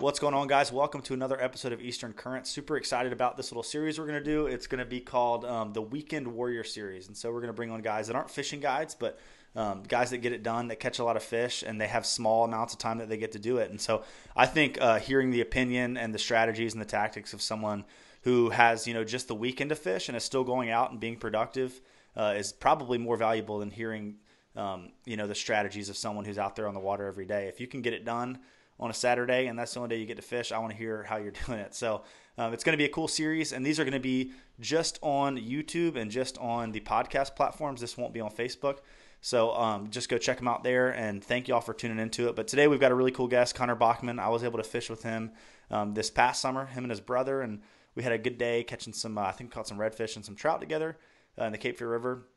What's 0.00 0.20
going 0.20 0.34
on, 0.34 0.46
guys? 0.46 0.70
Welcome 0.70 1.02
to 1.02 1.14
another 1.14 1.42
episode 1.42 1.72
of 1.72 1.80
Eastern 1.80 2.12
Current. 2.12 2.46
Super 2.46 2.76
excited 2.76 3.12
about 3.12 3.36
this 3.36 3.50
little 3.50 3.64
series 3.64 3.98
we're 3.98 4.06
going 4.06 4.22
to 4.22 4.24
do. 4.24 4.46
It's 4.46 4.68
going 4.68 4.78
to 4.78 4.84
be 4.84 5.00
called 5.00 5.44
um, 5.44 5.72
the 5.72 5.82
Weekend 5.82 6.28
Warrior 6.28 6.62
Series. 6.62 7.08
And 7.08 7.16
so 7.16 7.32
we're 7.32 7.40
going 7.40 7.48
to 7.48 7.52
bring 7.52 7.72
on 7.72 7.82
guys 7.82 8.06
that 8.06 8.14
aren't 8.14 8.30
fishing 8.30 8.60
guides, 8.60 8.94
but 8.94 9.18
um, 9.56 9.82
guys 9.82 10.10
that 10.10 10.18
get 10.18 10.32
it 10.32 10.44
done, 10.44 10.68
that 10.68 10.78
catch 10.78 11.00
a 11.00 11.04
lot 11.04 11.16
of 11.16 11.24
fish, 11.24 11.64
and 11.66 11.80
they 11.80 11.88
have 11.88 12.06
small 12.06 12.44
amounts 12.44 12.74
of 12.74 12.78
time 12.78 12.98
that 12.98 13.08
they 13.08 13.16
get 13.16 13.32
to 13.32 13.40
do 13.40 13.56
it. 13.56 13.70
And 13.70 13.80
so 13.80 14.04
I 14.36 14.46
think 14.46 14.80
uh, 14.80 15.00
hearing 15.00 15.32
the 15.32 15.40
opinion 15.40 15.96
and 15.96 16.14
the 16.14 16.18
strategies 16.20 16.74
and 16.74 16.80
the 16.80 16.86
tactics 16.86 17.32
of 17.32 17.42
someone 17.42 17.84
who 18.22 18.50
has, 18.50 18.86
you 18.86 18.94
know, 18.94 19.02
just 19.02 19.26
the 19.26 19.34
weekend 19.34 19.70
to 19.70 19.76
fish 19.76 20.08
and 20.08 20.16
is 20.16 20.22
still 20.22 20.44
going 20.44 20.70
out 20.70 20.92
and 20.92 21.00
being 21.00 21.16
productive 21.16 21.80
uh, 22.16 22.34
is 22.36 22.52
probably 22.52 22.98
more 22.98 23.16
valuable 23.16 23.58
than 23.58 23.72
hearing, 23.72 24.14
um, 24.54 24.92
you 25.06 25.16
know, 25.16 25.26
the 25.26 25.34
strategies 25.34 25.88
of 25.88 25.96
someone 25.96 26.24
who's 26.24 26.38
out 26.38 26.54
there 26.54 26.68
on 26.68 26.74
the 26.74 26.80
water 26.80 27.04
every 27.08 27.26
day. 27.26 27.48
If 27.48 27.60
you 27.60 27.66
can 27.66 27.82
get 27.82 27.94
it 27.94 28.04
done, 28.04 28.38
on 28.80 28.90
a 28.90 28.94
Saturday 28.94 29.46
and 29.46 29.58
that's 29.58 29.74
the 29.74 29.80
only 29.80 29.94
day 29.94 30.00
you 30.00 30.06
get 30.06 30.16
to 30.16 30.22
fish, 30.22 30.52
I 30.52 30.58
want 30.58 30.70
to 30.70 30.76
hear 30.76 31.02
how 31.02 31.16
you're 31.16 31.32
doing 31.46 31.58
it. 31.58 31.74
So 31.74 32.02
um, 32.38 32.52
it's 32.52 32.62
going 32.62 32.74
to 32.74 32.78
be 32.78 32.84
a 32.84 32.88
cool 32.88 33.08
series, 33.08 33.52
and 33.52 33.66
these 33.66 33.80
are 33.80 33.84
going 33.84 33.92
to 33.92 34.00
be 34.00 34.32
just 34.60 34.98
on 35.02 35.36
YouTube 35.36 35.96
and 35.96 36.10
just 36.10 36.38
on 36.38 36.70
the 36.70 36.80
podcast 36.80 37.34
platforms. 37.34 37.80
This 37.80 37.96
won't 37.96 38.14
be 38.14 38.20
on 38.20 38.30
Facebook. 38.30 38.78
So 39.20 39.52
um, 39.56 39.90
just 39.90 40.08
go 40.08 40.16
check 40.18 40.38
them 40.38 40.46
out 40.46 40.62
there, 40.62 40.90
and 40.90 41.22
thank 41.22 41.48
you 41.48 41.54
all 41.54 41.60
for 41.60 41.74
tuning 41.74 41.98
into 41.98 42.28
it. 42.28 42.36
But 42.36 42.46
today 42.46 42.68
we've 42.68 42.78
got 42.78 42.92
a 42.92 42.94
really 42.94 43.10
cool 43.10 43.26
guest, 43.26 43.56
Connor 43.56 43.74
Bachman. 43.74 44.20
I 44.20 44.28
was 44.28 44.44
able 44.44 44.58
to 44.58 44.64
fish 44.64 44.88
with 44.88 45.02
him 45.02 45.32
um, 45.70 45.94
this 45.94 46.10
past 46.10 46.40
summer, 46.40 46.66
him 46.66 46.84
and 46.84 46.90
his 46.90 47.00
brother, 47.00 47.42
and 47.42 47.60
we 47.96 48.04
had 48.04 48.12
a 48.12 48.18
good 48.18 48.38
day 48.38 48.62
catching 48.62 48.92
some. 48.92 49.18
Uh, 49.18 49.22
I 49.22 49.32
think 49.32 49.50
caught 49.50 49.66
some 49.66 49.78
redfish 49.78 50.14
and 50.14 50.24
some 50.24 50.36
trout 50.36 50.60
together 50.60 50.96
uh, 51.40 51.44
in 51.44 51.52
the 51.52 51.58
Cape 51.58 51.76
Fear 51.76 51.90
River. 51.90 52.28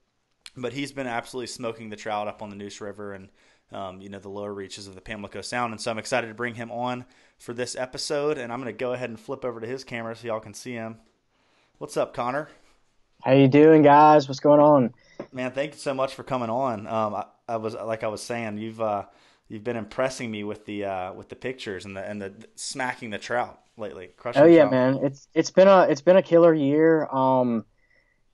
But 0.57 0.73
he's 0.73 0.91
been 0.91 1.07
absolutely 1.07 1.47
smoking 1.47 1.89
the 1.89 1.95
trout 1.95 2.27
up 2.27 2.41
on 2.41 2.49
the 2.49 2.55
Neuse 2.55 2.81
River, 2.81 3.13
and 3.13 3.29
um, 3.71 4.01
you 4.01 4.09
know, 4.09 4.19
the 4.19 4.29
lower 4.29 4.53
reaches 4.53 4.87
of 4.87 4.95
the 4.95 5.01
Pamlico 5.01 5.41
Sound. 5.41 5.73
And 5.73 5.81
so 5.81 5.91
I'm 5.91 5.97
excited 5.97 6.27
to 6.27 6.33
bring 6.33 6.55
him 6.55 6.71
on 6.71 7.05
for 7.37 7.53
this 7.53 7.75
episode. 7.75 8.37
And 8.37 8.51
I'm 8.51 8.61
going 8.61 8.73
to 8.73 8.77
go 8.77 8.93
ahead 8.93 9.09
and 9.09 9.19
flip 9.19 9.45
over 9.45 9.59
to 9.59 9.67
his 9.67 9.83
camera 9.83 10.15
so 10.15 10.27
y'all 10.27 10.39
can 10.39 10.53
see 10.53 10.73
him. 10.73 10.97
What's 11.77 11.97
up, 11.97 12.13
Connor? 12.13 12.49
How 13.23 13.33
you 13.33 13.47
doing, 13.47 13.81
guys? 13.81 14.27
What's 14.27 14.39
going 14.39 14.59
on? 14.59 14.93
Man, 15.31 15.51
thank 15.51 15.73
you 15.73 15.79
so 15.79 15.93
much 15.93 16.15
for 16.15 16.23
coming 16.23 16.49
on. 16.49 16.87
Um, 16.87 17.15
I, 17.15 17.25
I, 17.47 17.57
was 17.57 17.75
like 17.75 18.03
I 18.03 18.07
was 18.07 18.21
saying, 18.21 18.57
you've 18.57 18.81
uh, 18.81 19.05
you've 19.47 19.63
been 19.63 19.77
impressing 19.77 20.31
me 20.31 20.43
with 20.43 20.65
the 20.65 20.85
uh, 20.85 21.13
with 21.13 21.29
the 21.29 21.35
pictures 21.35 21.85
and 21.85 21.95
the 21.95 22.03
and 22.07 22.21
the 22.21 22.33
smacking 22.55 23.11
the 23.11 23.19
trout 23.19 23.59
lately. 23.77 24.09
Crushing 24.17 24.41
oh 24.41 24.45
yeah, 24.45 24.67
trout. 24.67 24.71
man. 24.71 24.99
It's 25.03 25.27
it's 25.35 25.51
been 25.51 25.67
a 25.67 25.83
it's 25.83 26.01
been 26.01 26.17
a 26.17 26.23
killer 26.23 26.53
year. 26.53 27.05
Um, 27.11 27.65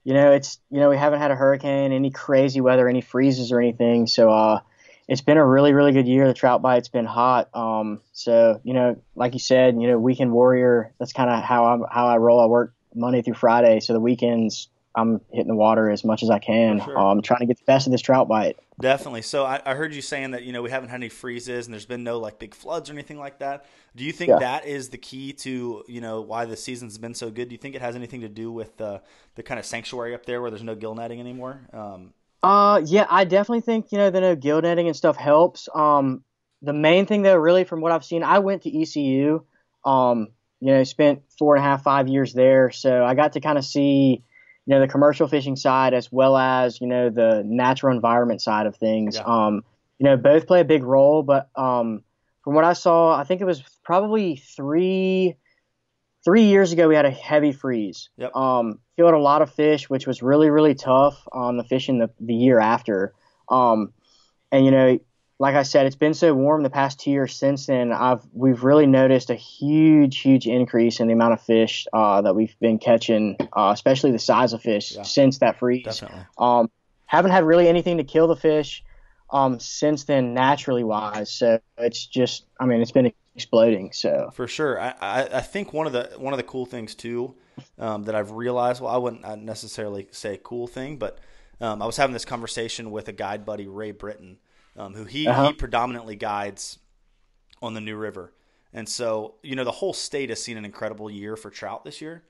you 0.04 0.14
know, 0.14 0.32
it's 0.32 0.58
you 0.70 0.80
know 0.80 0.88
we 0.88 0.96
haven't 0.96 1.18
had 1.18 1.30
a 1.30 1.36
hurricane, 1.36 1.92
any 1.92 2.10
crazy 2.10 2.62
weather, 2.62 2.88
any 2.88 3.02
freezes 3.02 3.52
or 3.52 3.60
anything. 3.60 4.06
So 4.06 4.30
uh, 4.30 4.60
it's 5.08 5.22
been 5.22 5.38
a 5.38 5.46
really, 5.46 5.72
really 5.72 5.92
good 5.92 6.06
year. 6.06 6.28
The 6.28 6.34
trout 6.34 6.62
bite's 6.62 6.88
been 6.88 7.06
hot. 7.06 7.48
Um, 7.54 8.00
so 8.12 8.60
you 8.62 8.74
know, 8.74 9.00
like 9.14 9.32
you 9.32 9.40
said, 9.40 9.80
you 9.80 9.88
know, 9.88 9.98
weekend 9.98 10.32
warrior. 10.32 10.92
That's 10.98 11.12
kind 11.12 11.30
of 11.30 11.42
how 11.42 11.64
I 11.64 11.94
how 11.94 12.06
I 12.06 12.18
roll. 12.18 12.40
I 12.40 12.46
work 12.46 12.74
Monday 12.94 13.22
through 13.22 13.34
Friday, 13.34 13.80
so 13.80 13.94
the 13.94 14.00
weekends 14.00 14.68
I'm 14.98 15.20
hitting 15.30 15.48
the 15.48 15.54
water 15.54 15.90
as 15.90 16.04
much 16.04 16.22
as 16.22 16.30
I 16.30 16.38
can. 16.38 16.80
Sure. 16.80 16.98
Um, 16.98 17.22
trying 17.22 17.40
to 17.40 17.46
get 17.46 17.58
the 17.58 17.64
best 17.64 17.86
of 17.86 17.92
this 17.92 18.00
trout 18.00 18.26
bite. 18.26 18.58
Definitely. 18.80 19.22
So 19.22 19.44
I, 19.44 19.60
I, 19.64 19.74
heard 19.74 19.94
you 19.94 20.02
saying 20.02 20.32
that 20.32 20.44
you 20.44 20.52
know 20.52 20.62
we 20.62 20.70
haven't 20.70 20.88
had 20.88 20.96
any 20.96 21.08
freezes 21.08 21.66
and 21.66 21.74
there's 21.74 21.86
been 21.86 22.04
no 22.04 22.18
like 22.18 22.38
big 22.38 22.54
floods 22.54 22.90
or 22.90 22.92
anything 22.92 23.18
like 23.18 23.38
that. 23.38 23.66
Do 23.96 24.04
you 24.04 24.12
think 24.12 24.30
yeah. 24.30 24.38
that 24.38 24.66
is 24.66 24.90
the 24.90 24.98
key 24.98 25.32
to 25.34 25.84
you 25.88 26.00
know 26.00 26.20
why 26.20 26.44
the 26.44 26.56
season's 26.56 26.98
been 26.98 27.14
so 27.14 27.30
good? 27.30 27.48
Do 27.48 27.54
you 27.54 27.58
think 27.58 27.74
it 27.74 27.80
has 27.80 27.96
anything 27.96 28.20
to 28.22 28.28
do 28.28 28.50
with 28.50 28.76
the 28.76 29.02
the 29.34 29.42
kind 29.42 29.58
of 29.58 29.66
sanctuary 29.66 30.14
up 30.14 30.26
there 30.26 30.40
where 30.40 30.50
there's 30.50 30.62
no 30.62 30.74
gill 30.74 30.94
netting 30.94 31.20
anymore? 31.20 31.60
Um, 31.72 32.12
uh, 32.42 32.80
yeah, 32.84 33.06
I 33.08 33.24
definitely 33.24 33.62
think 33.62 33.92
you 33.92 33.98
know 33.98 34.10
the 34.10 34.20
no 34.20 34.36
gill 34.36 34.62
netting 34.62 34.86
and 34.86 34.96
stuff 34.96 35.16
helps. 35.16 35.68
Um, 35.74 36.22
the 36.62 36.72
main 36.72 37.06
thing 37.06 37.22
though, 37.22 37.36
really, 37.36 37.64
from 37.64 37.80
what 37.80 37.92
I've 37.92 38.04
seen, 38.04 38.22
I 38.22 38.38
went 38.38 38.62
to 38.62 38.82
ECU. 38.82 39.44
Um, 39.84 40.28
you 40.60 40.72
know, 40.72 40.84
spent 40.84 41.22
four 41.38 41.54
and 41.54 41.64
a 41.64 41.68
half, 41.68 41.82
five 41.82 42.08
years 42.08 42.32
there, 42.32 42.70
so 42.70 43.04
I 43.04 43.14
got 43.14 43.34
to 43.34 43.40
kind 43.40 43.58
of 43.58 43.64
see, 43.64 44.22
you 44.66 44.74
know, 44.74 44.80
the 44.80 44.88
commercial 44.88 45.28
fishing 45.28 45.56
side 45.56 45.94
as 45.94 46.10
well 46.10 46.36
as 46.36 46.80
you 46.80 46.86
know 46.86 47.10
the 47.10 47.42
natural 47.44 47.94
environment 47.94 48.40
side 48.42 48.66
of 48.66 48.76
things. 48.76 49.16
Yeah. 49.16 49.22
Um, 49.24 49.62
you 49.98 50.04
know, 50.04 50.16
both 50.16 50.46
play 50.46 50.60
a 50.60 50.64
big 50.64 50.84
role, 50.84 51.22
but 51.22 51.48
um, 51.56 52.02
from 52.44 52.54
what 52.54 52.64
I 52.64 52.72
saw, 52.72 53.16
I 53.18 53.24
think 53.24 53.40
it 53.40 53.44
was 53.44 53.62
probably 53.84 54.36
three 54.36 55.34
three 56.24 56.44
years 56.44 56.72
ago 56.72 56.88
we 56.88 56.94
had 56.94 57.06
a 57.06 57.10
heavy 57.10 57.52
freeze. 57.52 58.10
Yep. 58.16 58.34
Um, 58.34 58.80
killed 58.98 59.14
a 59.14 59.18
lot 59.18 59.42
of 59.42 59.54
fish, 59.54 59.88
which 59.88 60.06
was 60.06 60.22
really 60.22 60.50
really 60.50 60.74
tough 60.74 61.26
on 61.32 61.56
the 61.56 61.64
fishing 61.64 61.98
the 61.98 62.10
the 62.18 62.34
year 62.34 62.58
after. 62.58 63.14
Um, 63.48 63.92
and 64.50 64.64
you 64.64 64.72
know, 64.72 64.98
like 65.38 65.54
I 65.54 65.62
said, 65.62 65.86
it's 65.86 65.96
been 65.96 66.14
so 66.14 66.34
warm 66.34 66.64
the 66.64 66.70
past 66.70 66.98
two 66.98 67.12
years 67.12 67.36
since 67.36 67.66
then. 67.66 67.92
I've 67.92 68.22
we've 68.32 68.64
really 68.64 68.86
noticed 68.86 69.30
a 69.30 69.36
huge 69.36 70.18
huge 70.18 70.48
increase 70.48 70.98
in 70.98 71.06
the 71.06 71.14
amount 71.14 71.34
of 71.34 71.40
fish 71.40 71.86
uh, 71.92 72.22
that 72.22 72.34
we've 72.34 72.58
been 72.58 72.78
catching, 72.78 73.36
uh, 73.56 73.70
especially 73.72 74.10
the 74.10 74.18
size 74.18 74.52
of 74.52 74.62
fish 74.62 74.96
yeah. 74.96 75.02
since 75.02 75.38
that 75.38 75.58
freeze. 75.60 75.84
Definitely. 75.84 76.26
Um, 76.36 76.70
haven't 77.06 77.30
had 77.30 77.44
really 77.44 77.68
anything 77.68 77.98
to 77.98 78.04
kill 78.04 78.26
the 78.26 78.36
fish 78.36 78.82
um, 79.30 79.60
since 79.60 80.04
then, 80.04 80.34
naturally 80.34 80.84
wise. 80.84 81.30
So 81.30 81.60
it's 81.78 82.04
just, 82.04 82.44
I 82.60 82.66
mean, 82.66 82.80
it's 82.80 82.92
been 82.92 83.12
exploding. 83.38 83.92
So 83.92 84.30
for 84.34 84.48
sure, 84.48 84.80
I, 84.80 84.94
I, 85.00 85.22
I 85.34 85.40
think 85.40 85.72
one 85.72 85.86
of 85.86 85.92
the 85.92 86.10
one 86.16 86.32
of 86.32 86.38
the 86.38 86.42
cool 86.44 86.66
things 86.66 86.94
too 86.94 87.36
um, 87.78 88.04
that 88.04 88.14
I've 88.14 88.32
realized. 88.32 88.80
Well, 88.80 88.92
I 88.92 88.96
wouldn't 88.96 89.42
necessarily 89.42 90.08
say 90.10 90.40
cool 90.42 90.66
thing, 90.66 90.96
but 90.96 91.18
um, 91.60 91.80
I 91.80 91.86
was 91.86 91.96
having 91.96 92.12
this 92.12 92.24
conversation 92.24 92.90
with 92.90 93.08
a 93.08 93.12
guide 93.12 93.44
buddy, 93.46 93.66
Ray 93.66 93.92
Britton, 93.92 94.38
um, 94.76 94.94
who 94.94 95.04
he 95.04 95.26
uh-huh. 95.28 95.48
he 95.48 95.52
predominantly 95.52 96.16
guides 96.16 96.78
on 97.62 97.74
the 97.74 97.80
New 97.80 97.96
River, 97.96 98.32
and 98.72 98.88
so 98.88 99.36
you 99.42 99.54
know 99.54 99.64
the 99.64 99.70
whole 99.70 99.92
state 99.92 100.30
has 100.30 100.42
seen 100.42 100.56
an 100.56 100.64
incredible 100.64 101.10
year 101.10 101.36
for 101.36 101.50
trout 101.50 101.84
this 101.84 102.00
year. 102.00 102.24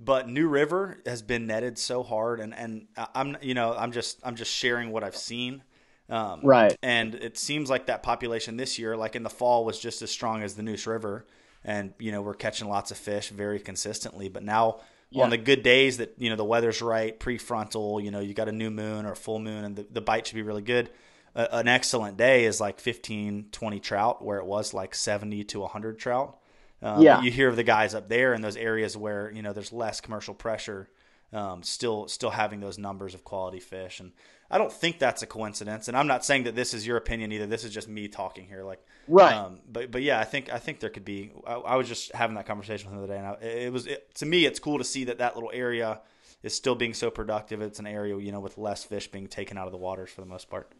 But 0.00 0.28
New 0.28 0.48
River 0.48 1.00
has 1.06 1.22
been 1.22 1.46
netted 1.46 1.78
so 1.78 2.02
hard, 2.02 2.40
and, 2.40 2.54
and 2.54 2.86
I'm 3.14 3.36
you 3.40 3.54
know 3.54 3.74
I'm 3.76 3.92
just 3.92 4.20
I'm 4.24 4.36
just 4.36 4.52
sharing 4.52 4.90
what 4.90 5.02
I've 5.02 5.16
seen 5.16 5.62
um, 6.08 6.40
right. 6.42 6.76
And 6.82 7.14
it 7.14 7.38
seems 7.38 7.70
like 7.70 7.86
that 7.86 8.02
population 8.02 8.56
this 8.56 8.78
year, 8.78 8.96
like 8.96 9.16
in 9.16 9.22
the 9.22 9.30
fall, 9.30 9.64
was 9.64 9.78
just 9.78 10.02
as 10.02 10.10
strong 10.10 10.42
as 10.42 10.54
the 10.54 10.62
Neuse 10.62 10.86
River. 10.86 11.26
And, 11.64 11.94
you 11.98 12.12
know, 12.12 12.22
we're 12.22 12.34
catching 12.34 12.68
lots 12.68 12.90
of 12.90 12.98
fish 12.98 13.30
very 13.30 13.60
consistently. 13.60 14.28
But 14.28 14.42
now, 14.42 14.80
yeah. 15.10 15.24
on 15.24 15.30
the 15.30 15.38
good 15.38 15.62
days 15.62 15.98
that, 15.98 16.14
you 16.18 16.28
know, 16.28 16.36
the 16.36 16.44
weather's 16.44 16.82
right, 16.82 17.18
prefrontal, 17.18 18.02
you 18.02 18.10
know, 18.10 18.20
you 18.20 18.34
got 18.34 18.48
a 18.48 18.52
new 18.52 18.70
moon 18.70 19.06
or 19.06 19.12
a 19.12 19.16
full 19.16 19.38
moon 19.38 19.64
and 19.64 19.76
the, 19.76 19.86
the 19.90 20.00
bite 20.00 20.26
should 20.26 20.34
be 20.34 20.42
really 20.42 20.62
good. 20.62 20.90
Uh, 21.34 21.46
an 21.52 21.68
excellent 21.68 22.16
day 22.16 22.44
is 22.44 22.60
like 22.60 22.78
15, 22.78 23.46
20 23.52 23.80
trout, 23.80 24.22
where 24.22 24.38
it 24.38 24.44
was 24.44 24.74
like 24.74 24.94
70 24.94 25.44
to 25.44 25.60
100 25.60 25.98
trout. 25.98 26.38
Um, 26.82 27.00
yeah. 27.00 27.22
You 27.22 27.30
hear 27.30 27.48
of 27.48 27.56
the 27.56 27.62
guys 27.62 27.94
up 27.94 28.08
there 28.08 28.34
in 28.34 28.42
those 28.42 28.56
areas 28.56 28.96
where, 28.96 29.30
you 29.30 29.40
know, 29.40 29.52
there's 29.52 29.72
less 29.72 30.00
commercial 30.00 30.34
pressure. 30.34 30.90
Um, 31.32 31.62
still, 31.62 32.08
still 32.08 32.28
having 32.28 32.60
those 32.60 32.76
numbers 32.76 33.14
of 33.14 33.24
quality 33.24 33.58
fish, 33.58 34.00
and 34.00 34.12
I 34.52 34.58
don't 34.58 34.70
think 34.72 34.98
that's 34.98 35.22
a 35.22 35.26
coincidence, 35.26 35.88
and 35.88 35.96
I'm 35.96 36.06
not 36.06 36.26
saying 36.26 36.44
that 36.44 36.54
this 36.54 36.74
is 36.74 36.86
your 36.86 36.98
opinion 36.98 37.32
either. 37.32 37.46
This 37.46 37.64
is 37.64 37.72
just 37.72 37.88
me 37.88 38.06
talking 38.06 38.46
here, 38.46 38.62
like 38.64 38.84
right. 39.08 39.34
Um, 39.34 39.60
but 39.66 39.90
but 39.90 40.02
yeah, 40.02 40.20
I 40.20 40.24
think 40.24 40.52
I 40.52 40.58
think 40.58 40.78
there 40.78 40.90
could 40.90 41.06
be. 41.06 41.32
I, 41.46 41.54
I 41.54 41.76
was 41.76 41.88
just 41.88 42.12
having 42.12 42.36
that 42.36 42.44
conversation 42.44 42.90
with 42.90 42.92
him 42.92 43.06
the 43.06 43.14
other 43.14 43.14
day, 43.14 43.18
and 43.18 43.50
I, 43.50 43.64
it 43.64 43.72
was 43.72 43.86
it, 43.86 44.14
to 44.16 44.26
me, 44.26 44.44
it's 44.44 44.58
cool 44.58 44.76
to 44.76 44.84
see 44.84 45.04
that 45.04 45.18
that 45.18 45.36
little 45.36 45.50
area 45.54 46.00
is 46.42 46.54
still 46.54 46.74
being 46.74 46.92
so 46.92 47.10
productive. 47.10 47.62
It's 47.62 47.78
an 47.78 47.86
area 47.86 48.18
you 48.18 48.30
know 48.30 48.40
with 48.40 48.58
less 48.58 48.84
fish 48.84 49.08
being 49.08 49.26
taken 49.26 49.56
out 49.56 49.64
of 49.64 49.72
the 49.72 49.78
waters 49.78 50.10
for 50.10 50.20
the 50.20 50.26
most 50.26 50.50
part. 50.50 50.70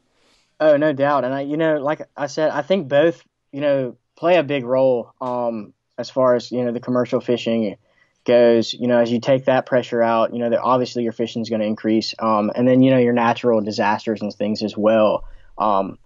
Oh, 0.60 0.76
no 0.76 0.92
doubt, 0.92 1.24
and 1.24 1.32
I 1.32 1.40
you 1.40 1.56
know 1.56 1.78
like 1.78 2.02
I 2.14 2.26
said, 2.26 2.50
I 2.50 2.60
think 2.60 2.88
both 2.88 3.24
you 3.52 3.62
know 3.62 3.96
play 4.16 4.36
a 4.36 4.42
big 4.42 4.64
role 4.64 5.14
um, 5.22 5.72
as 5.96 6.10
far 6.10 6.34
as 6.34 6.52
you 6.52 6.62
know 6.62 6.72
the 6.72 6.80
commercial 6.80 7.22
fishing 7.22 7.76
goes, 8.24 8.72
you 8.72 8.86
know, 8.86 8.98
as 8.98 9.10
you 9.10 9.20
take 9.20 9.46
that 9.46 9.66
pressure 9.66 10.02
out, 10.02 10.32
you 10.32 10.38
know, 10.38 10.50
that 10.50 10.60
obviously 10.60 11.02
your 11.02 11.12
fishing 11.12 11.42
is 11.42 11.48
going 11.48 11.60
to 11.60 11.66
increase. 11.66 12.14
Um, 12.18 12.50
and 12.54 12.66
then, 12.66 12.82
you 12.82 12.90
know, 12.90 12.98
your 12.98 13.12
natural 13.12 13.60
disasters 13.60 14.22
and 14.22 14.32
things 14.32 14.62
as 14.62 14.76
well. 14.76 15.24
Um, 15.58 15.98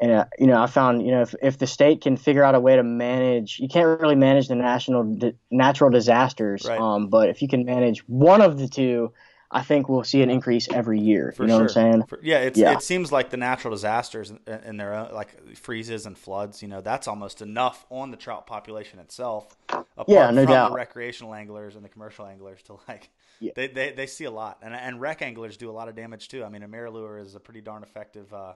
and, 0.00 0.10
uh, 0.10 0.24
you 0.38 0.46
know, 0.46 0.60
I 0.60 0.66
found, 0.66 1.04
you 1.04 1.12
know, 1.12 1.22
if, 1.22 1.34
if 1.42 1.58
the 1.58 1.66
state 1.66 2.00
can 2.00 2.16
figure 2.16 2.42
out 2.42 2.54
a 2.54 2.60
way 2.60 2.76
to 2.76 2.82
manage, 2.82 3.58
you 3.58 3.68
can't 3.68 4.00
really 4.00 4.16
manage 4.16 4.48
the 4.48 4.56
national 4.56 5.04
di- 5.14 5.36
natural 5.50 5.90
disasters. 5.90 6.64
Right. 6.66 6.80
Um, 6.80 7.08
but 7.08 7.28
if 7.28 7.42
you 7.42 7.48
can 7.48 7.64
manage 7.64 8.00
one 8.08 8.40
of 8.40 8.58
the 8.58 8.68
two, 8.68 9.12
I 9.54 9.62
think 9.62 9.88
we'll 9.88 10.02
see 10.02 10.20
an 10.20 10.30
increase 10.30 10.68
every 10.68 10.98
year. 10.98 11.30
For 11.30 11.44
you 11.44 11.46
know 11.46 11.54
sure. 11.54 11.62
what 11.62 11.76
I'm 11.76 11.92
saying? 11.92 12.06
For, 12.08 12.18
yeah, 12.22 12.50
yeah, 12.54 12.72
it 12.72 12.82
seems 12.82 13.12
like 13.12 13.30
the 13.30 13.36
natural 13.36 13.72
disasters 13.72 14.32
in 14.64 14.76
their 14.76 14.92
own, 14.92 15.14
like 15.14 15.56
freezes 15.56 16.06
and 16.06 16.18
floods, 16.18 16.60
you 16.60 16.66
know, 16.66 16.80
that's 16.80 17.06
almost 17.06 17.40
enough 17.40 17.86
on 17.88 18.10
the 18.10 18.16
trout 18.16 18.48
population 18.48 18.98
itself. 18.98 19.56
Apart 19.68 20.08
yeah, 20.08 20.30
no 20.32 20.42
from 20.42 20.52
doubt. 20.52 20.70
The 20.70 20.76
recreational 20.76 21.34
anglers 21.34 21.76
and 21.76 21.84
the 21.84 21.88
commercial 21.88 22.26
anglers 22.26 22.62
to 22.64 22.78
like, 22.88 23.10
yeah. 23.38 23.52
they, 23.54 23.68
they 23.68 23.92
they 23.92 24.06
see 24.06 24.24
a 24.24 24.30
lot, 24.30 24.58
and 24.60 24.74
and 24.74 25.00
rec 25.00 25.22
anglers 25.22 25.56
do 25.56 25.70
a 25.70 25.72
lot 25.72 25.88
of 25.88 25.94
damage 25.94 26.26
too. 26.26 26.42
I 26.44 26.48
mean, 26.48 26.64
a 26.64 26.68
MirrOlure 26.68 27.22
is 27.22 27.36
a 27.36 27.40
pretty 27.40 27.60
darn 27.60 27.84
effective 27.84 28.34
uh, 28.34 28.54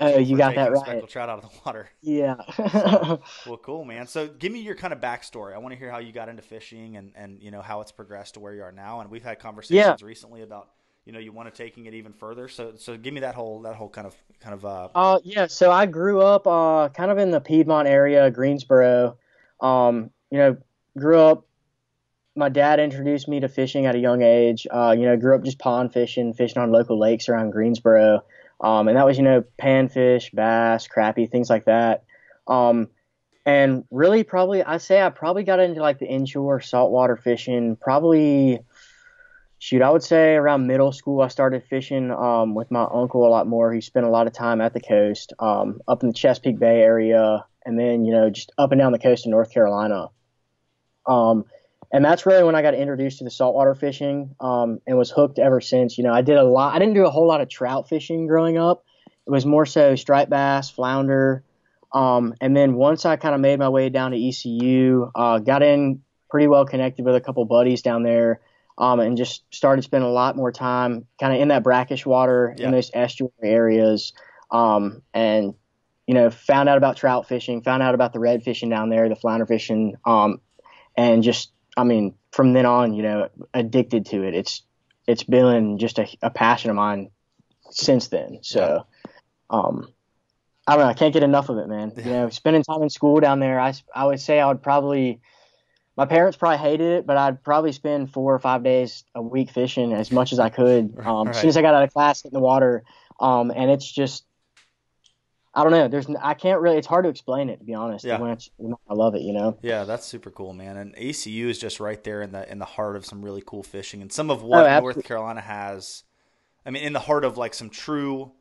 Oh, 0.00 0.18
you 0.18 0.36
got 0.36 0.54
that 0.54 0.72
right. 0.72 0.80
Speckled 0.80 1.10
trout 1.10 1.28
out 1.28 1.44
of 1.44 1.50
the 1.50 1.58
water. 1.64 1.90
Yeah. 2.00 2.36
so, 2.56 3.20
well, 3.46 3.58
cool, 3.58 3.84
man. 3.84 4.06
So, 4.06 4.28
give 4.28 4.50
me 4.50 4.60
your 4.60 4.74
kind 4.74 4.92
of 4.92 5.00
backstory. 5.00 5.54
I 5.54 5.58
want 5.58 5.72
to 5.74 5.78
hear 5.78 5.90
how 5.90 5.98
you 5.98 6.10
got 6.10 6.28
into 6.28 6.42
fishing 6.42 6.96
and 6.96 7.12
and 7.14 7.42
you 7.42 7.50
know 7.50 7.60
how 7.60 7.82
it's 7.82 7.92
progressed 7.92 8.34
to 8.34 8.40
where 8.40 8.54
you 8.54 8.62
are 8.62 8.72
now. 8.72 9.00
And 9.00 9.10
we've 9.10 9.22
had 9.22 9.38
conversations 9.38 10.00
yeah. 10.00 10.06
recently 10.06 10.42
about 10.42 10.70
you 11.04 11.12
know 11.12 11.18
you 11.18 11.32
want 11.32 11.52
to 11.52 11.62
taking 11.62 11.86
it 11.86 11.94
even 11.94 12.12
further. 12.12 12.48
So, 12.48 12.72
so 12.76 12.96
give 12.96 13.12
me 13.12 13.20
that 13.20 13.34
whole 13.34 13.62
that 13.62 13.74
whole 13.74 13.90
kind 13.90 14.06
of 14.06 14.16
kind 14.40 14.54
of. 14.54 14.64
Uh, 14.64 14.88
uh 14.94 15.20
yeah. 15.22 15.46
So 15.46 15.70
I 15.70 15.86
grew 15.86 16.20
up 16.22 16.46
uh 16.46 16.88
kind 16.88 17.10
of 17.10 17.18
in 17.18 17.30
the 17.30 17.40
Piedmont 17.40 17.86
area, 17.86 18.30
Greensboro. 18.30 19.18
Um, 19.60 20.10
you 20.30 20.38
know, 20.38 20.56
grew 20.96 21.18
up. 21.18 21.46
My 22.36 22.48
dad 22.48 22.80
introduced 22.80 23.28
me 23.28 23.40
to 23.40 23.48
fishing 23.48 23.86
at 23.86 23.94
a 23.94 23.98
young 23.98 24.22
age. 24.22 24.66
Uh, 24.70 24.94
you 24.96 25.04
know, 25.04 25.16
grew 25.16 25.34
up 25.34 25.44
just 25.44 25.58
pond 25.58 25.92
fishing, 25.92 26.32
fishing 26.32 26.62
on 26.62 26.70
local 26.70 26.98
lakes 26.98 27.28
around 27.28 27.50
Greensboro, 27.50 28.22
um, 28.60 28.88
and 28.88 28.96
that 28.96 29.06
was 29.06 29.16
you 29.16 29.24
know 29.24 29.44
panfish, 29.60 30.34
bass, 30.34 30.88
crappie, 30.88 31.30
things 31.30 31.50
like 31.50 31.64
that. 31.64 32.04
Um, 32.46 32.88
and 33.46 33.84
really, 33.90 34.22
probably, 34.22 34.62
I 34.62 34.78
say 34.78 35.00
I 35.00 35.08
probably 35.10 35.44
got 35.44 35.60
into 35.60 35.80
like 35.80 35.98
the 35.98 36.06
inshore 36.06 36.60
saltwater 36.60 37.16
fishing 37.16 37.76
probably 37.76 38.60
shoot, 39.60 39.82
I 39.82 39.90
would 39.90 40.02
say 40.02 40.34
around 40.34 40.66
middle 40.66 40.90
school, 40.90 41.20
I 41.20 41.28
started 41.28 41.62
fishing 41.62 42.10
um, 42.10 42.54
with 42.54 42.70
my 42.70 42.86
uncle 42.92 43.26
a 43.26 43.30
lot 43.30 43.46
more. 43.46 43.72
He 43.72 43.80
spent 43.80 44.06
a 44.06 44.10
lot 44.10 44.26
of 44.26 44.32
time 44.32 44.60
at 44.60 44.72
the 44.72 44.80
coast, 44.80 45.32
um, 45.38 45.80
up 45.86 46.02
in 46.02 46.08
the 46.08 46.14
Chesapeake 46.14 46.58
Bay 46.58 46.80
area, 46.80 47.44
and 47.64 47.78
then 47.78 48.04
you 48.04 48.12
know 48.12 48.30
just 48.30 48.50
up 48.58 48.72
and 48.72 48.80
down 48.80 48.92
the 48.92 48.98
coast 48.98 49.26
of 49.26 49.30
North 49.30 49.52
Carolina. 49.52 50.08
Um, 51.06 51.44
and 51.92 52.04
that's 52.04 52.24
really 52.24 52.44
when 52.44 52.54
I 52.54 52.62
got 52.62 52.74
introduced 52.74 53.18
to 53.18 53.24
the 53.24 53.30
saltwater 53.30 53.74
fishing 53.74 54.34
um, 54.40 54.80
and 54.86 54.96
was 54.96 55.10
hooked 55.10 55.38
ever 55.38 55.60
since. 55.60 55.98
You 55.98 56.04
know, 56.04 56.12
I 56.12 56.22
did 56.22 56.36
a 56.36 56.44
lot. 56.44 56.74
I 56.74 56.78
didn't 56.78 56.94
do 56.94 57.04
a 57.04 57.10
whole 57.10 57.26
lot 57.26 57.40
of 57.40 57.48
trout 57.48 57.88
fishing 57.88 58.26
growing 58.26 58.58
up. 58.58 58.84
It 59.26 59.30
was 59.30 59.44
more 59.44 59.66
so 59.66 59.96
striped 59.96 60.30
bass, 60.30 60.70
flounder. 60.70 61.44
Um, 61.92 62.34
and 62.40 62.56
then 62.56 62.74
once 62.74 63.04
I 63.04 63.16
kind 63.16 63.34
of 63.34 63.40
made 63.40 63.58
my 63.58 63.68
way 63.68 63.88
down 63.88 64.12
to 64.12 64.28
ECU, 64.28 65.10
uh, 65.14 65.38
got 65.40 65.62
in 65.62 66.02
pretty 66.30 66.46
well 66.46 66.64
connected 66.64 67.04
with 67.04 67.16
a 67.16 67.20
couple 67.20 67.44
buddies 67.44 67.82
down 67.82 68.04
there 68.04 68.40
um, 68.78 69.00
and 69.00 69.16
just 69.16 69.42
started 69.52 69.82
spending 69.82 70.08
a 70.08 70.12
lot 70.12 70.36
more 70.36 70.52
time 70.52 71.06
kind 71.20 71.34
of 71.34 71.40
in 71.40 71.48
that 71.48 71.64
brackish 71.64 72.06
water 72.06 72.54
yeah. 72.56 72.66
in 72.66 72.72
those 72.72 72.90
estuary 72.94 73.32
areas. 73.42 74.12
Um, 74.52 75.02
and, 75.12 75.54
you 76.06 76.14
know, 76.14 76.30
found 76.30 76.68
out 76.68 76.78
about 76.78 76.96
trout 76.96 77.26
fishing, 77.26 77.62
found 77.62 77.82
out 77.82 77.94
about 77.94 78.12
the 78.12 78.20
red 78.20 78.44
fishing 78.44 78.68
down 78.70 78.90
there, 78.90 79.08
the 79.08 79.16
flounder 79.16 79.46
fishing, 79.46 79.96
um, 80.04 80.40
and 80.96 81.22
just, 81.22 81.52
I 81.80 81.84
mean, 81.84 82.14
from 82.32 82.52
then 82.52 82.66
on, 82.66 82.94
you 82.94 83.02
know, 83.02 83.28
addicted 83.54 84.06
to 84.06 84.22
it. 84.22 84.34
It's, 84.34 84.62
it's 85.06 85.24
been 85.24 85.78
just 85.78 85.98
a, 85.98 86.06
a 86.22 86.30
passion 86.30 86.70
of 86.70 86.76
mine 86.76 87.10
since 87.70 88.08
then. 88.08 88.38
So, 88.42 88.86
um, 89.48 89.88
I 90.66 90.76
don't 90.76 90.84
know. 90.84 90.90
I 90.90 90.94
can't 90.94 91.12
get 91.12 91.22
enough 91.22 91.48
of 91.48 91.58
it, 91.58 91.68
man. 91.68 91.92
You 91.96 92.04
know, 92.04 92.28
spending 92.28 92.62
time 92.62 92.82
in 92.82 92.90
school 92.90 93.18
down 93.20 93.40
there, 93.40 93.58
I, 93.58 93.74
I 93.94 94.06
would 94.06 94.20
say 94.20 94.38
I 94.38 94.46
would 94.46 94.62
probably 94.62 95.20
my 95.96 96.06
parents 96.06 96.36
probably 96.36 96.56
hated 96.56 96.86
it, 96.98 97.06
but 97.06 97.18
I'd 97.18 97.42
probably 97.42 97.72
spend 97.72 98.10
four 98.10 98.34
or 98.34 98.38
five 98.38 98.62
days 98.62 99.04
a 99.14 99.20
week 99.20 99.50
fishing 99.50 99.92
as 99.92 100.10
much 100.10 100.32
as 100.32 100.38
I 100.38 100.48
could. 100.48 100.94
Um, 101.10 101.26
right. 101.26 101.34
As 101.34 101.40
soon 101.40 101.48
as 101.48 101.56
I 101.56 101.62
got 101.62 101.74
out 101.74 101.82
of 101.82 101.92
class, 101.92 102.24
in 102.24 102.30
the 102.32 102.40
water, 102.40 102.84
um, 103.20 103.52
and 103.54 103.70
it's 103.70 103.90
just, 103.90 104.24
I 105.52 105.64
don't 105.64 105.72
know. 105.72 105.88
There's, 105.88 106.06
I 106.22 106.34
can't 106.34 106.60
really. 106.60 106.76
It's 106.76 106.86
hard 106.86 107.04
to 107.04 107.08
explain 107.08 107.48
it 107.48 107.58
to 107.58 107.64
be 107.64 107.74
honest. 107.74 108.04
Yeah. 108.04 108.20
When 108.20 108.74
I 108.88 108.94
love 108.94 109.14
it, 109.16 109.22
you 109.22 109.32
know. 109.32 109.58
Yeah, 109.62 109.84
that's 109.84 110.06
super 110.06 110.30
cool, 110.30 110.52
man. 110.52 110.76
And 110.76 110.94
ECU 110.96 111.48
is 111.48 111.58
just 111.58 111.80
right 111.80 112.02
there 112.04 112.22
in 112.22 112.30
the 112.30 112.50
in 112.50 112.58
the 112.58 112.64
heart 112.64 112.94
of 112.94 113.04
some 113.04 113.22
really 113.22 113.42
cool 113.44 113.62
fishing, 113.62 114.00
and 114.00 114.12
some 114.12 114.30
of 114.30 114.42
what 114.42 114.66
oh, 114.66 114.80
North 114.80 115.02
Carolina 115.04 115.40
has. 115.40 116.04
I 116.64 116.70
mean, 116.70 116.84
in 116.84 116.92
the 116.92 117.00
heart 117.00 117.24
of 117.24 117.36
like 117.36 117.54
some 117.54 117.70
true 117.70 118.32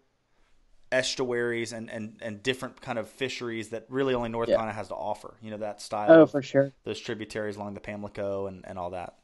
estuaries 0.91 1.71
and, 1.71 1.89
and, 1.89 2.17
and 2.21 2.41
different 2.41 2.81
kind 2.81 2.97
of 2.97 3.07
fisheries 3.07 3.69
that 3.69 3.85
really 3.89 4.13
only 4.13 4.29
North 4.29 4.50
yeah. 4.50 4.56
Carolina 4.56 4.75
has 4.75 4.88
to 4.89 4.95
offer. 4.95 5.35
You 5.41 5.51
know, 5.51 5.57
that 5.57 5.81
style. 5.81 6.11
Oh, 6.11 6.25
for 6.25 6.41
sure. 6.41 6.73
Those 6.83 7.00
tributaries 7.00 7.56
along 7.56 7.73
the 7.73 7.79
Pamlico 7.79 8.47
and, 8.47 8.65
and 8.67 8.77
all 8.77 8.91
that. 8.91 9.15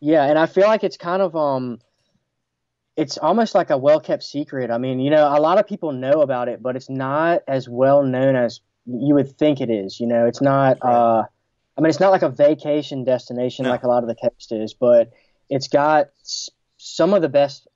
Yeah, 0.00 0.24
and 0.24 0.38
I 0.38 0.46
feel 0.46 0.66
like 0.66 0.84
it's 0.84 0.96
kind 0.96 1.22
of 1.22 1.34
um 1.36 1.78
it's 2.96 3.18
almost 3.18 3.54
like 3.54 3.70
a 3.70 3.78
well 3.78 4.00
kept 4.00 4.22
secret. 4.22 4.70
I 4.70 4.78
mean, 4.78 5.00
you 5.00 5.10
know, 5.10 5.26
a 5.26 5.40
lot 5.40 5.58
of 5.58 5.66
people 5.66 5.92
know 5.92 6.22
about 6.22 6.48
it, 6.48 6.62
but 6.62 6.76
it's 6.76 6.88
not 6.88 7.42
as 7.48 7.68
well 7.68 8.02
known 8.02 8.36
as 8.36 8.60
you 8.86 9.14
would 9.14 9.36
think 9.36 9.60
it 9.60 9.70
is. 9.70 9.98
You 9.98 10.06
know, 10.06 10.26
it's 10.26 10.40
not 10.40 10.78
uh 10.82 11.24
I 11.76 11.80
mean, 11.80 11.90
it's 11.90 12.00
not 12.00 12.12
like 12.12 12.22
a 12.22 12.28
vacation 12.28 13.04
destination 13.04 13.64
no. 13.64 13.70
like 13.70 13.82
a 13.82 13.88
lot 13.88 14.04
of 14.04 14.08
the 14.08 14.14
coast 14.14 14.52
is, 14.52 14.74
but 14.74 15.12
it's 15.50 15.68
got 15.68 16.10
some 16.76 17.14
of 17.14 17.22
the 17.22 17.28
best. 17.28 17.66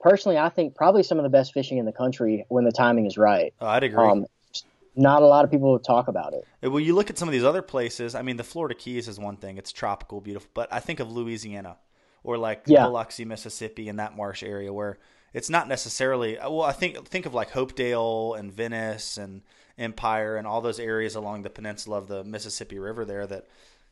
Personally, 0.00 0.38
I 0.38 0.48
think 0.48 0.74
probably 0.74 1.02
some 1.02 1.18
of 1.18 1.24
the 1.24 1.28
best 1.28 1.52
fishing 1.52 1.78
in 1.78 1.84
the 1.84 1.92
country 1.92 2.44
when 2.48 2.64
the 2.64 2.72
timing 2.72 3.06
is 3.06 3.18
right. 3.18 3.52
Oh, 3.60 3.66
I'd 3.66 3.82
agree. 3.82 4.04
Um, 4.04 4.26
not 4.94 5.22
a 5.22 5.26
lot 5.26 5.44
of 5.44 5.50
people 5.50 5.78
talk 5.78 6.08
about 6.08 6.34
it. 6.34 6.44
Well, 6.68 6.80
you 6.80 6.94
look 6.94 7.08
at 7.08 7.18
some 7.18 7.28
of 7.28 7.32
these 7.32 7.44
other 7.44 7.62
places. 7.62 8.14
I 8.14 8.22
mean, 8.22 8.36
the 8.36 8.44
Florida 8.44 8.74
Keys 8.74 9.08
is 9.08 9.18
one 9.18 9.36
thing; 9.36 9.58
it's 9.58 9.72
tropical, 9.72 10.20
beautiful. 10.20 10.50
But 10.54 10.72
I 10.72 10.80
think 10.80 11.00
of 11.00 11.10
Louisiana 11.10 11.76
or 12.28 12.36
like 12.36 12.64
yeah. 12.66 12.84
Biloxi, 12.84 13.24
Mississippi, 13.24 13.88
and 13.88 13.98
that 13.98 14.14
marsh 14.14 14.42
area 14.42 14.70
where 14.70 14.98
it's 15.32 15.48
not 15.48 15.66
necessarily. 15.66 16.36
Well, 16.36 16.60
I 16.60 16.72
think 16.72 17.08
think 17.08 17.24
of 17.24 17.32
like 17.32 17.52
Hopedale 17.52 18.38
and 18.38 18.52
Venice 18.52 19.16
and 19.16 19.40
Empire 19.78 20.36
and 20.36 20.46
all 20.46 20.60
those 20.60 20.78
areas 20.78 21.14
along 21.14 21.40
the 21.40 21.48
peninsula 21.48 21.96
of 21.96 22.06
the 22.06 22.22
Mississippi 22.24 22.78
River 22.78 23.06
there 23.06 23.26
that 23.26 23.46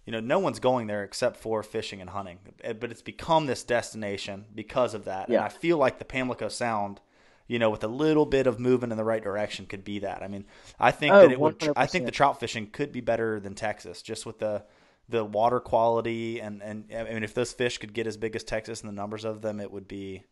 you 0.05 0.13
know, 0.13 0.21
no 0.21 0.39
one's 0.39 0.61
going 0.61 0.87
there 0.87 1.03
except 1.03 1.39
for 1.39 1.63
fishing 1.63 2.03
and 2.03 2.11
hunting. 2.11 2.39
Eh, 2.63 2.75
but 2.75 2.91
it's 2.91 3.01
become 3.01 3.47
this 3.47 3.65
destination 3.65 4.45
because 4.55 4.93
of 4.93 5.07
that. 5.07 5.31
Yeah. 5.31 5.39
And 5.39 5.47
I 5.47 5.49
feel 5.49 5.79
like 5.79 5.99
the 5.99 6.05
Pamlico 6.05 6.49
Sound, 6.49 7.01
you 7.49 7.59
know, 7.59 7.71
with 7.71 7.83
a 7.83 7.89
little 7.89 8.27
bit 8.27 8.47
of 8.47 8.61
movement 8.61 8.93
in 8.93 8.99
the 8.99 9.05
right 9.05 9.25
direction, 9.25 9.65
could 9.65 9.83
be 9.83 10.01
that. 10.01 10.23
I 10.23 10.29
mean, 10.29 10.45
I 10.79 10.91
think 10.91 11.15
oh, 11.15 11.23
that 11.23 11.33
it 11.33 11.39
100%. 11.39 11.41
would. 11.41 11.73
I 11.75 11.87
think 11.87 12.05
the 12.05 12.13
trout 12.13 12.39
fishing 12.39 12.67
could 12.67 12.93
be 12.93 13.01
better 13.01 13.41
than 13.41 13.55
Texas, 13.55 14.03
just 14.03 14.27
with 14.27 14.41
the 14.41 14.63
the 15.09 15.25
water 15.25 15.61
quality 15.61 16.41
and 16.41 16.63
and 16.63 16.85
I 16.95 17.05
mean, 17.05 17.23
if 17.23 17.35
those 17.35 17.53
fish 17.53 17.79
could 17.79 17.93
get 17.93 18.07
as 18.07 18.17
big 18.17 18.35
as 18.37 18.45
Texas 18.45 18.81
and 18.81 18.89
the 18.89 18.95
numbers 18.95 19.25
of 19.25 19.43
them, 19.43 19.61
it 19.61 19.71
would 19.71 19.89
be. 19.89 20.25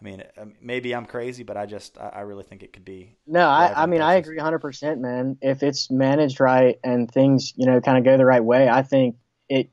I 0.00 0.02
mean, 0.02 0.24
um, 0.38 0.54
maybe 0.62 0.94
I'm 0.94 1.04
crazy, 1.04 1.42
but 1.42 1.58
I 1.58 1.66
just 1.66 1.98
I 1.98 2.20
really 2.20 2.42
think 2.42 2.62
it 2.62 2.72
could 2.72 2.86
be. 2.86 3.16
No, 3.26 3.46
I, 3.46 3.82
I 3.82 3.86
mean 3.86 4.00
I 4.00 4.14
agree 4.14 4.36
100, 4.36 4.58
percent 4.58 5.00
man. 5.00 5.36
If 5.42 5.62
it's 5.62 5.90
managed 5.90 6.40
right 6.40 6.78
and 6.82 7.10
things 7.10 7.52
you 7.56 7.66
know 7.66 7.80
kind 7.80 7.98
of 7.98 8.04
go 8.04 8.16
the 8.16 8.24
right 8.24 8.42
way, 8.42 8.68
I 8.68 8.82
think 8.82 9.16
it 9.48 9.70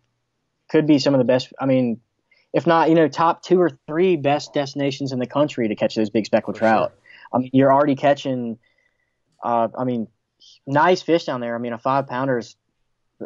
could 0.69 0.85
be 0.85 0.99
some 0.99 1.13
of 1.13 1.19
the 1.19 1.25
best. 1.25 1.53
I 1.59 1.65
mean, 1.65 2.01
if 2.53 2.67
not 2.67 2.89
you 2.89 2.95
know 2.95 3.07
top 3.07 3.41
two 3.41 3.59
or 3.59 3.71
three 3.87 4.17
best 4.17 4.53
destinations 4.53 5.13
in 5.13 5.19
the 5.19 5.27
country 5.27 5.69
to 5.69 5.75
catch 5.75 5.95
those 5.95 6.09
big 6.09 6.25
speckled 6.25 6.57
For 6.57 6.61
trout. 6.61 6.91
Sure. 6.91 6.99
I 7.33 7.37
mean, 7.39 7.49
you're 7.53 7.71
already 7.71 7.95
catching. 7.95 8.59
Uh, 9.41 9.69
I 9.77 9.85
mean, 9.85 10.07
nice 10.65 11.01
fish 11.01 11.25
down 11.25 11.41
there. 11.41 11.55
I 11.55 11.57
mean, 11.57 11.73
a 11.73 11.77
five 11.77 12.07
pounder 12.07 12.37
is 12.37 12.55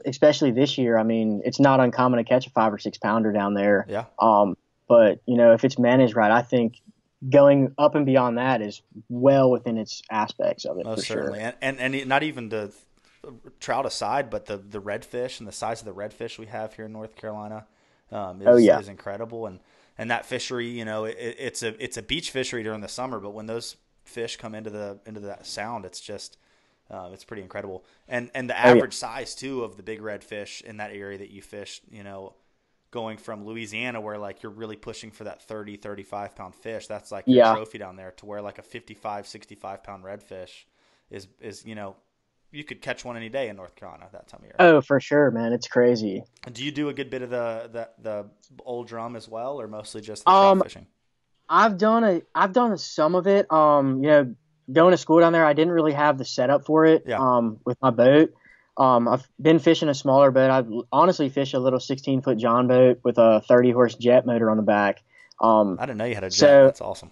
especially 0.05 0.51
this 0.51 0.77
year. 0.77 0.97
I 0.97 1.03
mean, 1.03 1.41
it's 1.45 1.59
not 1.59 1.79
uncommon 1.79 2.17
to 2.17 2.23
catch 2.23 2.47
a 2.47 2.49
five 2.49 2.73
or 2.73 2.77
six 2.77 2.97
pounder 2.97 3.31
down 3.31 3.53
there. 3.53 3.85
Yeah. 3.88 4.05
Um, 4.19 4.57
but 4.88 5.21
you 5.25 5.38
know, 5.38 5.53
if 5.53 5.63
it's 5.63 5.79
managed 5.79 6.15
right, 6.15 6.31
I 6.31 6.41
think 6.41 6.81
going 7.29 7.73
up 7.77 7.95
and 7.95 8.05
beyond 8.05 8.38
that 8.38 8.61
is 8.61 8.81
well 9.09 9.51
within 9.51 9.77
its 9.77 10.01
aspects 10.09 10.65
of 10.65 10.77
it. 10.79 10.85
Most 10.85 11.07
certainly, 11.07 11.39
sure. 11.39 11.53
and, 11.61 11.79
and 11.79 11.95
and 11.95 12.07
not 12.07 12.23
even 12.23 12.49
the 12.49 12.73
trout 13.59 13.85
aside, 13.85 14.29
but 14.29 14.45
the 14.45 14.57
the 14.57 14.81
redfish 14.81 15.39
and 15.39 15.48
the 15.48 15.53
size 15.53 15.81
of 15.81 15.86
the 15.86 15.93
redfish 15.93 16.38
we 16.38 16.48
have 16.48 16.74
here 16.74 16.86
in 16.86 16.91
North 16.91 17.15
Carolina 17.15 17.65
um, 18.12 18.41
is, 18.41 18.48
oh, 18.48 18.57
yeah. 18.57 18.79
is 18.79 18.88
incredible, 18.88 19.45
and 19.45 19.60
and 19.98 20.10
that 20.10 20.25
fishery, 20.25 20.67
you 20.67 20.86
know, 20.86 21.05
it, 21.05 21.17
it's 21.19 21.63
a 21.63 21.81
it's 21.83 21.98
a 21.98 22.01
beach 22.01 22.31
fishery 22.31 22.63
during 22.63 22.81
the 22.81 22.88
summer, 22.88 23.19
but 23.19 23.31
when 23.31 23.45
those 23.45 23.77
fish 24.03 24.38
come 24.38 24.55
into 24.55 24.69
the 24.69 25.00
into 25.05 25.19
that 25.21 25.45
sound, 25.45 25.86
it's 25.86 26.00
just 26.00 26.38
uh, 26.91 27.10
it's 27.13 27.24
pretty 27.24 27.41
incredible, 27.41 27.86
and 28.07 28.29
and 28.36 28.50
the 28.50 28.57
average 28.57 28.83
oh, 29.01 29.07
yeah. 29.07 29.15
size 29.15 29.36
too 29.36 29.63
of 29.63 29.77
the 29.77 29.83
big 29.83 30.01
red 30.01 30.24
fish 30.24 30.62
in 30.62 30.77
that 30.77 30.91
area 30.91 31.17
that 31.17 31.29
you 31.29 31.41
fish, 31.41 31.81
you 31.89 32.03
know, 32.03 32.36
going 32.91 33.17
from 33.17 33.45
Louisiana 33.45 34.01
where 34.01 34.17
like 34.17 34.43
you're 34.43 34.51
really 34.51 34.75
pushing 34.75 35.12
for 35.12 35.24
that 35.24 35.41
30 35.41 35.77
35 35.77 36.36
pound 36.36 36.53
fish 36.53 36.88
that's 36.88 37.12
like 37.12 37.25
your 37.25 37.38
yeah. 37.38 37.55
trophy 37.55 37.77
down 37.77 37.95
there 37.95 38.12
to 38.12 38.25
where 38.25 38.41
like 38.41 38.60
a 38.60 38.62
55 38.62 39.25
65 39.25 39.83
pound 39.83 40.03
redfish 40.03 40.65
is 41.10 41.27
is 41.39 41.65
you 41.65 41.74
know 41.74 41.95
you 42.51 42.65
could 42.65 42.81
catch 42.81 43.05
one 43.05 43.15
any 43.15 43.29
day 43.29 43.48
in 43.48 43.55
North 43.55 43.75
Carolina 43.75 44.10
that 44.12 44.27
time 44.27 44.41
of 44.41 44.45
year. 44.45 44.55
Oh, 44.60 44.81
for 44.81 45.00
sure, 45.00 45.31
man. 45.31 45.53
It's 45.53 45.69
crazy. 45.69 46.24
Do 46.51 46.63
you 46.65 46.71
do 46.71 46.89
a 46.89 46.93
good 46.93 47.10
bit 47.10 47.21
of 47.21 47.29
the 47.29 47.69
the, 47.71 47.89
the 48.01 48.29
old 48.65 48.88
drum 48.88 49.15
as 49.15 49.27
well 49.29 49.60
or 49.60 49.67
mostly 49.67 50.01
just 50.01 50.25
the 50.25 50.31
um, 50.31 50.62
fishing? 50.62 50.88
I've 51.48 51.77
done 51.77 52.03
a 52.03 52.21
I've 52.36 52.53
done 52.53 52.77
some 52.77 53.15
of 53.15 53.27
it. 53.27 53.51
Um, 53.51 54.03
you 54.03 54.10
know, 54.10 54.36
going 54.71 54.91
to 54.91 54.97
school 54.97 55.19
down 55.19 55.33
there, 55.33 55.45
I 55.45 55.53
didn't 55.53 55.73
really 55.73 55.93
have 55.93 56.17
the 56.17 56.25
setup 56.25 56.65
for 56.65 56.85
it 56.85 57.03
yeah. 57.05 57.19
um 57.19 57.59
with 57.65 57.77
my 57.81 57.89
boat. 57.89 58.33
Um, 58.77 59.07
I've 59.07 59.27
been 59.39 59.59
fishing 59.59 59.89
a 59.89 59.93
smaller 59.93 60.31
boat. 60.31 60.49
I've 60.49 60.71
honestly 60.91 61.29
fished 61.29 61.53
a 61.53 61.59
little 61.59 61.79
16 61.79 62.21
foot 62.21 62.37
John 62.37 62.67
boat 62.67 62.99
with 63.03 63.17
a 63.17 63.41
30 63.47 63.71
horse 63.71 63.95
jet 63.95 64.25
motor 64.25 64.49
on 64.49 64.57
the 64.57 64.63
back. 64.63 65.03
Um, 65.39 65.77
I 65.79 65.85
didn't 65.85 65.97
know 65.97 66.05
you 66.05 66.15
had 66.15 66.23
a 66.23 66.29
jet. 66.29 66.33
So, 66.33 66.65
That's 66.65 66.81
awesome. 66.81 67.11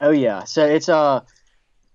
Oh 0.00 0.10
yeah. 0.10 0.44
So 0.44 0.64
it's 0.66 0.88
uh 0.88 1.20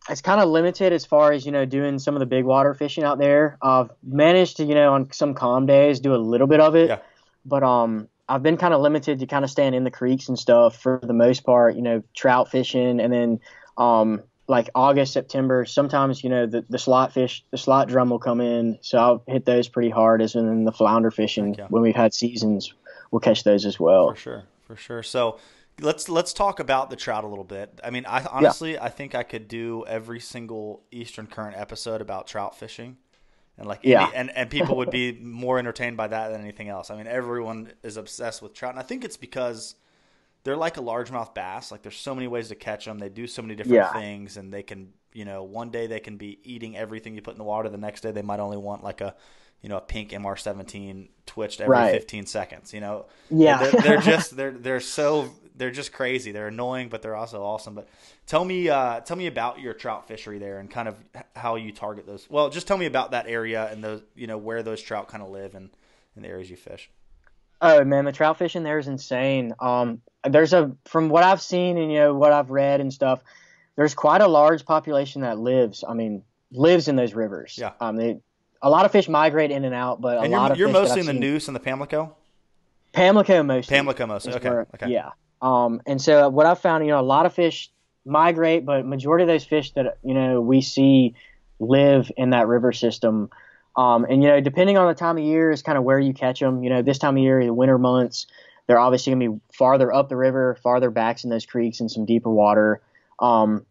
it's 0.09 0.21
kind 0.21 0.39
of 0.39 0.49
limited 0.49 0.93
as 0.93 1.05
far 1.05 1.31
as 1.31 1.45
you 1.45 1.51
know 1.51 1.65
doing 1.65 1.97
some 1.97 2.15
of 2.15 2.19
the 2.19 2.25
big 2.25 2.45
water 2.45 2.73
fishing 2.73 3.03
out 3.03 3.17
there. 3.17 3.57
I've 3.61 3.89
managed 4.03 4.57
to 4.57 4.63
you 4.63 4.75
know 4.75 4.93
on 4.93 5.11
some 5.11 5.33
calm 5.33 5.65
days 5.65 5.99
do 5.99 6.13
a 6.13 6.17
little 6.17 6.47
bit 6.47 6.59
of 6.59 6.75
it, 6.75 6.89
yeah. 6.89 6.99
but 7.45 7.63
um 7.63 8.07
I've 8.27 8.43
been 8.43 8.57
kind 8.57 8.73
of 8.73 8.81
limited 8.81 9.19
to 9.19 9.27
kind 9.27 9.43
of 9.43 9.51
staying 9.51 9.73
in 9.73 9.83
the 9.83 9.91
creeks 9.91 10.29
and 10.29 10.37
stuff 10.37 10.81
for 10.81 10.99
the 11.01 11.13
most 11.13 11.43
part. 11.43 11.75
You 11.75 11.81
know, 11.81 12.03
trout 12.13 12.51
fishing 12.51 12.99
and 12.99 13.11
then 13.11 13.39
um 13.77 14.21
like 14.47 14.69
August, 14.75 15.13
September, 15.13 15.65
sometimes, 15.65 16.23
you 16.23 16.29
know, 16.29 16.45
the, 16.45 16.63
the 16.69 16.77
slot 16.77 17.11
fish, 17.13 17.43
the 17.51 17.57
slot 17.57 17.87
drum 17.87 18.09
will 18.09 18.19
come 18.19 18.41
in. 18.41 18.77
So 18.81 18.97
I'll 18.97 19.23
hit 19.27 19.45
those 19.45 19.67
pretty 19.67 19.89
hard 19.89 20.21
as 20.21 20.35
in 20.35 20.65
the 20.65 20.71
flounder 20.71 21.09
fishing 21.11 21.55
when 21.69 21.81
we've 21.81 21.95
had 21.95 22.13
seasons, 22.13 22.73
we'll 23.11 23.19
catch 23.21 23.43
those 23.43 23.65
as 23.65 23.79
well. 23.79 24.11
For 24.11 24.15
sure. 24.15 24.43
For 24.67 24.75
sure. 24.75 25.03
So 25.03 25.39
let's, 25.81 26.09
let's 26.09 26.31
talk 26.31 26.59
about 26.59 26.89
the 26.91 26.95
trout 26.95 27.23
a 27.23 27.27
little 27.27 27.43
bit. 27.43 27.79
I 27.83 27.89
mean, 27.89 28.05
I 28.05 28.23
honestly, 28.25 28.73
yeah. 28.73 28.83
I 28.83 28.89
think 28.89 29.15
I 29.15 29.23
could 29.23 29.47
do 29.47 29.83
every 29.87 30.19
single 30.19 30.83
Eastern 30.91 31.25
current 31.27 31.57
episode 31.57 32.01
about 32.01 32.27
trout 32.27 32.55
fishing 32.57 32.97
and 33.57 33.67
like 33.67 33.79
Yeah. 33.83 34.03
any, 34.07 34.15
and 34.15 34.29
and 34.37 34.49
people 34.49 34.77
would 34.77 34.91
be 34.91 35.11
more 35.21 35.57
entertained 35.57 35.97
by 35.97 36.07
that 36.07 36.29
than 36.29 36.41
anything 36.41 36.69
else. 36.69 36.91
I 36.91 36.97
mean, 36.97 37.07
everyone 37.07 37.71
is 37.83 37.97
obsessed 37.97 38.41
with 38.43 38.53
trout, 38.53 38.71
and 38.73 38.79
I 38.79 38.83
think 38.83 39.03
it's 39.03 39.17
because 39.17 39.75
they're 40.45 40.55
like 40.55 40.77
a 40.77 40.81
largemouth 40.81 41.33
bass. 41.33 41.71
Like 41.71 41.81
there's 41.81 41.97
so 41.97 42.15
many 42.15 42.27
ways 42.29 42.47
to 42.47 42.55
catch 42.55 42.85
them. 42.85 42.97
They 42.99 43.09
do 43.09 43.27
so 43.27 43.41
many 43.41 43.55
different 43.55 43.75
Yeah. 43.75 43.91
things, 43.91 44.37
and 44.37 44.53
they 44.53 44.63
can 44.63 44.93
you 45.11 45.25
know 45.25 45.43
one 45.43 45.71
day 45.71 45.87
they 45.87 45.99
can 45.99 46.15
be 46.15 46.39
eating 46.43 46.77
everything 46.77 47.15
you 47.15 47.21
put 47.21 47.33
in 47.33 47.37
the 47.37 47.43
water. 47.43 47.67
The 47.67 47.77
next 47.77 48.01
day 48.01 48.11
they 48.11 48.21
might 48.21 48.39
only 48.39 48.57
want 48.57 48.83
like 48.83 49.01
a 49.01 49.15
you 49.61 49.67
know 49.69 49.77
a 49.77 49.81
pink 49.81 50.11
MR17 50.11 51.09
twitched 51.25 51.59
every 51.59 51.73
Right. 51.73 51.91
15 51.91 52.25
seconds. 52.27 52.73
You 52.73 52.79
know, 52.81 53.05
Yeah. 53.29 53.57
they're, 53.57 53.81
they're 53.81 54.01
just 54.01 54.35
they're 54.37 54.51
they're 54.51 54.79
so 54.79 55.29
they're 55.57 55.71
just 55.71 55.91
crazy. 55.93 56.31
They're 56.31 56.49
annoying, 56.49 56.89
but 56.89 57.01
they're 57.01 57.15
also 57.15 57.41
awesome. 57.43 57.73
But 57.75 57.87
tell 58.27 58.45
me 58.45 58.69
uh, 58.69 58.99
tell 59.01 59.17
me 59.17 59.27
about 59.27 59.59
your 59.59 59.73
trout 59.73 60.07
fishery 60.07 60.37
there 60.37 60.59
and 60.59 60.69
kind 60.69 60.87
of 60.87 60.95
how 61.35 61.55
you 61.55 61.71
target 61.71 62.05
those. 62.05 62.29
Well, 62.29 62.49
just 62.49 62.67
tell 62.67 62.77
me 62.77 62.85
about 62.85 63.11
that 63.11 63.25
area 63.27 63.67
and 63.71 63.83
those 63.83 64.01
you 64.15 64.27
know 64.27 64.37
where 64.37 64.61
those 64.61 64.81
trout 64.81 65.07
kind 65.07 65.23
of 65.23 65.29
live 65.29 65.55
and 65.55 65.69
in 66.15 66.21
the 66.21 66.27
areas 66.29 66.49
you 66.51 66.55
fish. 66.55 66.89
Oh 67.61 67.83
man, 67.85 68.05
the 68.05 68.11
trout 68.11 68.37
fishing 68.37 68.63
there 68.63 68.77
is 68.77 68.87
insane. 68.87 69.53
Um, 69.59 70.01
there's 70.29 70.53
a 70.53 70.71
from 70.85 71.09
what 71.09 71.23
I've 71.23 71.41
seen 71.41 71.77
and 71.77 71.91
you 71.91 71.99
know 71.99 72.13
what 72.13 72.31
I've 72.31 72.49
read 72.49 72.81
and 72.81 72.93
stuff. 72.93 73.21
There's 73.75 73.93
quite 73.93 74.21
a 74.21 74.27
large 74.27 74.65
population 74.65 75.21
that 75.21 75.37
lives. 75.39 75.83
I 75.87 75.93
mean, 75.93 76.23
lives 76.51 76.87
in 76.87 76.95
those 76.95 77.13
rivers. 77.13 77.57
Yeah. 77.59 77.71
Um, 77.81 77.95
they, 77.97 78.19
a 78.61 78.69
lot 78.69 78.85
of 78.85 78.91
fish 78.91 79.09
migrate 79.09 79.51
in 79.51 79.65
and 79.65 79.75
out, 79.75 79.99
but 79.99 80.17
a 80.17 80.21
And 80.21 80.31
lot 80.31 80.45
you're, 80.45 80.51
of 80.53 80.57
you're 80.59 80.69
mostly 80.81 81.01
in 81.01 81.05
the 81.07 81.11
seen- 81.11 81.19
Neuse 81.21 81.47
and 81.49 81.55
the 81.55 81.59
Pamlico. 81.59 82.15
Pamlico 82.93 83.43
mostly. 83.43 83.75
Pamlico 83.75 84.05
mostly. 84.07 84.33
Okay. 84.33 84.49
where- 84.49 84.67
okay. 84.75 84.89
Yeah. 84.91 85.09
Um, 85.41 85.81
and 85.85 86.01
so 86.01 86.29
what 86.29 86.45
I've 86.45 86.59
found, 86.59 86.85
you 86.85 86.91
know, 86.91 86.99
a 86.99 87.03
lot 87.03 87.25
of 87.25 87.33
fish 87.33 87.69
migrate, 88.05 88.65
but 88.65 88.85
majority 88.85 89.23
of 89.23 89.27
those 89.27 89.43
fish 89.43 89.71
that 89.73 89.97
you 90.03 90.13
know 90.13 90.39
we 90.41 90.61
see 90.61 91.13
live 91.59 92.11
in 92.17 92.29
that 92.31 92.47
river 92.47 92.71
system. 92.71 93.29
Um, 93.75 94.05
and 94.05 94.23
you 94.23 94.29
know, 94.29 94.39
depending 94.39 94.77
on 94.77 94.87
the 94.87 94.93
time 94.93 95.17
of 95.17 95.23
year, 95.23 95.51
is 95.51 95.61
kind 95.61 95.77
of 95.77 95.83
where 95.83 95.99
you 95.99 96.13
catch 96.13 96.39
them. 96.39 96.63
You 96.63 96.69
know, 96.69 96.81
this 96.81 96.97
time 96.97 97.17
of 97.17 97.23
year, 97.23 97.43
the 97.43 97.53
winter 97.53 97.77
months, 97.77 98.25
they're 98.67 98.79
obviously 98.79 99.13
going 99.13 99.19
to 99.19 99.35
be 99.35 99.41
farther 99.53 99.93
up 99.93 100.09
the 100.09 100.15
river, 100.17 100.55
farther 100.63 100.89
backs 100.89 101.23
in 101.23 101.29
those 101.29 101.45
creeks 101.45 101.79
and 101.79 101.89
some 101.91 102.05
deeper 102.05 102.31
water. 102.31 102.81
Um, 103.19 103.65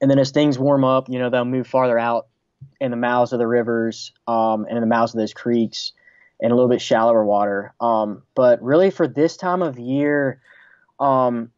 and 0.00 0.10
then 0.10 0.18
as 0.18 0.30
things 0.30 0.58
warm 0.58 0.84
up, 0.84 1.08
you 1.08 1.18
know, 1.18 1.30
they'll 1.30 1.44
move 1.44 1.66
farther 1.66 1.98
out 1.98 2.26
in 2.80 2.90
the 2.90 2.96
mouths 2.96 3.32
of 3.32 3.38
the 3.38 3.46
rivers 3.46 4.12
um, 4.26 4.64
and 4.68 4.76
in 4.76 4.80
the 4.80 4.86
mouths 4.86 5.14
of 5.14 5.18
those 5.18 5.32
creeks 5.32 5.92
and 6.40 6.52
a 6.52 6.54
little 6.54 6.68
bit 6.68 6.80
shallower 6.80 7.24
water. 7.24 7.74
Um, 7.80 8.22
but 8.34 8.62
really, 8.62 8.90
for 8.90 9.06
this 9.08 9.36
time 9.36 9.62
of 9.62 9.78
year, 9.78 10.40
um, 11.00 11.50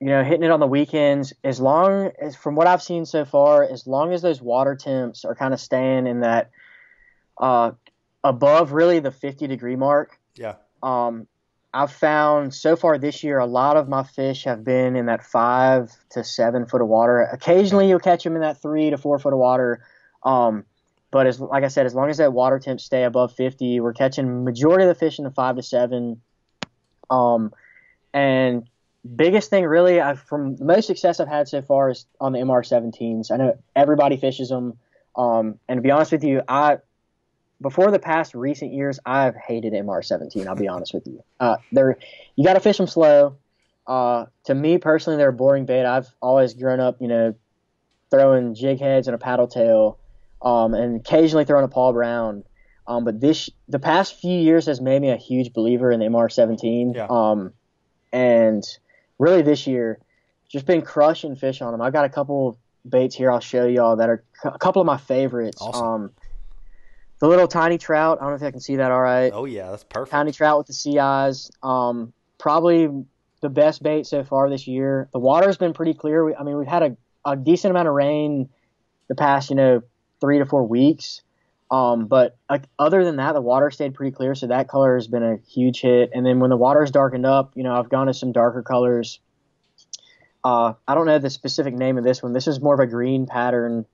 you 0.00 0.08
know, 0.08 0.22
hitting 0.22 0.42
it 0.42 0.50
on 0.50 0.60
the 0.60 0.66
weekends, 0.66 1.32
as 1.42 1.58
long 1.60 2.10
as 2.20 2.36
from 2.36 2.54
what 2.54 2.66
I've 2.66 2.82
seen 2.82 3.06
so 3.06 3.24
far, 3.24 3.62
as 3.64 3.86
long 3.86 4.12
as 4.12 4.20
those 4.20 4.42
water 4.42 4.74
temps 4.76 5.24
are 5.24 5.34
kind 5.34 5.54
of 5.54 5.60
staying 5.60 6.06
in 6.06 6.20
that 6.20 6.50
uh, 7.38 7.72
above 8.22 8.72
really 8.72 8.98
the 8.98 9.10
50 9.10 9.46
degree 9.46 9.76
mark, 9.76 10.18
Yeah. 10.34 10.56
um, 10.82 11.26
I've 11.76 11.92
found 11.92 12.54
so 12.54 12.74
far 12.74 12.96
this 12.96 13.22
year 13.22 13.38
a 13.38 13.44
lot 13.44 13.76
of 13.76 13.86
my 13.86 14.02
fish 14.02 14.44
have 14.44 14.64
been 14.64 14.96
in 14.96 15.06
that 15.06 15.22
five 15.22 15.92
to 16.10 16.24
seven 16.24 16.64
foot 16.64 16.80
of 16.80 16.88
water. 16.88 17.20
Occasionally 17.20 17.86
you'll 17.86 17.98
catch 17.98 18.24
them 18.24 18.34
in 18.34 18.40
that 18.40 18.62
three 18.62 18.88
to 18.88 18.96
four 18.96 19.18
foot 19.18 19.34
of 19.34 19.38
water. 19.38 19.84
Um, 20.22 20.64
but 21.10 21.26
as 21.26 21.38
like 21.38 21.64
I 21.64 21.68
said, 21.68 21.84
as 21.84 21.94
long 21.94 22.08
as 22.08 22.16
that 22.16 22.32
water 22.32 22.58
temps 22.58 22.84
stay 22.84 23.04
above 23.04 23.34
50, 23.34 23.80
we're 23.80 23.92
catching 23.92 24.42
majority 24.42 24.84
of 24.84 24.88
the 24.88 24.94
fish 24.94 25.18
in 25.18 25.26
the 25.26 25.30
five 25.30 25.56
to 25.56 25.62
seven. 25.62 26.22
Um, 27.10 27.52
and 28.14 28.66
biggest 29.14 29.50
thing 29.50 29.66
really, 29.66 30.00
I've, 30.00 30.20
from 30.20 30.56
the 30.56 30.64
most 30.64 30.86
success 30.86 31.20
I've 31.20 31.28
had 31.28 31.46
so 31.46 31.60
far 31.60 31.90
is 31.90 32.06
on 32.22 32.32
the 32.32 32.38
MR17s. 32.38 33.30
I 33.30 33.36
know 33.36 33.58
everybody 33.76 34.16
fishes 34.16 34.48
them. 34.48 34.78
Um, 35.14 35.58
and 35.68 35.76
to 35.76 35.82
be 35.82 35.90
honest 35.90 36.12
with 36.12 36.24
you, 36.24 36.40
I 36.48 36.78
before 37.60 37.90
the 37.90 37.98
past 37.98 38.34
recent 38.34 38.72
years, 38.72 38.98
I've 39.04 39.34
hated 39.34 39.72
MR17. 39.72 40.46
I'll 40.46 40.54
be 40.54 40.68
honest 40.68 40.92
with 40.92 41.06
you. 41.06 41.22
Uh, 41.40 41.56
they're 41.72 41.98
you 42.34 42.44
got 42.44 42.54
to 42.54 42.60
fish 42.60 42.76
them 42.76 42.86
slow. 42.86 43.36
Uh, 43.86 44.26
to 44.44 44.54
me 44.54 44.78
personally, 44.78 45.16
they're 45.16 45.28
a 45.28 45.32
boring 45.32 45.64
bait. 45.64 45.84
I've 45.84 46.08
always 46.20 46.54
grown 46.54 46.80
up, 46.80 47.00
you 47.00 47.08
know, 47.08 47.34
throwing 48.10 48.54
jig 48.54 48.80
heads 48.80 49.08
and 49.08 49.14
a 49.14 49.18
paddle 49.18 49.46
tail, 49.46 49.98
um, 50.42 50.74
and 50.74 51.00
occasionally 51.00 51.44
throwing 51.44 51.64
a 51.64 51.68
Paul 51.68 51.92
Brown. 51.92 52.44
Um, 52.86 53.04
but 53.04 53.20
this 53.20 53.50
the 53.68 53.78
past 53.78 54.20
few 54.20 54.38
years 54.38 54.66
has 54.66 54.80
made 54.80 55.00
me 55.00 55.10
a 55.10 55.16
huge 55.16 55.52
believer 55.52 55.90
in 55.90 56.00
the 56.00 56.06
MR17. 56.06 56.94
Yeah. 56.94 57.06
Um, 57.08 57.52
and 58.12 58.64
really 59.18 59.42
this 59.42 59.66
year, 59.66 59.98
just 60.48 60.66
been 60.66 60.82
crushing 60.82 61.36
fish 61.36 61.62
on 61.62 61.72
them. 61.72 61.80
I've 61.80 61.92
got 61.92 62.04
a 62.04 62.08
couple 62.08 62.58
baits 62.88 63.16
here 63.16 63.30
I'll 63.30 63.40
show 63.40 63.66
y'all 63.66 63.96
that 63.96 64.08
are 64.08 64.22
a 64.44 64.58
couple 64.58 64.80
of 64.80 64.86
my 64.86 64.96
favorites. 64.96 65.58
Awesome. 65.60 65.86
Um, 65.86 66.10
the 67.18 67.28
little 67.28 67.48
tiny 67.48 67.78
trout. 67.78 68.18
I 68.20 68.24
don't 68.24 68.30
know 68.30 68.36
if 68.36 68.42
I 68.42 68.50
can 68.50 68.60
see 68.60 68.76
that 68.76 68.90
all 68.90 69.00
right. 69.00 69.30
Oh 69.32 69.44
yeah, 69.44 69.70
that's 69.70 69.84
perfect. 69.84 70.10
Tiny 70.10 70.32
trout 70.32 70.58
with 70.58 70.66
the 70.66 70.72
sea 70.72 70.98
eyes. 70.98 71.50
Um, 71.62 72.12
probably 72.38 72.88
the 73.40 73.48
best 73.48 73.82
bait 73.82 74.06
so 74.06 74.24
far 74.24 74.48
this 74.50 74.66
year. 74.66 75.08
The 75.12 75.18
water's 75.18 75.56
been 75.56 75.72
pretty 75.72 75.94
clear. 75.94 76.24
We, 76.24 76.34
I 76.34 76.42
mean, 76.42 76.58
we've 76.58 76.68
had 76.68 76.82
a, 76.82 76.96
a 77.24 77.36
decent 77.36 77.70
amount 77.70 77.88
of 77.88 77.94
rain 77.94 78.48
the 79.08 79.14
past, 79.14 79.50
you 79.50 79.56
know, 79.56 79.82
three 80.20 80.38
to 80.38 80.46
four 80.46 80.66
weeks. 80.66 81.22
Um, 81.70 82.06
but 82.06 82.36
like, 82.48 82.64
other 82.78 83.04
than 83.04 83.16
that, 83.16 83.32
the 83.32 83.40
water 83.40 83.70
stayed 83.70 83.94
pretty 83.94 84.12
clear, 84.12 84.34
so 84.34 84.46
that 84.46 84.68
color 84.68 84.94
has 84.94 85.08
been 85.08 85.24
a 85.24 85.36
huge 85.48 85.80
hit. 85.80 86.10
And 86.14 86.24
then 86.24 86.38
when 86.38 86.50
the 86.50 86.56
water's 86.56 86.90
darkened 86.90 87.26
up, 87.26 87.52
you 87.56 87.64
know, 87.64 87.74
I've 87.74 87.88
gone 87.88 88.06
to 88.06 88.14
some 88.14 88.32
darker 88.32 88.62
colors. 88.62 89.18
Uh, 90.44 90.74
I 90.86 90.94
don't 90.94 91.06
know 91.06 91.18
the 91.18 91.30
specific 91.30 91.74
name 91.74 91.98
of 91.98 92.04
this 92.04 92.22
one. 92.22 92.32
This 92.32 92.46
is 92.46 92.60
more 92.60 92.74
of 92.74 92.80
a 92.80 92.86
green 92.86 93.26
pattern. 93.26 93.84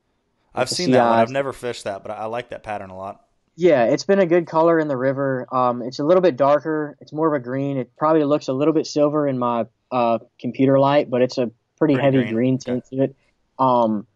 I've 0.54 0.68
seen 0.68 0.90
that 0.92 1.08
one. 1.08 1.18
I've 1.18 1.30
never 1.30 1.52
fished 1.52 1.84
that, 1.84 2.02
but 2.02 2.10
I 2.12 2.16
I 2.16 2.24
like 2.26 2.50
that 2.50 2.62
pattern 2.62 2.90
a 2.90 2.96
lot. 2.96 3.24
Yeah, 3.54 3.84
it's 3.84 4.04
been 4.04 4.18
a 4.18 4.26
good 4.26 4.46
color 4.46 4.78
in 4.78 4.88
the 4.88 4.96
river. 4.96 5.46
Um, 5.54 5.82
it's 5.82 5.98
a 5.98 6.04
little 6.04 6.22
bit 6.22 6.36
darker. 6.36 6.96
It's 7.00 7.12
more 7.12 7.28
of 7.28 7.34
a 7.34 7.42
green. 7.44 7.76
It 7.76 7.90
probably 7.98 8.24
looks 8.24 8.48
a 8.48 8.52
little 8.52 8.72
bit 8.72 8.86
silver 8.86 9.28
in 9.28 9.38
my 9.38 9.66
uh, 9.90 10.18
computer 10.40 10.78
light, 10.78 11.10
but 11.10 11.20
it's 11.20 11.36
a 11.36 11.50
pretty, 11.78 11.94
Pretty 11.94 12.00
heavy 12.02 12.18
green. 12.22 12.34
green, 12.34 12.58
tint 12.58 12.84
to 12.86 13.02
it. 13.02 13.16
Um, 13.58 14.06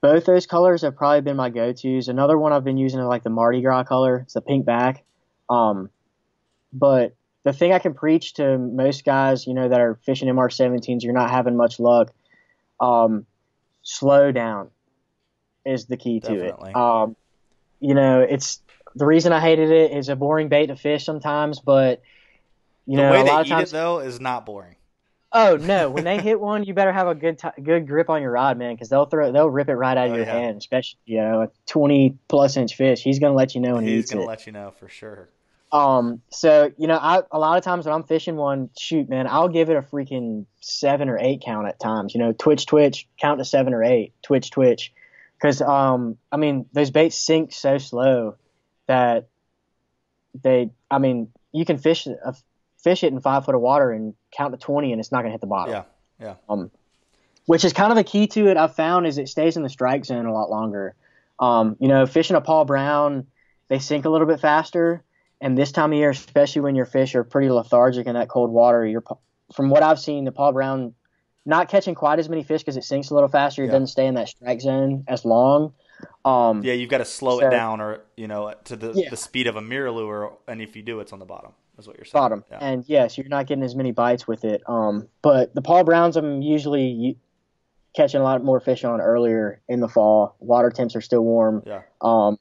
both 0.00 0.26
those 0.26 0.46
colors 0.46 0.82
have 0.82 0.94
probably 0.94 1.22
been 1.22 1.36
my 1.36 1.50
go-tos. 1.50 2.06
Another 2.06 2.38
one 2.38 2.52
I've 2.52 2.62
been 2.62 2.76
using 2.76 3.00
is 3.00 3.06
like 3.06 3.24
the 3.24 3.30
Mardi 3.30 3.62
Gras 3.62 3.82
color. 3.82 4.18
It's 4.18 4.34
the 4.34 4.40
pink 4.42 4.64
back. 4.64 5.04
Um, 5.50 5.90
but 6.72 7.16
the 7.42 7.52
thing 7.52 7.72
I 7.72 7.80
can 7.80 7.94
preach 7.94 8.34
to 8.34 8.58
most 8.58 9.04
guys, 9.04 9.44
you 9.46 9.54
know, 9.54 9.68
that 9.68 9.80
are 9.80 9.96
fishing 10.06 10.28
MR17s, 10.28 11.02
you're 11.02 11.12
not 11.14 11.30
having 11.30 11.56
much 11.56 11.80
luck. 11.80 12.12
Um, 12.78 13.26
slow 13.82 14.30
down 14.30 14.70
is 15.68 15.86
the 15.86 15.96
key 15.96 16.20
to 16.20 16.28
Definitely. 16.34 16.70
it. 16.70 16.76
Um, 16.76 17.16
you 17.80 17.94
know, 17.94 18.20
it's 18.20 18.60
the 18.94 19.06
reason 19.06 19.32
I 19.32 19.40
hated 19.40 19.70
it 19.70 19.92
is 19.92 20.08
a 20.08 20.16
boring 20.16 20.48
bait 20.48 20.66
to 20.66 20.76
fish 20.76 21.04
sometimes, 21.04 21.60
but 21.60 22.02
you 22.86 22.96
the 22.96 23.02
know, 23.02 23.12
way 23.12 23.20
a 23.20 23.24
they 23.24 23.30
lot 23.30 23.40
of 23.42 23.46
eat 23.46 23.50
times. 23.50 23.70
it 23.70 23.72
though 23.72 23.98
is 24.00 24.20
not 24.20 24.46
boring. 24.46 24.74
Oh 25.30 25.56
no! 25.56 25.90
When 25.94 26.04
they 26.04 26.18
hit 26.20 26.40
one, 26.40 26.64
you 26.64 26.72
better 26.74 26.92
have 26.92 27.06
a 27.06 27.14
good 27.14 27.38
t- 27.38 27.62
good 27.62 27.86
grip 27.86 28.08
on 28.08 28.22
your 28.22 28.30
rod, 28.32 28.56
man, 28.56 28.74
because 28.74 28.88
they'll 28.88 29.04
throw 29.04 29.30
they'll 29.30 29.50
rip 29.50 29.68
it 29.68 29.74
right 29.74 29.96
out 29.96 30.06
of 30.06 30.12
Oh, 30.14 30.16
your 30.16 30.24
yeah. 30.24 30.32
hand. 30.32 30.56
Especially 30.58 30.98
you 31.04 31.18
know 31.20 31.42
a 31.42 31.48
twenty 31.66 32.16
plus 32.28 32.56
inch 32.56 32.74
fish. 32.76 33.02
He's 33.02 33.18
gonna 33.18 33.34
let 33.34 33.54
you 33.54 33.60
know 33.60 33.74
when 33.74 33.84
he 33.84 33.90
He's 33.94 34.04
eats 34.04 34.10
gonna 34.12 34.24
it. 34.24 34.28
let 34.28 34.46
you 34.46 34.52
know 34.52 34.72
for 34.80 34.88
sure. 34.88 35.28
Um, 35.70 36.22
so 36.30 36.72
you 36.78 36.86
know, 36.86 36.96
I 36.96 37.20
a 37.30 37.38
lot 37.38 37.58
of 37.58 37.62
times 37.64 37.84
when 37.84 37.94
I'm 37.94 38.04
fishing 38.04 38.36
one, 38.36 38.70
shoot, 38.78 39.06
man, 39.10 39.26
I'll 39.26 39.50
give 39.50 39.68
it 39.68 39.76
a 39.76 39.82
freaking 39.82 40.46
seven 40.62 41.10
or 41.10 41.18
eight 41.18 41.42
count 41.44 41.68
at 41.68 41.78
times. 41.78 42.14
You 42.14 42.20
know, 42.20 42.32
twitch, 42.32 42.64
twitch, 42.64 43.06
count 43.20 43.38
to 43.38 43.44
seven 43.44 43.74
or 43.74 43.84
eight, 43.84 44.14
twitch, 44.22 44.50
twitch, 44.50 44.94
because 45.38 45.62
um, 45.62 46.18
I 46.32 46.36
mean, 46.36 46.66
those 46.72 46.90
baits 46.90 47.16
sink 47.16 47.52
so 47.52 47.78
slow 47.78 48.36
that 48.86 49.28
they, 50.42 50.70
I 50.90 50.98
mean, 50.98 51.32
you 51.52 51.64
can 51.64 51.78
fish 51.78 52.06
a, 52.06 52.34
fish 52.78 53.04
it 53.04 53.12
in 53.12 53.20
five 53.20 53.44
foot 53.44 53.54
of 53.54 53.60
water 53.60 53.90
and 53.90 54.14
count 54.32 54.52
to 54.52 54.58
twenty, 54.58 54.92
and 54.92 55.00
it's 55.00 55.12
not 55.12 55.22
gonna 55.22 55.32
hit 55.32 55.40
the 55.40 55.46
bottom. 55.46 55.74
Yeah, 55.74 55.84
yeah. 56.20 56.34
Um, 56.48 56.70
which 57.46 57.64
is 57.64 57.72
kind 57.72 57.92
of 57.92 57.98
a 57.98 58.04
key 58.04 58.26
to 58.28 58.48
it. 58.48 58.56
I've 58.56 58.74
found 58.74 59.06
is 59.06 59.18
it 59.18 59.28
stays 59.28 59.56
in 59.56 59.62
the 59.62 59.68
strike 59.68 60.04
zone 60.04 60.26
a 60.26 60.32
lot 60.32 60.50
longer. 60.50 60.94
Um, 61.40 61.76
you 61.78 61.88
know, 61.88 62.04
fishing 62.04 62.36
a 62.36 62.40
Paul 62.40 62.64
Brown, 62.64 63.26
they 63.68 63.78
sink 63.78 64.04
a 64.04 64.10
little 64.10 64.26
bit 64.26 64.40
faster. 64.40 65.02
And 65.40 65.56
this 65.56 65.70
time 65.70 65.92
of 65.92 65.98
year, 65.98 66.10
especially 66.10 66.62
when 66.62 66.74
your 66.74 66.84
fish 66.84 67.14
are 67.14 67.22
pretty 67.22 67.48
lethargic 67.48 68.06
in 68.06 68.14
that 68.14 68.28
cold 68.28 68.50
water, 68.50 68.84
you're 68.84 69.04
from 69.54 69.70
what 69.70 69.82
I've 69.82 70.00
seen, 70.00 70.24
the 70.24 70.32
Paul 70.32 70.52
Brown 70.52 70.94
not 71.48 71.68
catching 71.68 71.94
quite 71.94 72.18
as 72.18 72.28
many 72.28 72.42
fish 72.44 72.60
because 72.62 72.76
it 72.76 72.84
sinks 72.84 73.10
a 73.10 73.14
little 73.14 73.28
faster. 73.28 73.62
It 73.62 73.66
Yeah. 73.66 73.72
doesn't 73.72 73.86
stay 73.88 74.06
in 74.06 74.14
that 74.14 74.28
strike 74.28 74.60
zone 74.60 75.04
as 75.08 75.24
long. 75.24 75.72
Um, 76.24 76.62
Yeah, 76.62 76.74
you've 76.74 76.90
got 76.90 76.98
to 76.98 77.04
slow 77.04 77.40
it 77.40 77.50
down, 77.50 77.80
or 77.80 78.02
you 78.16 78.28
know, 78.28 78.52
to 78.64 78.76
the 78.76 78.92
Yeah. 78.94 79.10
the 79.10 79.16
speed 79.16 79.46
of 79.48 79.56
a 79.56 79.60
MirrOlure, 79.60 80.32
and 80.46 80.60
if 80.62 80.76
you 80.76 80.82
do, 80.82 81.00
it's 81.00 81.12
on 81.12 81.18
the 81.18 81.24
bottom. 81.24 81.52
Is 81.78 81.86
what 81.86 81.96
you're 81.96 82.04
saying. 82.04 82.20
bottom. 82.22 82.44
Yeah. 82.50 82.58
And 82.60 82.84
yes, 82.88 83.16
you're 83.16 83.28
not 83.28 83.46
getting 83.46 83.62
as 83.62 83.74
many 83.76 83.92
bites 83.92 84.26
with 84.26 84.44
it. 84.44 84.62
Um, 84.66 85.08
but 85.22 85.54
the 85.54 85.62
Paul 85.62 85.84
Browns, 85.84 86.16
I'm 86.16 86.42
usually 86.42 87.16
catching 87.94 88.20
a 88.20 88.24
lot 88.24 88.42
more 88.44 88.58
fish 88.60 88.82
on 88.84 89.00
earlier 89.00 89.60
in 89.68 89.78
the 89.80 89.88
fall. 89.88 90.34
Water 90.40 90.70
temps 90.70 90.96
are 90.96 91.00
still 91.00 91.22
warm. 91.22 91.62
Yeah. 91.64 91.82
Um, 92.00 92.36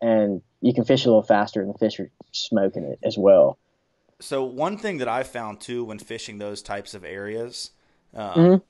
and 0.00 0.42
you 0.60 0.74
can 0.74 0.84
fish 0.84 1.04
a 1.04 1.08
little 1.08 1.22
faster, 1.22 1.62
and 1.62 1.72
the 1.72 1.78
fish 1.78 1.98
are 2.00 2.10
smoking 2.32 2.82
it 2.84 2.98
as 3.04 3.16
well. 3.16 3.56
So 4.20 4.44
one 4.44 4.76
thing 4.76 4.98
that 4.98 5.08
I 5.08 5.22
found 5.22 5.60
too 5.60 5.84
when 5.84 5.98
fishing 6.00 6.38
those 6.38 6.60
types 6.60 6.92
of 6.92 7.04
areas, 7.04 7.70
um, 8.14 8.34
Mhm. 8.36 8.62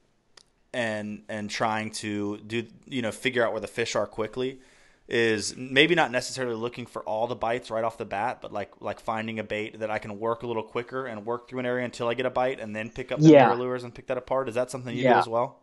and 0.75 1.23
and 1.29 1.51
trying 1.51 1.91
to 1.91 2.39
do 2.39 2.67
you 2.87 3.03
know 3.03 3.13
figure 3.13 3.45
out 3.45 3.53
where 3.53 3.61
the 3.61 3.67
fish 3.67 3.95
are 3.95 4.07
quickly, 4.07 4.61
is 5.09 5.55
maybe 5.57 5.95
not 5.95 6.11
necessarily 6.11 6.55
looking 6.55 6.87
for 6.87 7.03
all 7.03 7.27
the 7.27 7.35
bites 7.35 7.71
right 7.71 7.85
off 7.85 7.99
the 7.99 8.05
bat, 8.05 8.39
but 8.41 8.53
like 8.53 8.73
like 8.81 9.01
finding 9.01 9.39
a 9.39 9.45
bait 9.45 9.79
that 9.81 9.91
I 9.91 9.99
can 9.99 10.19
work 10.19 10.43
a 10.43 10.47
little 10.47 10.63
quicker 10.63 11.07
and 11.07 11.27
work 11.27 11.49
through 11.49 11.61
an 11.61 11.67
area 11.67 11.85
until 11.85 12.09
I 12.09 12.15
get 12.15 12.27
a 12.27 12.31
bite, 12.31 12.61
and 12.61 12.75
then 12.75 12.91
pick 12.91 13.13
up 13.13 13.21
the 13.21 13.29
Yeah. 13.31 13.53
lures 13.55 13.85
and 13.85 13.95
pick 13.95 14.07
that 14.07 14.17
apart. 14.19 14.49
Is 14.49 14.55
that 14.55 14.71
something 14.71 14.97
you 14.97 15.05
do 15.05 15.19
as 15.19 15.29
well? 15.29 15.59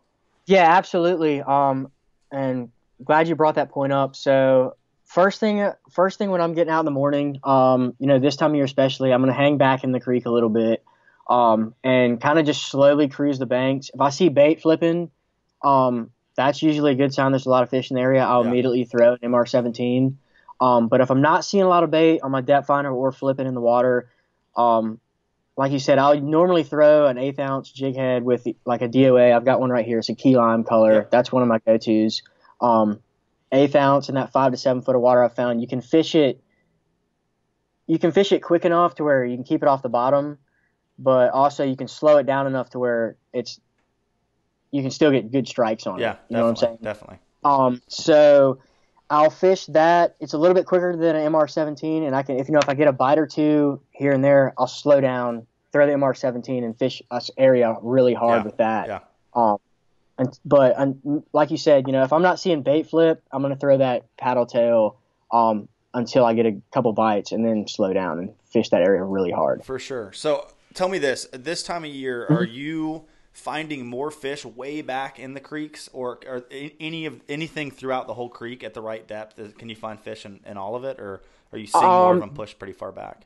Yeah, 0.45 0.67
absolutely. 0.77 1.41
Um, 1.41 1.91
and 2.31 2.71
glad 3.03 3.27
you 3.27 3.35
brought 3.35 3.55
that 3.55 3.69
point 3.69 3.93
up. 3.93 4.15
So 4.15 4.75
first 5.05 5.39
thing, 5.39 5.71
first 5.91 6.17
thing 6.17 6.31
when 6.31 6.41
I'm 6.41 6.53
getting 6.53 6.71
out 6.71 6.79
in 6.79 6.85
the 6.85 6.91
morning, 6.91 7.39
um, 7.43 7.95
you 7.99 8.07
know, 8.07 8.19
this 8.19 8.35
time 8.35 8.51
of 8.51 8.55
year 8.55 8.65
especially, 8.65 9.11
I'm 9.13 9.21
gonna 9.21 9.33
hang 9.33 9.57
back 9.57 9.83
in 9.83 9.91
the 9.91 9.99
creek 9.99 10.25
a 10.25 10.29
little 10.29 10.49
bit, 10.49 10.83
um, 11.29 11.75
and 11.83 12.19
kind 12.19 12.39
of 12.39 12.45
just 12.45 12.65
slowly 12.69 13.07
cruise 13.07 13.39
the 13.39 13.45
banks. 13.45 13.89
If 13.93 14.01
I 14.01 14.09
see 14.09 14.29
bait 14.29 14.61
flipping, 14.61 15.11
um, 15.63 16.09
that's 16.35 16.61
usually 16.63 16.93
a 16.93 16.95
good 16.95 17.13
sign. 17.13 17.31
There's 17.31 17.45
a 17.45 17.49
lot 17.49 17.63
of 17.63 17.69
fish 17.69 17.91
in 17.91 17.95
the 17.95 18.01
area. 18.01 18.23
I'll 18.23 18.43
Yeah. 18.43 18.49
immediately 18.49 18.83
throw 18.85 19.13
an 19.13 19.19
MR17. 19.21 20.15
Um, 20.59 20.87
but 20.87 20.99
if 21.01 21.09
I'm 21.11 21.21
not 21.21 21.45
seeing 21.45 21.63
a 21.63 21.67
lot 21.69 21.83
of 21.83 21.91
bait 21.91 22.19
on 22.21 22.31
my 22.31 22.41
depth 22.41 22.67
finder 22.67 22.91
or 22.91 23.11
flipping 23.11 23.47
in 23.47 23.53
the 23.53 23.61
water, 23.61 24.09
um, 24.57 24.99
like 25.55 25.71
you 25.71 25.79
said, 25.79 25.99
I'll 25.99 26.19
normally 26.19 26.63
throw 26.63 27.07
an 27.07 27.17
eighth 27.17 27.39
ounce 27.39 27.71
jig 27.71 27.95
head 27.95 28.23
with 28.23 28.47
like 28.65 28.81
a 28.81 28.87
DOA. 28.87 29.33
I've 29.35 29.45
got 29.45 29.59
one 29.59 29.69
right 29.69 29.85
here. 29.85 29.99
It's 29.99 30.09
a 30.09 30.15
key 30.15 30.35
lime 30.35 30.63
color. 30.63 30.93
Yeah. 30.93 31.03
That's 31.11 31.31
one 31.31 31.43
of 31.43 31.49
my 31.49 31.59
go-tos. 31.59 32.21
Um, 32.61 32.99
eighth 33.51 33.75
ounce 33.75 34.09
in 34.09 34.15
that 34.15 34.31
five 34.31 34.51
to 34.51 34.57
seven 34.57 34.81
foot 34.81 34.95
of 34.95 35.01
water 35.01 35.23
I 35.23 35.27
found. 35.27 35.61
You 35.61 35.67
can 35.67 35.81
fish 35.81 36.15
it. 36.15 36.41
You 37.87 37.99
can 37.99 38.11
fish 38.11 38.31
it 38.31 38.41
quick 38.41 38.65
enough 38.65 38.95
to 38.95 39.03
where 39.03 39.25
you 39.25 39.35
can 39.35 39.43
keep 39.43 39.61
it 39.63 39.67
off 39.67 39.81
the 39.81 39.89
bottom, 39.89 40.37
but 41.01 41.31
also 41.31 41.63
you 41.63 41.75
can 41.75 41.87
slow 41.87 42.17
it 42.17 42.25
down 42.25 42.45
enough 42.45 42.69
to 42.71 42.79
where 42.79 43.15
it's 43.33 43.59
you 44.71 44.81
can 44.81 44.91
still 44.91 45.11
get 45.11 45.31
good 45.31 45.47
strikes 45.47 45.87
on 45.87 45.99
Yeah, 45.99 46.11
it. 46.13 46.19
You 46.29 46.37
know 46.37 46.43
what 46.43 46.49
I'm 46.49 46.55
saying? 46.57 46.77
definitely. 46.83 47.17
Um, 47.43 47.81
so 47.87 48.59
I'll 49.09 49.31
fish 49.31 49.65
that. 49.67 50.15
It's 50.19 50.33
a 50.33 50.37
little 50.37 50.53
bit 50.53 50.67
quicker 50.67 50.95
than 50.95 51.15
an 51.15 51.31
MR17, 51.31 52.05
and 52.05 52.15
I 52.15 52.21
can, 52.21 52.37
if 52.37 52.47
you 52.47 52.53
know, 52.53 52.59
if 52.59 52.69
I 52.69 52.75
get 52.75 52.87
a 52.87 52.91
bite 52.91 53.17
or 53.17 53.25
two 53.25 53.81
here 53.91 54.11
and 54.11 54.23
there, 54.23 54.53
I'll 54.59 54.67
slow 54.67 55.01
down, 55.01 55.47
throw 55.71 55.87
the 55.87 55.93
MR17, 55.93 56.63
and 56.63 56.77
fish 56.77 57.01
us 57.09 57.31
area 57.37 57.75
really 57.81 58.13
hard 58.13 58.41
Yeah, 58.41 58.45
with 58.45 58.57
that. 58.57 58.87
yeah. 58.87 58.99
Um, 59.33 59.57
and 60.19 60.37
but 60.45 60.75
and 60.77 61.23
like 61.33 61.49
you 61.49 61.57
said, 61.57 61.87
you 61.87 61.93
know, 61.93 62.03
if 62.03 62.11
I'm 62.13 62.21
not 62.21 62.39
seeing 62.39 62.61
bait 62.61 62.89
flip, 62.89 63.23
I'm 63.31 63.41
gonna 63.41 63.55
throw 63.55 63.77
that 63.77 64.05
paddle 64.17 64.45
tail 64.45 64.99
um 65.31 65.69
until 65.93 66.25
I 66.25 66.33
get 66.33 66.45
a 66.45 66.61
couple 66.73 66.91
bites, 66.93 67.31
and 67.31 67.43
then 67.43 67.67
slow 67.67 67.93
down 67.93 68.19
and 68.19 68.33
fish 68.51 68.69
that 68.69 68.81
area 68.81 69.01
really 69.03 69.31
hard. 69.31 69.63
For 69.63 69.79
sure. 69.79 70.11
So 70.11 70.45
tell 70.73 70.89
me 70.89 70.97
this: 70.99 71.27
this 71.31 71.63
time 71.63 71.83
of 71.83 71.91
year, 71.91 72.25
Mm-hmm. 72.25 72.33
are 72.33 72.43
you 72.43 73.05
finding 73.31 73.85
more 73.85 74.11
fish 74.11 74.43
way 74.43 74.81
back 74.81 75.19
in 75.19 75.33
the 75.33 75.39
creeks, 75.39 75.89
or, 75.93 76.19
or 76.27 76.43
any 76.51 77.05
of 77.05 77.21
anything 77.29 77.71
throughout 77.71 78.07
the 78.07 78.13
whole 78.13 78.29
creek 78.29 78.63
at 78.63 78.73
the 78.73 78.81
right 78.81 79.07
depth? 79.07 79.57
Can 79.57 79.69
you 79.69 79.75
find 79.75 79.99
fish 79.99 80.25
in, 80.25 80.39
in 80.45 80.57
all 80.57 80.75
of 80.75 80.83
it, 80.83 80.99
or 80.99 81.21
are 81.51 81.57
you 81.57 81.67
seeing 81.67 81.83
more 81.85 82.11
of 82.11 82.13
Um, 82.15 82.19
them 82.19 82.29
pushed 82.31 82.59
pretty 82.59 82.73
far 82.73 82.91
back? 82.91 83.25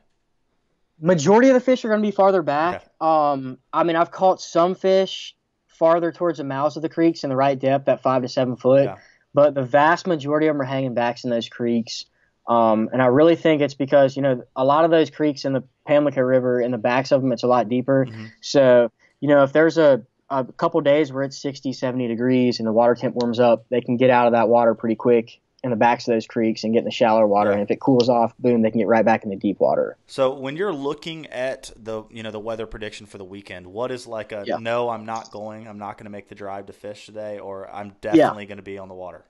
majority 1.00 1.48
of 1.48 1.54
the 1.54 1.60
fish 1.60 1.84
are 1.84 1.88
going 1.88 2.00
to 2.00 2.06
be 2.06 2.12
farther 2.12 2.40
back. 2.42 2.76
Okay. 2.76 2.86
Um, 3.00 3.58
I 3.72 3.82
mean, 3.82 3.96
I've 3.96 4.12
caught 4.12 4.40
some 4.40 4.76
fish 4.76 5.34
farther 5.66 6.12
towards 6.12 6.38
the 6.38 6.44
mouths 6.44 6.76
of 6.76 6.82
the 6.82 6.88
creeks 6.88 7.24
in 7.24 7.30
the 7.30 7.36
right 7.36 7.58
depth, 7.58 7.88
at 7.88 8.00
five 8.00 8.22
to 8.22 8.28
seven 8.28 8.54
foot. 8.56 8.84
Yeah. 8.84 8.96
But 9.34 9.54
the 9.54 9.64
vast 9.64 10.06
majority 10.06 10.46
of 10.46 10.54
them 10.54 10.62
are 10.62 10.64
hanging 10.64 10.94
backs 10.94 11.24
in 11.24 11.30
those 11.30 11.48
creeks. 11.48 12.06
Um, 12.46 12.90
and 12.92 13.00
I 13.00 13.06
really 13.06 13.36
think 13.36 13.62
it's 13.62 13.74
because 13.74 14.16
you 14.16 14.22
know 14.22 14.42
a 14.54 14.64
lot 14.64 14.84
of 14.84 14.90
those 14.90 15.10
creeks 15.10 15.44
in 15.44 15.52
the 15.54 15.62
Pamlico 15.86 16.20
River, 16.20 16.60
in 16.60 16.70
the 16.72 16.78
backs 16.78 17.10
of 17.12 17.22
them, 17.22 17.32
it's 17.32 17.42
a 17.42 17.46
lot 17.48 17.68
deeper. 17.68 18.06
Mhm. 18.06 18.30
So 18.40 18.90
you 19.20 19.28
know 19.28 19.42
if 19.42 19.52
there's 19.52 19.78
a 19.78 20.02
a 20.30 20.44
couple 20.44 20.80
days 20.80 21.12
where 21.12 21.22
it's 21.22 21.36
60, 21.40 21.72
70 21.74 22.08
degrees 22.08 22.58
and 22.58 22.66
the 22.66 22.72
water 22.72 22.94
temp 22.94 23.14
warms 23.14 23.38
up, 23.38 23.66
they 23.68 23.80
can 23.82 23.96
get 23.96 24.10
out 24.10 24.26
of 24.26 24.32
that 24.32 24.48
water 24.48 24.74
pretty 24.74 24.94
quick 24.96 25.38
in 25.62 25.70
the 25.70 25.76
backs 25.76 26.06
of 26.08 26.12
those 26.14 26.26
creeks 26.26 26.64
and 26.64 26.72
get 26.72 26.80
in 26.80 26.84
the 26.86 26.90
shallower 26.90 27.26
water. 27.26 27.50
Yeah. 27.50 27.54
And 27.56 27.62
if 27.62 27.70
it 27.70 27.80
cools 27.80 28.08
off, 28.08 28.36
boom, 28.38 28.60
they 28.62 28.70
can 28.70 28.78
get 28.80 28.88
right 28.88 29.04
back 29.04 29.24
in 29.24 29.30
the 29.30 29.36
deep 29.36 29.60
water. 29.60 29.96
So 30.06 30.34
when 30.34 30.56
you're 30.56 30.72
looking 30.74 31.26
at 31.28 31.70
the 31.76 32.04
you 32.10 32.22
know 32.22 32.30
the 32.30 32.40
weather 32.40 32.66
prediction 32.66 33.06
for 33.06 33.16
the 33.18 33.24
weekend, 33.24 33.66
what 33.66 33.90
is 33.90 34.06
like 34.06 34.32
a 34.32 34.44
Yeah. 34.46 34.56
no? 34.56 34.88
I'm 34.90 35.06
not 35.06 35.30
going. 35.30 35.66
I'm 35.68 35.78
not 35.78 35.96
going 35.98 36.04
to 36.06 36.10
make 36.10 36.28
the 36.28 36.34
drive 36.34 36.66
to 36.66 36.72
fish 36.72 37.06
today, 37.06 37.38
or 37.38 37.70
I'm 37.72 37.94
definitely 38.00 38.44
going 38.46 38.58
to 38.58 38.62
be 38.62 38.76
on 38.78 38.88
the 38.88 38.94
water. 38.94 39.24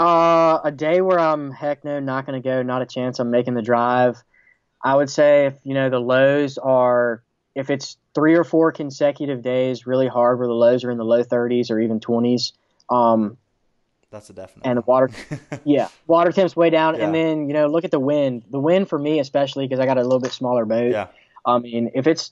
Uh, 0.00 0.60
a 0.62 0.70
day 0.70 1.00
where 1.00 1.18
I'm 1.18 1.50
heck 1.50 1.84
no, 1.84 1.98
not 1.98 2.24
going 2.24 2.40
to 2.40 2.46
go, 2.46 2.62
not 2.62 2.82
a 2.82 2.86
chance. 2.86 3.18
I'm 3.18 3.30
making 3.30 3.54
the 3.54 3.62
drive. 3.62 4.22
I 4.82 4.94
would 4.94 5.10
say 5.10 5.46
if 5.46 5.54
you 5.64 5.74
know 5.74 5.90
the 5.90 5.98
lows 5.98 6.56
are 6.56 7.22
if 7.56 7.68
it's 7.68 7.96
three 8.14 8.34
or 8.34 8.44
four 8.44 8.70
consecutive 8.70 9.42
days 9.42 9.86
really 9.86 10.06
hard 10.06 10.38
where 10.38 10.46
the 10.46 10.54
lows 10.54 10.84
are 10.84 10.90
in 10.92 10.98
the 10.98 11.04
low 11.04 11.24
30s 11.24 11.70
or 11.72 11.80
even 11.80 11.98
20s, 11.98 12.52
um, 12.88 13.36
That's 14.12 14.30
a 14.30 14.32
definite. 14.32 14.64
and 14.66 14.78
the 14.78 14.82
water, 14.82 15.10
yeah, 15.64 15.88
water 16.06 16.30
temp's 16.30 16.54
way 16.54 16.70
down, 16.70 16.94
Yeah. 16.96 17.06
and 17.06 17.14
then 17.14 17.48
you 17.48 17.54
know 17.54 17.66
look 17.66 17.84
at 17.84 17.90
the 17.90 17.98
wind. 17.98 18.44
The 18.50 18.60
wind 18.60 18.88
for 18.88 18.98
me 19.00 19.18
especially 19.18 19.66
because 19.66 19.80
I 19.80 19.86
got 19.86 19.98
a 19.98 20.02
little 20.02 20.20
bit 20.20 20.30
smaller 20.32 20.64
boat. 20.64 20.92
yeah, 20.92 21.08
I 21.44 21.58
mean 21.58 21.90
if 21.94 22.06
it's 22.06 22.30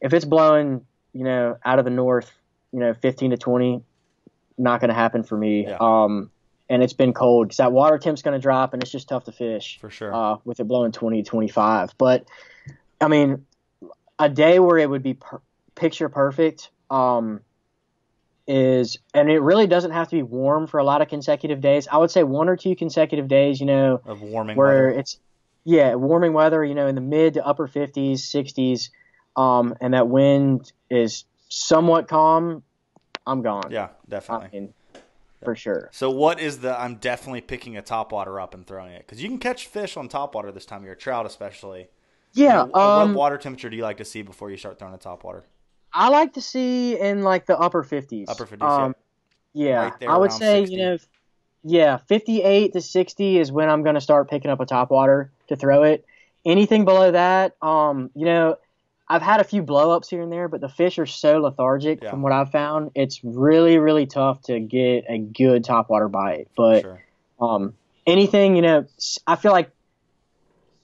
if 0.00 0.12
it's 0.12 0.24
blowing 0.24 0.84
you 1.12 1.22
know 1.24 1.56
out 1.64 1.78
of 1.78 1.84
the 1.84 1.90
north, 1.92 2.32
you 2.72 2.80
know 2.80 2.94
15 2.94 3.30
to 3.30 3.36
20, 3.36 3.80
not 4.58 4.80
going 4.80 4.88
to 4.88 4.94
happen 4.94 5.22
for 5.22 5.36
me. 5.38 5.66
Yeah. 5.68 5.76
Um, 5.80 6.32
and 6.70 6.82
it's 6.84 6.92
been 6.94 7.12
cold 7.12 7.48
because 7.48 7.58
that 7.58 7.72
water 7.72 7.98
temp's 7.98 8.22
going 8.22 8.32
to 8.32 8.40
drop 8.40 8.72
and 8.72 8.82
it's 8.82 8.92
just 8.92 9.08
tough 9.08 9.24
to 9.24 9.32
fish 9.32 9.78
for 9.80 9.90
sure. 9.90 10.14
uh, 10.14 10.36
with 10.44 10.60
it 10.60 10.64
blowing 10.64 10.92
20 10.92 11.22
25 11.22 11.90
but 11.98 12.24
i 13.00 13.08
mean 13.08 13.44
a 14.18 14.28
day 14.30 14.58
where 14.60 14.78
it 14.78 14.88
would 14.88 15.02
be 15.02 15.14
per- 15.14 15.42
picture 15.74 16.08
perfect 16.08 16.70
um, 16.90 17.40
is 18.46 18.98
and 19.14 19.30
it 19.30 19.40
really 19.40 19.66
doesn't 19.66 19.90
have 19.92 20.08
to 20.08 20.16
be 20.16 20.22
warm 20.22 20.66
for 20.66 20.78
a 20.78 20.84
lot 20.84 21.02
of 21.02 21.08
consecutive 21.08 21.60
days 21.60 21.86
i 21.90 21.96
would 21.98 22.10
say 22.10 22.22
one 22.22 22.48
or 22.48 22.56
two 22.56 22.74
consecutive 22.74 23.28
days 23.28 23.60
you 23.60 23.66
know 23.66 24.00
of 24.06 24.22
warming 24.22 24.56
where 24.56 24.86
weather. 24.86 24.98
it's 25.00 25.18
yeah 25.64 25.94
warming 25.94 26.32
weather 26.32 26.64
you 26.64 26.74
know 26.74 26.86
in 26.86 26.94
the 26.94 27.00
mid 27.00 27.34
to 27.34 27.44
upper 27.46 27.68
50s 27.68 28.14
60s 28.14 28.90
um, 29.36 29.74
and 29.80 29.94
that 29.94 30.08
wind 30.08 30.72
is 30.90 31.24
somewhat 31.48 32.08
calm 32.08 32.62
i'm 33.26 33.42
gone 33.42 33.70
Yeah, 33.70 33.88
i 33.88 34.08
definitely. 34.08 34.48
mean 34.52 34.74
for 35.42 35.54
sure 35.56 35.88
So 35.92 36.10
what 36.10 36.38
is 36.40 36.58
the? 36.60 36.78
I'm 36.78 36.96
definitely 36.96 37.40
picking 37.40 37.76
a 37.76 37.82
topwater 37.82 38.42
up 38.42 38.54
and 38.54 38.66
throwing 38.66 38.92
it 38.92 39.06
because 39.06 39.22
you 39.22 39.28
can 39.28 39.38
catch 39.38 39.66
fish 39.66 39.96
on 39.96 40.08
topwater 40.08 40.52
this 40.52 40.66
time 40.66 40.78
of 40.80 40.84
year, 40.84 40.94
trout 40.94 41.26
especially. 41.26 41.88
yeah 42.34 42.64
What- 42.64 42.76
um, 42.76 43.08
what 43.10 43.16
water 43.18 43.38
temperature 43.38 43.70
do 43.70 43.76
you 43.76 43.82
like 43.82 43.96
to 43.98 44.04
see 44.04 44.22
before 44.22 44.50
you 44.50 44.56
start 44.56 44.78
throwing 44.78 44.94
a 44.94 44.98
topwater? 44.98 45.42
I 45.92 46.08
like 46.08 46.34
to 46.34 46.40
see 46.40 46.98
in 46.98 47.22
like 47.22 47.46
the 47.46 47.58
upper 47.58 47.82
50s. 47.82 48.28
Upper 48.28 48.46
50s, 48.46 48.62
Um, 48.62 48.94
yeah. 49.54 49.84
Right 49.84 49.98
there 50.00 50.10
I 50.10 50.18
would 50.18 50.32
say, 50.32 50.60
60. 50.60 50.74
you 50.76 50.82
know, 50.82 50.98
yeah, 51.64 51.96
58 51.96 52.72
to 52.74 52.80
60 52.80 53.38
is 53.38 53.50
when 53.50 53.68
I'm 53.68 53.82
going 53.82 53.96
to 53.96 54.00
start 54.00 54.30
picking 54.30 54.50
up 54.50 54.60
a 54.60 54.66
top 54.66 54.90
water 54.90 55.32
to 55.48 55.56
throw 55.56 55.82
it. 55.82 56.04
Anything 56.44 56.84
below 56.84 57.10
that, 57.10 57.56
um, 57.60 58.10
you 58.14 58.24
know, 58.24 58.56
I've 59.10 59.22
had 59.22 59.40
a 59.40 59.44
few 59.44 59.64
blow 59.64 59.90
ups 59.90 60.08
here 60.08 60.22
and 60.22 60.30
there, 60.30 60.46
but 60.46 60.60
the 60.60 60.68
fish 60.68 60.96
are 61.00 61.04
so 61.04 61.40
lethargic 61.40 62.00
Yeah. 62.00 62.10
from 62.10 62.22
what 62.22 62.30
I've 62.30 62.52
found. 62.52 62.92
It's 62.94 63.24
really, 63.24 63.76
really 63.78 64.06
tough 64.06 64.40
to 64.42 64.60
get 64.60 65.04
a 65.08 65.18
good 65.18 65.64
top 65.64 65.90
water 65.90 66.08
bite. 66.08 66.46
But 66.56 66.82
sure. 66.82 67.02
um, 67.40 67.74
anything, 68.06 68.54
you 68.54 68.62
know, 68.62 68.86
I 69.26 69.34
feel 69.34 69.50
like 69.50 69.72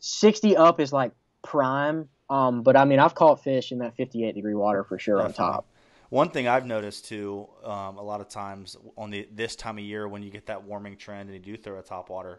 60 0.00 0.56
up 0.56 0.80
is 0.80 0.92
like 0.92 1.12
prime. 1.44 2.08
Um, 2.28 2.64
but 2.64 2.76
I 2.76 2.84
mean, 2.84 2.98
I've 2.98 3.14
caught 3.14 3.44
fish 3.44 3.70
in 3.70 3.78
that 3.78 3.94
58 3.94 4.34
degree 4.34 4.54
water 4.54 4.82
for 4.82 4.98
sure 4.98 5.22
on 5.22 5.32
top. 5.32 5.64
One 6.08 6.30
thing 6.30 6.48
I've 6.48 6.66
noticed 6.66 7.04
too, 7.04 7.48
um, 7.62 7.96
a 7.96 8.02
lot 8.02 8.20
of 8.20 8.28
times 8.28 8.76
on 8.96 9.10
the 9.10 9.28
this 9.32 9.54
time 9.54 9.78
of 9.78 9.84
year 9.84 10.08
when 10.08 10.24
you 10.24 10.30
get 10.30 10.46
that 10.46 10.64
warming 10.64 10.96
trend 10.96 11.30
and 11.30 11.46
you 11.46 11.56
do 11.56 11.62
throw 11.62 11.78
a 11.78 11.82
topwater, 11.82 12.38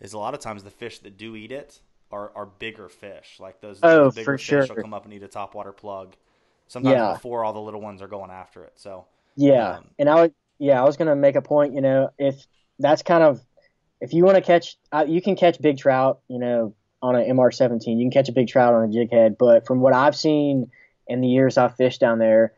is 0.00 0.12
a 0.12 0.18
lot 0.18 0.34
of 0.34 0.40
times 0.40 0.64
the 0.64 0.70
fish 0.70 0.98
that 1.00 1.16
do 1.16 1.36
eat 1.36 1.52
it 1.52 1.80
are, 2.10 2.32
are 2.34 2.46
bigger 2.46 2.88
fish. 2.88 3.36
Like 3.38 3.60
those, 3.60 3.80
Oh, 3.82 4.10
bigger 4.10 4.36
fish 4.38 4.44
sure. 4.44 4.66
will 4.68 4.82
come 4.82 4.94
up 4.94 5.04
and 5.04 5.14
eat 5.14 5.22
a 5.22 5.28
topwater 5.28 5.76
plug. 5.76 6.14
Sometimes 6.68 6.94
Yeah. 6.94 7.14
before 7.14 7.44
all 7.44 7.52
the 7.52 7.60
little 7.60 7.80
ones 7.80 8.02
are 8.02 8.08
going 8.08 8.30
after 8.30 8.64
it. 8.64 8.72
So 8.76 9.04
Yeah, 9.36 9.76
Um, 9.78 9.84
and 9.98 10.08
I 10.08 10.14
would, 10.22 10.34
yeah, 10.58 10.80
I 10.80 10.84
was 10.84 10.96
gonna 10.96 11.16
make 11.16 11.36
a 11.36 11.42
point. 11.42 11.74
You 11.74 11.80
know, 11.80 12.10
if 12.18 12.46
that's 12.78 13.02
kind 13.02 13.22
of, 13.22 13.40
if 14.00 14.12
you 14.12 14.24
want 14.24 14.36
to 14.36 14.42
catch, 14.42 14.76
uh, 14.92 15.04
you 15.06 15.20
can 15.22 15.36
catch 15.36 15.60
big 15.60 15.78
trout. 15.78 16.20
You 16.28 16.38
know, 16.38 16.74
on 17.02 17.16
an 17.16 17.26
MR17, 17.26 17.98
you 17.98 18.04
can 18.04 18.10
catch 18.10 18.28
a 18.28 18.32
big 18.32 18.48
trout 18.48 18.74
on 18.74 18.88
a 18.88 18.92
jig 18.92 19.10
head. 19.10 19.36
But 19.38 19.66
from 19.66 19.80
what 19.80 19.92
I've 19.94 20.16
seen 20.16 20.70
in 21.06 21.20
the 21.20 21.28
years 21.28 21.56
I've 21.58 21.76
fished 21.76 22.00
down 22.00 22.18
there, 22.18 22.54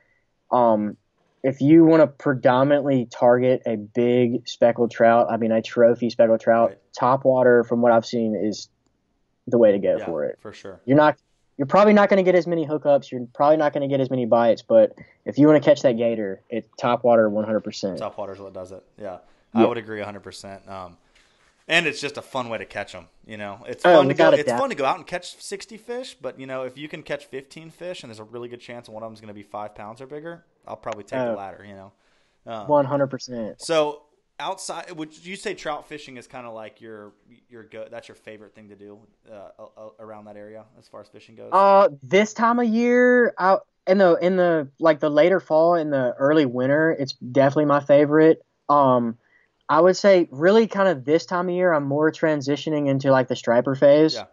um, 0.51 0.97
if 1.43 1.61
you 1.61 1.85
want 1.85 2.03
to 2.03 2.07
predominantly 2.07 3.07
target 3.07 3.62
a 3.67 3.77
big 3.77 4.47
speckled 4.49 4.91
trout, 4.91 5.27
I 5.31 5.37
mean 5.37 5.53
a 5.53 5.62
trophy 5.62 6.11
speckled 6.11 6.41
trout, 6.41 6.71
Right. 6.71 6.79
top 6.97 7.25
water, 7.25 7.65
from 7.65 7.83
what 7.83 7.93
I've 7.93 8.07
seen, 8.07 8.35
is 8.37 8.69
the 9.46 9.59
way 9.59 9.72
to 9.72 9.78
go 9.78 9.96
yeah, 9.98 10.05
for 10.07 10.24
it. 10.24 10.38
for 10.40 10.52
sure. 10.52 10.81
You're 10.85 10.96
not. 10.96 11.16
You're 11.59 11.66
probably 11.66 11.92
not 11.92 12.09
going 12.09 12.16
to 12.16 12.22
get 12.22 12.35
as 12.35 12.46
many 12.46 12.66
hookups. 12.66 13.11
You're 13.11 13.26
probably 13.35 13.59
not 13.59 13.72
going 13.74 13.83
to 13.83 13.88
get 13.88 14.00
as 14.00 14.09
many 14.11 14.24
bites. 14.24 14.62
But 14.62 14.96
if 15.26 15.38
you 15.38 15.46
want 15.46 15.62
to 15.62 15.68
catch 15.68 15.83
that 15.83 15.96
gator, 15.98 16.40
it's 16.48 16.66
top 16.78 17.05
water 17.05 17.28
100%. 17.28 17.98
Topwater's 17.98 18.40
what 18.40 18.55
does 18.55 18.72
it. 18.72 18.83
Yeah, 18.98 19.18
Yeah. 19.55 19.62
I 19.62 19.66
would 19.66 19.76
agree 19.76 19.98
100. 19.98 20.20
percent 20.20 20.66
Um, 20.68 20.96
and 21.68 21.87
it's 21.87 22.00
just 22.00 22.16
a 22.16 22.22
fun 22.22 22.48
way 22.48 22.59
to 22.59 22.64
catch 22.64 22.92
them. 22.92 23.07
You 23.26 23.37
know, 23.37 23.61
it's 23.68 23.85
Oh, 23.85 23.98
fun 23.98 24.09
to 24.09 24.14
go. 24.14 24.31
It's 24.31 24.50
fun 24.50 24.70
to 24.70 24.74
go 24.74 24.85
out 24.87 24.96
and 24.96 25.07
catch 25.07 25.37
60 25.40 25.76
fish, 25.76 26.16
but 26.20 26.40
you 26.40 26.46
know, 26.46 26.62
if 26.64 26.78
you 26.78 26.88
can 26.88 27.02
catch 27.02 27.26
15 27.26 27.70
fish 27.70 28.02
and 28.02 28.11
there's 28.11 28.18
a 28.18 28.24
really 28.24 28.48
good 28.48 28.61
chance 28.61 28.88
one 28.88 29.02
of 29.02 29.11
them's 29.11 29.20
going 29.20 29.28
to 29.28 29.35
be 29.35 29.42
five 29.42 29.74
pounds 29.74 30.00
or 30.00 30.07
bigger, 30.07 30.44
I'll 30.66 30.74
probably 30.76 31.05
take 31.05 31.20
the 31.20 31.33
Oh. 31.33 31.37
latter. 31.37 31.64
You 31.68 31.74
know. 31.74 31.92
Um, 32.46 32.66
100%. 32.66 33.61
So 33.61 34.02
outside, 34.42 34.90
would 34.90 35.24
you 35.24 35.37
say 35.37 35.55
trout 35.55 35.88
fishing 35.88 36.16
is 36.16 36.26
kind 36.26 36.46
of 36.46 36.52
like 36.52 36.81
your 36.81 37.12
your 37.48 37.62
go? 37.62 37.87
That's 37.90 38.09
your 38.09 38.16
favorite 38.16 38.55
thing 38.55 38.68
to 38.68 38.76
do 38.76 38.98
uh, 39.31 39.88
around 40.00 40.24
that 40.26 40.37
area 40.37 40.64
as 40.78 40.88
far 40.88 41.00
as 41.00 41.09
fishing 41.09 41.37
goes. 41.37 41.50
Uh, 41.52 41.88
this 42.02 42.35
time 42.35 42.59
of 42.59 42.66
year, 42.66 43.35
out 43.38 43.66
in 43.87 43.98
the 43.98 44.14
in 44.16 44.37
the 44.37 44.68
like 44.78 45.00
the 45.00 45.09
later 45.09 45.40
fall 45.40 45.76
in 45.76 45.90
the 45.90 46.14
early 46.18 46.44
winter, 46.44 46.90
it's 46.90 47.12
definitely 47.12 47.66
my 47.66 47.81
favorite. 47.81 48.44
Um, 48.68 49.16
I 49.68 49.81
would 49.81 49.96
say 49.96 50.28
really 50.31 50.66
kind 50.66 50.88
of 50.88 51.05
this 51.05 51.24
time 51.24 51.48
of 51.48 51.55
year, 51.55 51.72
I'm 51.72 51.85
more 51.85 52.11
transitioning 52.11 52.88
into 52.88 53.11
like 53.11 53.28
the 53.28 53.37
striper 53.37 53.74
phase. 53.74 54.14
Yeah. 54.14 54.24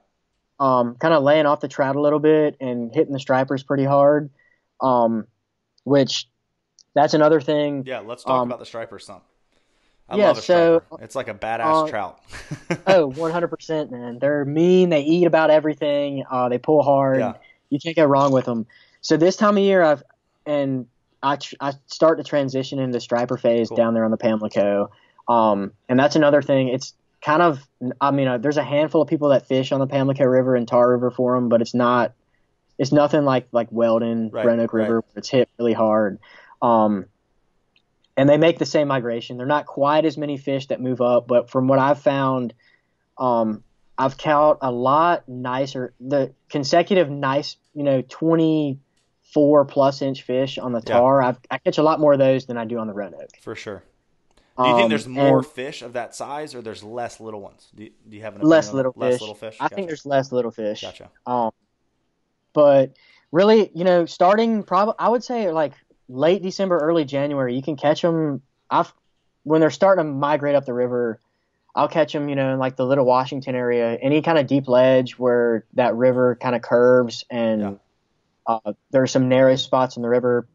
Um, 0.60 0.96
kind 0.96 1.14
of 1.14 1.24
laying 1.24 1.46
off 1.46 1.62
the 1.62 1.70
trout 1.70 1.96
a 1.96 2.02
little 2.02 2.20
bit 2.20 2.58
and 2.60 2.94
hitting 2.94 3.14
the 3.14 3.20
stripers 3.20 3.64
pretty 3.64 3.86
hard. 3.86 4.30
Um, 4.82 5.28
which 5.84 6.28
that's 6.94 7.14
another 7.14 7.40
thing. 7.40 7.84
Yeah, 7.86 8.00
let's 8.00 8.24
talk 8.24 8.42
um, 8.42 8.50
about 8.50 8.60
the 8.60 8.66
stripers 8.66 9.06
some. 9.06 9.22
I 10.10 10.18
yeah, 10.18 10.28
love 10.28 10.38
a 10.38 10.42
so, 10.42 10.82
striper. 10.86 11.04
It's 11.04 11.16
like 11.16 11.28
a 11.28 11.34
badass 11.34 11.86
uh, 11.86 11.90
trout. 11.90 12.20
oh, 12.88 13.12
100%, 13.16 13.92
man. 13.92 14.20
They're 14.20 14.44
mean. 14.46 14.90
They 14.90 15.02
eat 15.02 15.26
about 15.26 15.52
everything. 15.52 16.24
Uh, 16.30 16.50
they 16.50 16.58
pull 16.58 16.82
hard. 16.84 17.20
Yeah. 17.20 17.34
You 17.70 17.80
can't 17.80 17.96
go 17.96 18.06
wrong 18.06 18.32
with 18.32 18.46
them. 18.46 18.66
So 19.02 19.18
this 19.18 19.36
time 19.36 19.58
of 19.58 19.64
year, 19.64 19.84
I've 19.84 20.04
and 20.46 20.88
I 21.22 21.36
tr- 21.36 21.56
I 21.60 21.74
start 21.88 22.18
to 22.18 22.24
transition 22.24 22.80
into 22.80 23.00
striper 23.00 23.38
phase 23.38 23.70
Cool. 23.70 23.78
down 23.78 23.94
there 23.94 24.04
on 24.06 24.12
the 24.12 24.18
Pamlico. 24.18 24.90
Um, 25.28 25.74
and 25.88 26.00
that's 26.00 26.16
another 26.16 26.42
thing. 26.42 26.70
It's 26.70 26.94
kind 27.22 27.42
of, 27.42 27.60
I 28.02 28.12
mean, 28.12 28.28
uh, 28.28 28.38
there's 28.40 28.58
a 28.58 28.64
handful 28.64 29.02
of 29.02 29.08
people 29.08 29.30
that 29.30 29.48
fish 29.48 29.72
on 29.72 29.80
the 29.80 29.88
Pamlico 29.88 30.26
River 30.26 30.56
and 30.56 30.68
Tar 30.68 30.90
River 30.90 31.12
for 31.12 31.36
them, 31.36 31.50
but 31.50 31.62
it's 31.62 31.74
not, 31.76 32.14
it's 32.78 32.92
nothing 32.92 33.26
like 33.26 33.48
like 33.52 33.68
Weldon, 33.72 34.30
Right, 34.32 34.46
Roanoke 34.46 34.74
right. 34.74 34.84
River, 34.84 35.02
where 35.02 35.18
it's 35.18 35.30
hit 35.30 35.50
really 35.60 35.74
hard. 35.74 36.18
Um, 36.62 37.06
and 38.20 38.28
they 38.28 38.38
make 38.38 38.60
the 38.60 38.66
same 38.66 38.90
migration. 38.90 39.38
They're 39.38 39.46
not 39.46 39.66
quite 39.66 40.04
as 40.04 40.18
many 40.18 40.36
fish 40.36 40.68
that 40.68 40.82
move 40.82 41.00
up, 41.00 41.26
but 41.26 41.50
from 41.50 41.70
what 41.70 41.80
I've 41.80 42.02
found, 42.02 42.54
um, 43.18 43.64
I've 43.98 44.18
caught 44.18 44.58
a 44.62 44.70
lot 44.70 45.30
nicer. 45.30 45.94
The 46.02 46.34
consecutive 46.50 47.10
nice, 47.10 47.56
you 47.74 47.84
know, 47.84 48.02
24 48.02 49.64
plus 49.66 50.02
inch 50.02 50.24
fish 50.24 50.58
on 50.58 50.74
the 50.74 50.84
Yeah. 50.86 51.00
tar. 51.00 51.22
I've, 51.22 51.40
I 51.50 51.60
catch 51.60 51.78
a 51.78 51.82
lot 51.84 52.02
more 52.02 52.12
of 52.12 52.20
those 52.20 52.46
than 52.46 52.58
I 52.58 52.66
do 52.66 52.78
on 52.78 52.88
the 52.88 52.94
red 52.94 53.14
Roanoke. 53.14 53.38
For 53.40 53.56
sure. 53.56 53.84
Do 54.58 54.68
you 54.68 54.74
think 54.76 54.84
Um, 54.84 54.90
there's 54.90 55.08
more 55.08 55.42
fish 55.42 55.82
of 55.82 55.94
that 55.94 56.14
size, 56.14 56.54
or 56.54 56.62
there's 56.62 56.84
less 56.84 57.22
little 57.22 57.40
ones? 57.40 57.70
Do 57.74 57.86
you, 57.86 57.92
do 58.10 58.18
you 58.18 58.24
have 58.24 58.36
an 58.36 58.42
less 58.42 58.74
little 58.74 58.92
less 58.98 59.14
fish? 59.14 59.22
little 59.22 59.36
fish? 59.36 59.58
I 59.62 59.70
think 59.70 59.88
there's 59.88 60.06
less 60.06 60.34
little 60.34 60.52
fish. 60.52 60.82
Gotcha. 60.82 61.10
Um, 61.26 61.52
but 62.52 62.98
really, 63.32 63.72
you 63.74 63.86
know, 63.86 64.06
starting 64.06 64.64
probably, 64.64 64.96
I 65.00 65.08
would 65.08 65.24
say 65.24 65.52
like 65.52 65.72
late 66.10 66.42
December, 66.42 66.78
early 66.78 67.06
January, 67.06 67.56
you 67.56 67.62
can 67.62 67.78
catch 67.78 68.02
them. 68.02 68.42
I've 68.70 68.94
when 69.44 69.62
they're 69.62 69.70
starting 69.70 70.04
to 70.04 70.12
migrate 70.12 70.56
up 70.56 70.66
the 70.66 70.74
river. 70.74 71.22
I'll 71.76 71.88
catch 71.88 72.12
them, 72.12 72.28
you 72.28 72.36
know, 72.36 72.52
in 72.54 72.60
like 72.60 72.76
the 72.76 72.86
Little 72.86 73.06
Washington 73.06 73.56
area, 73.56 73.94
any 74.02 74.22
kind 74.22 74.38
of 74.38 74.48
deep 74.48 74.68
ledge 74.68 75.18
where 75.18 75.66
that 75.76 75.96
river 75.96 76.36
kind 76.36 76.56
of 76.56 76.62
curves 76.62 77.24
and 77.30 77.62
Yeah. 77.62 77.74
uh, 78.48 78.74
there 78.92 79.04
are 79.04 79.08
some 79.08 79.30
narrow 79.30 79.56
spots 79.56 79.96
in 79.96 80.02
the 80.02 80.10
river. 80.10 80.48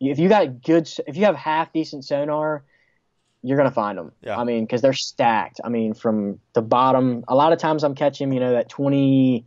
If 0.00 0.18
you 0.18 0.28
got 0.28 0.60
good, 0.62 0.88
if 1.06 1.16
you 1.16 1.24
have 1.24 1.36
half 1.36 1.72
decent 1.72 2.04
sonar, 2.04 2.64
you're 3.42 3.56
gonna 3.56 3.70
find 3.70 3.96
them. 3.96 4.12
Yeah. 4.22 4.38
I 4.38 4.44
mean, 4.44 4.64
because 4.64 4.82
they're 4.82 4.92
stacked. 4.92 5.60
I 5.64 5.68
mean, 5.68 5.94
from 5.94 6.40
the 6.52 6.62
bottom, 6.62 7.24
a 7.28 7.34
lot 7.34 7.52
of 7.52 7.58
times 7.58 7.84
I'm 7.84 7.94
catching, 7.94 8.32
you 8.32 8.40
know, 8.40 8.52
that 8.52 8.68
20, 8.68 9.46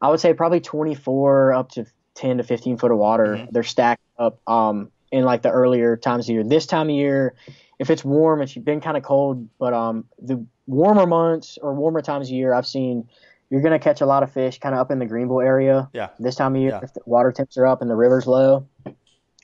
I 0.00 0.10
would 0.10 0.20
say 0.20 0.32
probably 0.34 0.60
24 0.60 1.54
up 1.54 1.70
to 1.72 1.86
10 2.14 2.36
to 2.38 2.42
15 2.44 2.76
foot 2.76 2.92
of 2.92 2.98
water. 2.98 3.36
Mhm. 3.36 3.50
They're 3.50 3.62
stacked 3.62 3.99
up 4.20 4.38
um, 4.48 4.90
in 5.10 5.24
like 5.24 5.42
the 5.42 5.50
earlier 5.50 5.96
times 5.96 6.28
of 6.28 6.34
year. 6.34 6.44
This 6.44 6.66
time 6.66 6.88
of 6.88 6.94
year, 6.94 7.34
if 7.80 7.90
it's 7.90 8.04
warm, 8.04 8.42
it's 8.42 8.54
been 8.54 8.80
kind 8.80 8.96
of 8.96 9.02
cold, 9.02 9.48
but 9.58 9.72
um, 9.72 10.04
the 10.20 10.44
warmer 10.66 11.06
months 11.06 11.58
or 11.60 11.74
warmer 11.74 12.02
times 12.02 12.28
of 12.28 12.34
year, 12.34 12.52
I've 12.54 12.66
seen 12.66 13.08
you're 13.48 13.62
gonna 13.62 13.80
catch 13.80 14.00
a 14.00 14.06
lot 14.06 14.22
of 14.22 14.30
fish 14.30 14.60
kind 14.60 14.74
of 14.76 14.80
up 14.80 14.92
in 14.92 15.00
the 15.00 15.06
Greenville 15.06 15.40
area 15.40 15.88
Yeah. 15.92 16.10
this 16.20 16.36
time 16.36 16.54
of 16.54 16.60
year 16.62 16.70
Yeah. 16.70 16.80
if 16.84 16.94
the 16.94 17.00
water 17.06 17.32
temps 17.32 17.56
are 17.56 17.66
up 17.66 17.80
and 17.82 17.90
the 17.90 17.96
river's 17.96 18.26
low. 18.28 18.68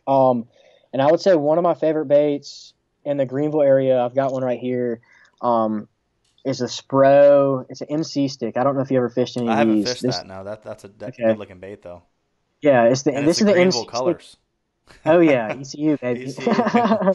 Um, 0.06 0.46
and 0.92 1.02
I 1.02 1.10
would 1.10 1.20
say 1.20 1.34
one 1.34 1.58
of 1.58 1.64
my 1.64 1.74
favorite 1.74 2.06
baits 2.06 2.72
in 3.04 3.16
the 3.16 3.26
Greenville 3.26 3.62
area, 3.62 4.00
I've 4.00 4.14
got 4.14 4.32
one 4.32 4.44
right 4.44 4.60
here, 4.60 5.00
um, 5.40 5.88
is 6.44 6.60
a 6.60 6.66
Spro. 6.66 7.66
It's 7.68 7.80
an 7.80 7.88
MC 7.90 8.28
stick. 8.28 8.56
I 8.56 8.62
don't 8.62 8.76
know 8.76 8.82
if 8.82 8.90
you 8.92 8.98
ever 8.98 9.08
fished 9.08 9.36
any 9.36 9.48
I 9.48 9.52
of 9.54 9.58
haven't 9.58 9.84
fished 9.84 10.02
This- 10.02 10.18
that. 10.18 10.26
No, 10.28 10.44
that 10.44 10.62
that's 10.62 10.84
a 10.84 10.88
that's 10.88 11.18
Okay. 11.18 11.26
good 11.28 11.38
looking 11.38 11.58
bait 11.58 11.82
though. 11.82 12.02
Yeah, 12.62 12.84
it's 12.84 13.02
the 13.02 13.12
And 13.12 13.26
this 13.26 13.40
it's 13.40 13.40
is 13.40 13.46
the 13.48 13.52
the 13.54 13.58
MC 13.60 13.84
Greenville 13.86 14.18
stick. 14.20 14.38
Oh 15.04 15.20
yeah, 15.20 15.48
ECU 15.48 15.96
baby. 16.00 16.26
ECU. 16.26 17.12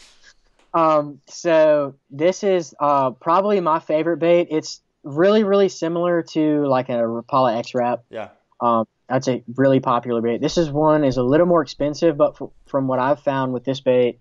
um, 0.73 1.19
so 1.27 1.95
this 2.09 2.43
is 2.43 2.73
uh, 2.79 3.11
probably 3.11 3.59
my 3.59 3.79
favorite 3.79 4.17
bait. 4.17 4.47
It's 4.51 4.81
really 5.03 5.43
really 5.43 5.69
similar 5.69 6.21
to 6.21 6.65
like 6.67 6.89
a 6.89 6.93
Rapala 6.93 7.57
X-Rap. 7.57 8.03
Yeah. 8.09 8.29
Um, 8.59 8.85
that's 9.09 9.27
a 9.27 9.43
really 9.55 9.79
popular 9.79 10.21
bait. 10.21 10.39
This 10.39 10.57
is 10.57 10.69
one 10.69 11.03
is 11.03 11.17
a 11.17 11.23
little 11.23 11.47
more 11.47 11.61
expensive, 11.61 12.15
but 12.15 12.35
f- 12.39 12.49
from 12.67 12.87
what 12.87 12.99
I've 12.99 13.19
found 13.19 13.51
with 13.51 13.65
this 13.65 13.81
bait, 13.81 14.19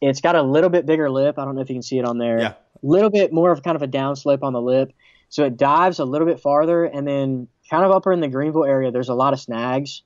it's 0.00 0.20
got 0.20 0.34
a 0.34 0.42
little 0.42 0.70
bit 0.70 0.86
bigger 0.86 1.10
lip. 1.10 1.38
I 1.38 1.44
don't 1.44 1.54
know 1.54 1.60
if 1.60 1.68
you 1.68 1.76
can 1.76 1.82
see 1.82 1.98
it 1.98 2.04
on 2.04 2.18
there. 2.18 2.38
Yeah. 2.40 2.48
A 2.48 2.54
little 2.82 3.10
bit 3.10 3.32
more 3.32 3.52
of 3.52 3.62
kind 3.62 3.76
of 3.76 3.82
a 3.82 3.88
downslope 3.88 4.42
on 4.42 4.52
the 4.52 4.60
lip, 4.60 4.92
so 5.28 5.44
it 5.44 5.56
dives 5.56 5.98
a 5.98 6.04
little 6.04 6.26
bit 6.26 6.40
farther, 6.40 6.84
and 6.84 7.06
then 7.06 7.48
kind 7.70 7.84
of 7.84 7.90
up 7.90 8.06
in 8.06 8.20
the 8.20 8.28
Greenville 8.28 8.64
area, 8.64 8.90
there's 8.90 9.08
a 9.08 9.14
lot 9.14 9.32
of 9.32 9.40
snags. 9.40 10.02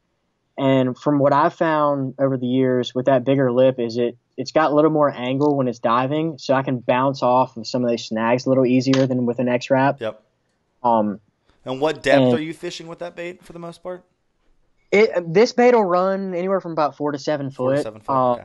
And 0.61 0.97
from 0.99 1.19
what 1.19 1.33
I've 1.33 1.55
found 1.55 2.15
over 2.19 2.37
the 2.37 2.47
years 2.47 2.95
with 2.95 3.07
that 3.07 3.25
bigger 3.25 3.51
lip, 3.51 3.77
is 3.79 3.97
it 3.97 4.19
it's 4.37 4.53
got 4.53 4.71
a 4.71 4.75
little 4.75 4.91
more 4.91 5.11
angle 5.11 5.57
when 5.57 5.69
it's 5.69 5.79
diving, 5.79 6.37
so 6.37 6.53
I 6.55 6.63
can 6.63 6.81
bounce 6.81 7.23
off 7.23 7.57
of 7.57 7.67
some 7.67 7.83
of 7.83 7.89
those 7.91 8.05
snags 8.07 8.45
a 8.45 8.51
little 8.51 8.67
easier 8.67 9.07
than 9.07 9.25
with 9.25 9.39
an 9.39 9.49
X-Rap. 9.49 10.01
Yep. 10.01 10.23
Um, 10.83 11.21
And 11.65 11.81
what 11.81 12.03
depth 12.03 12.23
And- 12.23 12.35
are 12.35 12.41
you 12.43 12.53
fishing 12.53 12.89
with 12.89 12.99
that 12.99 13.17
bait 13.17 13.43
for 13.43 13.53
the 13.55 13.59
most 13.59 13.83
part? 13.83 14.05
it 14.93 15.33
this 15.33 15.53
bait 15.53 15.73
will 15.73 15.85
run 15.85 16.35
anywhere 16.35 16.61
from 16.61 16.73
about 16.73 16.97
four 16.97 17.13
to 17.13 17.19
seven 17.19 17.51
Four 17.51 17.71
foot. 17.71 17.77
to 17.77 17.83
seven 17.83 18.01
foot. 18.01 18.13
Um, 18.13 18.33
okay. 18.41 18.45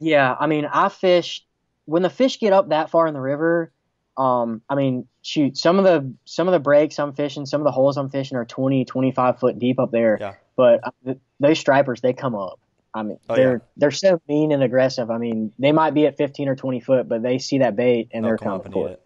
Yeah, 0.00 0.34
I 0.40 0.46
mean, 0.48 0.64
I 0.64 0.88
fish 0.88 1.44
when 1.84 2.02
the 2.02 2.10
fish 2.10 2.40
get 2.40 2.52
up 2.52 2.70
that 2.70 2.90
far 2.90 3.06
in 3.06 3.14
the 3.14 3.20
river. 3.20 3.72
Um, 4.16 4.62
I 4.68 4.74
mean, 4.74 5.06
shoot, 5.22 5.56
some 5.56 5.78
of 5.78 5.84
the 5.84 6.12
some 6.24 6.48
of 6.48 6.52
the 6.52 6.60
breaks 6.60 6.98
I'm 6.98 7.12
fishing, 7.14 7.46
some 7.46 7.60
of 7.60 7.64
the 7.64 7.70
holes 7.70 7.96
I'm 7.96 8.10
fishing 8.10 8.36
are 8.36 8.44
20, 8.44 8.84
25 8.84 9.38
foot 9.38 9.58
deep 9.58 9.78
up 9.78 9.90
there. 9.90 10.18
Yeah. 10.20 10.34
But 10.56 10.80
uh, 11.06 11.14
those 11.40 11.58
stripers, 11.58 12.00
they 12.02 12.12
come 12.12 12.34
up. 12.34 12.60
I 12.94 13.02
mean, 13.04 13.18
Oh, 13.30 13.34
they're 13.36 13.52
yeah. 13.52 13.58
they're 13.78 13.90
so 13.90 14.20
mean 14.28 14.52
and 14.52 14.62
aggressive. 14.62 15.10
I 15.10 15.16
mean, 15.16 15.52
they 15.58 15.72
might 15.72 15.94
be 15.94 16.06
at 16.06 16.18
15 16.18 16.48
or 16.48 16.56
20 16.56 16.80
foot, 16.80 17.08
but 17.08 17.22
they 17.22 17.38
see 17.38 17.58
that 17.58 17.74
bait 17.74 18.10
and 18.12 18.22
They'll 18.24 18.30
they're 18.32 18.38
coming 18.38 18.70
for 18.70 18.88
it. 18.90 19.02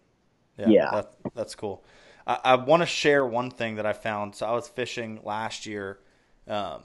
it. 0.57 0.67
Yeah. 0.67 0.89
That, 0.91 1.11
that's 1.33 1.55
cool. 1.55 1.85
I, 2.25 2.39
I 2.43 2.55
want 2.55 2.81
to 2.81 2.85
share 2.85 3.25
one 3.25 3.49
thing 3.49 3.75
that 3.75 3.85
I 3.85 3.93
found. 3.93 4.35
So 4.35 4.45
I 4.45 4.51
was 4.51 4.67
fishing 4.67 5.21
last 5.23 5.65
year 5.65 5.99
um, 6.49 6.83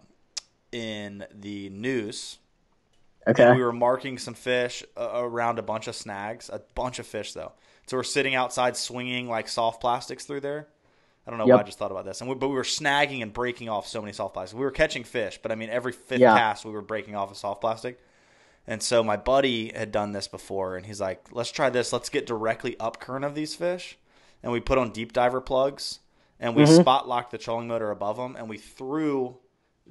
in 0.70 1.24
the 1.35 1.70
Neuse. 1.70 2.38
Okay. 3.26 3.44
And 3.44 3.56
we 3.56 3.64
were 3.64 3.72
marking 3.72 4.16
some 4.18 4.35
fish 4.35 4.85
uh, 4.96 5.11
around 5.14 5.58
a 5.58 5.62
bunch 5.62 5.88
of 5.88 5.96
snags, 5.96 6.48
a 6.52 6.61
bunch 6.76 6.98
of 7.00 7.06
fish 7.06 7.32
though. 7.32 7.52
So 7.87 7.97
we're 7.97 8.03
sitting 8.05 8.35
outside 8.35 8.77
swinging 8.77 9.29
like 9.29 9.49
soft 9.49 9.81
plastics 9.81 10.25
through 10.25 10.40
there. 10.40 10.68
I 11.27 11.31
don't 11.31 11.38
know 11.38 11.47
why 11.47 11.61
I 11.61 11.64
just 11.64 11.79
thought 11.79 11.90
about 11.90 12.05
this. 12.05 12.21
And 12.21 12.29
we, 12.29 12.35
but 12.37 12.49
we 12.49 12.55
were 12.55 12.62
snagging 12.62 13.23
and 13.23 13.33
breaking 13.33 13.68
off 13.68 13.87
so 13.87 14.01
many 14.01 14.12
soft 14.12 14.35
plastics. 14.35 14.59
We 14.59 14.64
were 14.64 14.71
catching 14.73 15.05
fish, 15.05 15.38
but 15.42 15.53
I 15.53 15.55
mean 15.55 15.71
every 15.71 15.92
fifth 15.92 16.21
Yeah. 16.21 16.37
cast 16.37 16.64
we 16.64 16.73
were 16.73 16.83
breaking 16.83 17.14
off 17.14 17.31
a 17.31 17.35
soft 17.35 17.61
plastic. 17.61 18.01
And 18.66 18.83
so 18.83 19.03
my 19.03 19.16
buddy 19.16 19.73
had 19.73 19.90
done 19.90 20.12
this 20.12 20.29
before, 20.29 20.77
and 20.77 20.87
he's 20.87 21.01
like, 21.01 21.27
"Let's 21.33 21.51
try 21.51 21.68
this. 21.68 21.92
Let's 21.92 22.09
get 22.09 22.27
directly 22.27 22.79
up 22.79 23.01
current 23.01 23.25
of 23.25 23.35
these 23.35 23.55
fish." 23.57 23.99
And 24.42 24.53
we 24.53 24.61
put 24.61 24.79
on 24.79 24.90
deep 24.90 25.12
diver 25.12 25.40
plugs, 25.40 25.99
and 26.38 26.55
we 26.55 26.62
Mhm. 26.62 26.81
spot 26.81 27.09
locked 27.09 27.33
the 27.33 27.38
trolling 27.38 27.66
motor 27.68 27.90
above 27.90 28.16
them, 28.16 28.37
and 28.37 28.49
we 28.49 28.59
threw 28.59 29.38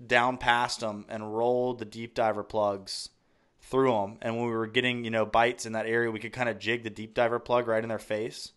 down 0.08 0.38
past 0.38 0.80
them 0.80 1.06
and 1.10 1.36
rolled 1.38 1.80
the 1.80 1.86
deep 1.86 2.13
diver 2.13 2.43
plugs 2.43 3.10
through 3.71 3.91
them. 3.91 4.17
And 4.21 4.38
when 4.38 4.45
we 4.45 4.51
were 4.51 4.67
getting 4.67 5.03
you 5.03 5.10
know 5.12 5.25
bites 5.25 5.65
in 5.65 5.73
that 5.73 5.88
area, 5.88 6.12
we 6.12 6.19
could 6.19 6.34
kind 6.34 6.49
of 6.49 6.60
jig 6.60 6.84
the 6.84 6.89
deep 6.91 7.13
diver 7.15 7.39
plug 7.39 7.67
right 7.67 7.81
in 7.81 7.89
their 7.89 7.97
face. 7.99 8.51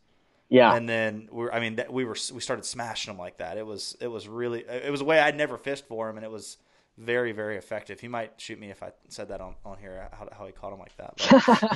yeah. 0.50 0.74
And 0.74 0.86
then 0.88 1.28
we're, 1.32 1.50
I 1.50 1.60
mean, 1.60 1.76
that, 1.76 1.90
we 1.92 2.04
were 2.04 2.16
we 2.34 2.40
started 2.40 2.64
smashing 2.66 3.10
them 3.12 3.18
like 3.18 3.38
that. 3.38 3.56
It 3.56 3.64
was 3.66 3.96
it 4.00 4.08
was 4.08 4.28
really 4.28 4.60
it 4.68 4.90
was 4.90 5.00
a 5.00 5.04
way 5.04 5.18
I'd 5.20 5.36
never 5.36 5.56
fished 5.56 5.86
for 5.88 6.10
him, 6.10 6.16
and 6.16 6.24
it 6.24 6.30
was 6.30 6.58
very 6.98 7.32
very 7.32 7.56
effective. 7.56 7.98
He 8.00 8.08
might 8.08 8.32
shoot 8.40 8.58
me 8.60 8.70
if 8.70 8.82
I 8.82 8.92
said 9.08 9.28
that 9.28 9.40
on 9.40 9.54
on 9.64 9.78
here 9.78 10.08
how, 10.12 10.28
how 10.36 10.46
he 10.46 10.52
caught 10.52 10.72
him 10.72 10.78
like 10.80 10.96
that. 10.98 11.14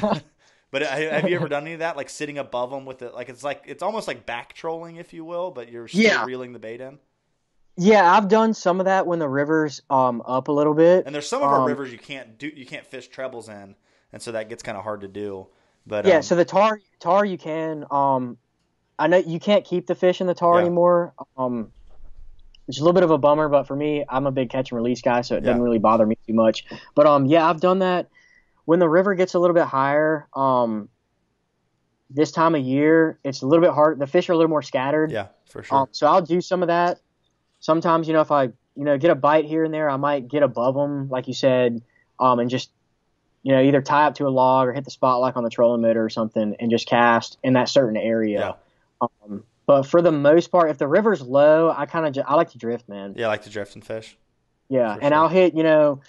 But, 0.00 0.22
but 0.70 0.82
uh, 0.82 0.86
have 1.20 1.28
you 1.28 1.36
ever 1.36 1.48
done 1.48 1.62
any 1.62 1.72
of 1.72 1.78
that? 1.80 1.96
Like 1.96 2.10
sitting 2.10 2.38
above 2.38 2.70
them 2.70 2.84
with 2.84 3.02
it, 3.02 3.14
like 3.14 3.28
it's 3.28 3.42
like 3.42 3.62
it's 3.66 3.82
almost 3.82 4.06
like 4.06 4.26
back 4.26 4.52
trolling, 4.52 4.96
if 4.96 5.12
you 5.12 5.24
will, 5.24 5.50
but 5.50 5.72
you're 5.72 5.88
still 5.88 6.02
Yeah. 6.02 6.24
reeling 6.24 6.52
the 6.52 6.58
bait 6.58 6.80
in. 6.80 6.98
Yeah, 7.78 8.12
I've 8.12 8.28
done 8.28 8.54
some 8.54 8.80
of 8.80 8.86
that 8.86 9.06
when 9.06 9.18
the 9.20 9.28
river's 9.28 9.80
um 9.88 10.22
up 10.26 10.48
a 10.48 10.52
little 10.52 10.74
bit. 10.74 11.06
And 11.06 11.14
there's 11.14 11.28
some 11.28 11.42
of 11.42 11.50
our 11.50 11.60
Um, 11.60 11.66
rivers 11.66 11.92
you 11.92 11.98
can't 11.98 12.36
do 12.38 12.48
you 12.48 12.66
can't 12.66 12.84
fish 12.84 13.08
trebles 13.08 13.48
in, 13.48 13.76
and 14.12 14.20
so 14.20 14.32
that 14.32 14.48
gets 14.48 14.62
kind 14.62 14.76
of 14.76 14.82
hard 14.84 15.00
to 15.02 15.08
do. 15.08 15.46
But 15.86 16.04
Yeah, 16.04 16.16
um, 16.16 16.22
so 16.22 16.34
the 16.34 16.44
tar 16.44 16.80
tar 17.00 17.24
you 17.24 17.38
can 17.38 17.84
um 17.90 18.36
I 18.98 19.06
know 19.06 19.18
you 19.18 19.38
can't 19.38 19.64
keep 19.64 19.86
the 19.86 19.94
fish 19.94 20.20
in 20.20 20.26
the 20.26 20.34
tar 20.34 20.56
Yeah. 20.56 20.62
anymore. 20.62 21.14
Um 21.36 21.72
is 22.66 22.78
a 22.78 22.82
little 22.82 22.94
bit 22.94 23.04
of 23.04 23.10
a 23.10 23.16
bummer, 23.18 23.48
but 23.48 23.66
for 23.66 23.74
me, 23.76 24.04
I'm 24.08 24.26
a 24.26 24.30
big 24.32 24.50
catch 24.50 24.72
and 24.72 24.76
release 24.76 25.00
guy, 25.00 25.22
so 25.22 25.36
it 25.36 25.40
doesn't 25.42 25.62
really 25.62 25.78
bother 25.78 26.04
me 26.04 26.18
too 26.26 26.34
much. 26.34 26.64
But 26.94 27.06
um 27.06 27.26
yeah, 27.26 27.48
I've 27.48 27.60
done 27.60 27.78
that 27.78 28.08
when 28.64 28.80
the 28.80 28.88
river 28.88 29.14
gets 29.14 29.34
a 29.34 29.38
little 29.38 29.54
bit 29.54 29.64
higher. 29.66 30.28
Um 30.34 30.88
this 32.10 32.32
time 32.32 32.54
of 32.54 32.62
year, 32.62 33.18
it's 33.22 33.42
a 33.42 33.46
little 33.46 33.62
bit 33.62 33.72
hard. 33.72 33.98
The 33.98 34.06
fish 34.06 34.28
are 34.30 34.32
a 34.32 34.36
little 34.36 34.50
more 34.50 34.62
scattered. 34.62 35.12
Yeah, 35.12 35.26
for 35.46 35.62
sure. 35.62 35.78
Um, 35.78 35.88
so 35.92 36.06
I'll 36.06 36.22
do 36.22 36.40
some 36.40 36.62
of 36.62 36.68
that. 36.68 37.00
Sometimes, 37.60 38.06
you 38.06 38.14
know, 38.14 38.20
if 38.20 38.30
I, 38.30 38.44
you 38.44 38.84
know, 38.84 38.98
get 38.98 39.10
a 39.10 39.14
bite 39.14 39.44
here 39.44 39.64
and 39.64 39.72
there, 39.72 39.90
I 39.90 39.96
might 39.96 40.28
get 40.28 40.42
above 40.42 40.74
them, 40.74 41.08
like 41.08 41.28
you 41.28 41.34
said, 41.34 41.82
um, 42.20 42.38
and 42.38 42.48
just, 42.48 42.70
you 43.42 43.52
know, 43.52 43.60
either 43.60 43.82
tie 43.82 44.06
up 44.06 44.14
to 44.16 44.26
a 44.26 44.28
log 44.28 44.68
or 44.68 44.72
hit 44.72 44.84
the 44.84 44.90
spot 44.90 45.20
like 45.20 45.36
on 45.36 45.44
the 45.44 45.50
trolling 45.50 45.80
motor 45.80 46.04
or 46.04 46.10
something 46.10 46.56
and 46.58 46.70
just 46.70 46.86
cast 46.86 47.38
in 47.42 47.54
that 47.54 47.68
certain 47.68 47.96
area. 47.96 48.56
Yeah. 49.00 49.08
Um, 49.24 49.44
but 49.66 49.82
for 49.82 50.00
the 50.00 50.12
most 50.12 50.50
part, 50.50 50.70
if 50.70 50.78
the 50.78 50.88
river's 50.88 51.20
low, 51.20 51.70
I 51.76 51.86
kind 51.86 52.06
of 52.06 52.14
ju- 52.14 52.24
I 52.26 52.34
like 52.34 52.50
to 52.52 52.58
drift, 52.58 52.88
man. 52.88 53.14
Yeah, 53.16 53.26
I 53.26 53.28
like 53.28 53.42
to 53.42 53.50
drift 53.50 53.74
and 53.74 53.84
fish. 53.84 54.16
Yeah, 54.68 54.92
and 54.94 55.12
sure. 55.12 55.14
I'll 55.14 55.28
hit 55.28 55.54
you 55.54 55.62
know 55.62 56.00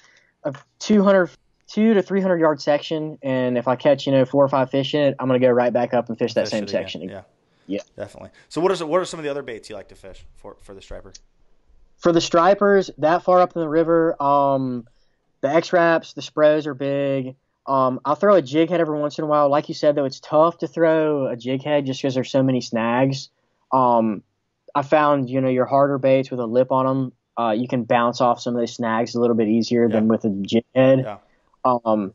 a 0.44 0.54
200 0.80 1.30
two 1.68 1.94
to 1.94 2.02
300 2.02 2.40
yard 2.40 2.62
section, 2.62 3.18
and 3.22 3.58
if 3.58 3.68
I 3.68 3.76
catch 3.76 4.06
you 4.06 4.12
know 4.12 4.26
four 4.26 4.44
or 4.44 4.48
five 4.48 4.72
fish 4.72 4.94
in 4.94 5.02
it, 5.02 5.16
I'm 5.20 5.28
gonna 5.28 5.40
go 5.40 5.50
right 5.50 5.72
back 5.72 5.94
up 5.94 6.10
and 6.10 6.18
fish 6.18 6.34
that 6.34 6.46
fish 6.46 6.52
same 6.52 6.68
section 6.68 7.04
again. 7.04 7.24
Yeah, 7.68 7.78
yeah, 7.78 8.04
definitely. 8.04 8.32
So 8.50 8.62
what 8.62 8.72
is 8.72 8.84
what 8.84 9.00
are 9.02 9.06
some 9.06 9.20
of 9.20 9.24
the 9.24 9.30
other 9.30 9.44
baits 9.44 9.70
you 9.70 9.76
like 9.76 9.90
to 9.90 9.96
fish 9.96 10.26
for 10.36 10.58
for 10.62 10.74
the 10.74 10.82
striper? 10.82 11.14
For 12.00 12.12
the 12.12 12.22
stripers, 12.22 12.90
that 12.98 13.24
far 13.24 13.42
up 13.42 13.56
in 13.56 13.62
the 13.62 13.70
river, 13.70 14.22
um, 14.22 14.88
the 15.42 15.50
X-Raps, 15.50 16.14
the 16.14 16.22
spros 16.22 16.66
are 16.66 16.74
big. 16.74 17.36
Um, 17.66 18.00
I'll 18.04 18.16
throw 18.16 18.36
a 18.36 18.42
jig 18.42 18.70
head 18.70 18.82
every 18.82 18.98
once 18.98 19.18
in 19.18 19.26
a 19.26 19.28
while. 19.28 19.50
Like 19.50 19.70
you 19.70 19.76
said, 19.76 19.96
though, 19.96 20.06
it's 20.06 20.20
tough 20.20 20.60
to 20.60 20.68
throw 20.68 21.28
a 21.28 21.36
jig 21.36 21.62
head 21.62 21.86
just 21.86 22.02
because 22.02 22.16
there's 22.16 22.32
so 22.32 22.42
many 22.42 22.62
snags. 22.62 23.30
Um, 23.72 24.24
I 24.74 24.82
found, 24.82 25.30
you 25.30 25.42
know, 25.42 25.50
your 25.50 25.66
harder 25.66 25.98
baits 25.98 26.32
with 26.32 26.40
a 26.40 26.46
lip 26.46 26.72
on 26.72 26.86
them, 26.86 27.14
uh, 27.38 27.52
you 27.52 27.68
can 27.68 27.84
bounce 27.84 28.22
off 28.22 28.42
some 28.42 28.56
of 28.56 28.60
those 28.62 28.74
snags 28.74 29.16
a 29.16 29.20
little 29.20 29.36
bit 29.36 29.48
easier 29.48 29.88
yeah. 29.88 29.94
than 29.94 30.08
with 30.08 30.26
a 30.26 30.30
jig 30.30 30.66
head. 30.76 31.00
Yeah. 31.00 31.18
Um, 31.64 32.14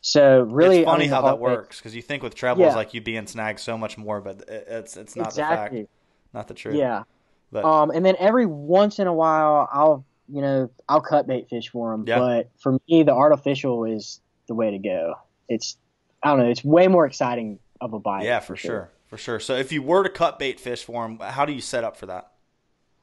so 0.00 0.42
really, 0.42 0.80
it's 0.80 0.84
funny 0.84 1.04
I 1.04 1.06
mean, 1.06 1.10
how 1.10 1.22
that 1.22 1.38
works 1.38 1.78
because 1.78 1.94
you 1.94 2.02
think 2.02 2.22
with 2.22 2.34
trebles 2.34 2.66
yeah. 2.66 2.74
like 2.74 2.92
you'd 2.92 3.04
be 3.04 3.16
in 3.16 3.26
snags 3.26 3.62
so 3.62 3.78
much 3.78 3.96
more, 3.96 4.20
but 4.20 4.44
it's 4.48 4.96
it's 4.96 5.14
not 5.14 5.28
exactly. 5.28 5.82
the 5.82 5.84
fact, 5.84 5.90
not 6.34 6.48
the 6.48 6.54
truth. 6.54 6.74
Yeah. 6.74 7.04
But 7.52 7.64
um, 7.64 7.90
and 7.90 8.04
then 8.04 8.16
every 8.18 8.46
once 8.46 8.98
in 8.98 9.06
a 9.06 9.12
while, 9.12 9.68
I'll 9.70 10.04
you 10.28 10.40
know 10.40 10.70
I'll 10.88 11.02
cut 11.02 11.26
bait 11.26 11.48
fish 11.48 11.68
for 11.68 11.92
them. 11.92 12.04
Yeah. 12.06 12.18
But 12.18 12.50
for 12.58 12.78
me, 12.88 13.02
the 13.02 13.12
artificial 13.12 13.84
is 13.84 14.20
the 14.48 14.54
way 14.54 14.70
to 14.70 14.78
go. 14.78 15.14
It's 15.48 15.76
I 16.22 16.30
don't 16.30 16.40
know. 16.40 16.48
It's 16.48 16.64
way 16.64 16.88
more 16.88 17.04
exciting 17.04 17.58
of 17.80 17.92
a 17.92 17.98
bite. 17.98 18.24
Yeah, 18.24 18.40
for, 18.40 18.54
for 18.54 18.56
sure. 18.56 18.70
sure. 18.70 18.90
for 19.06 19.16
sure. 19.18 19.40
So 19.40 19.54
if 19.54 19.70
you 19.70 19.82
were 19.82 20.02
to 20.02 20.08
cut 20.08 20.38
bait 20.38 20.58
fish 20.58 20.82
for 20.82 21.06
them, 21.06 21.18
how 21.18 21.44
do 21.44 21.52
you 21.52 21.60
set 21.60 21.84
up 21.84 21.96
for 21.96 22.06
that? 22.06 22.32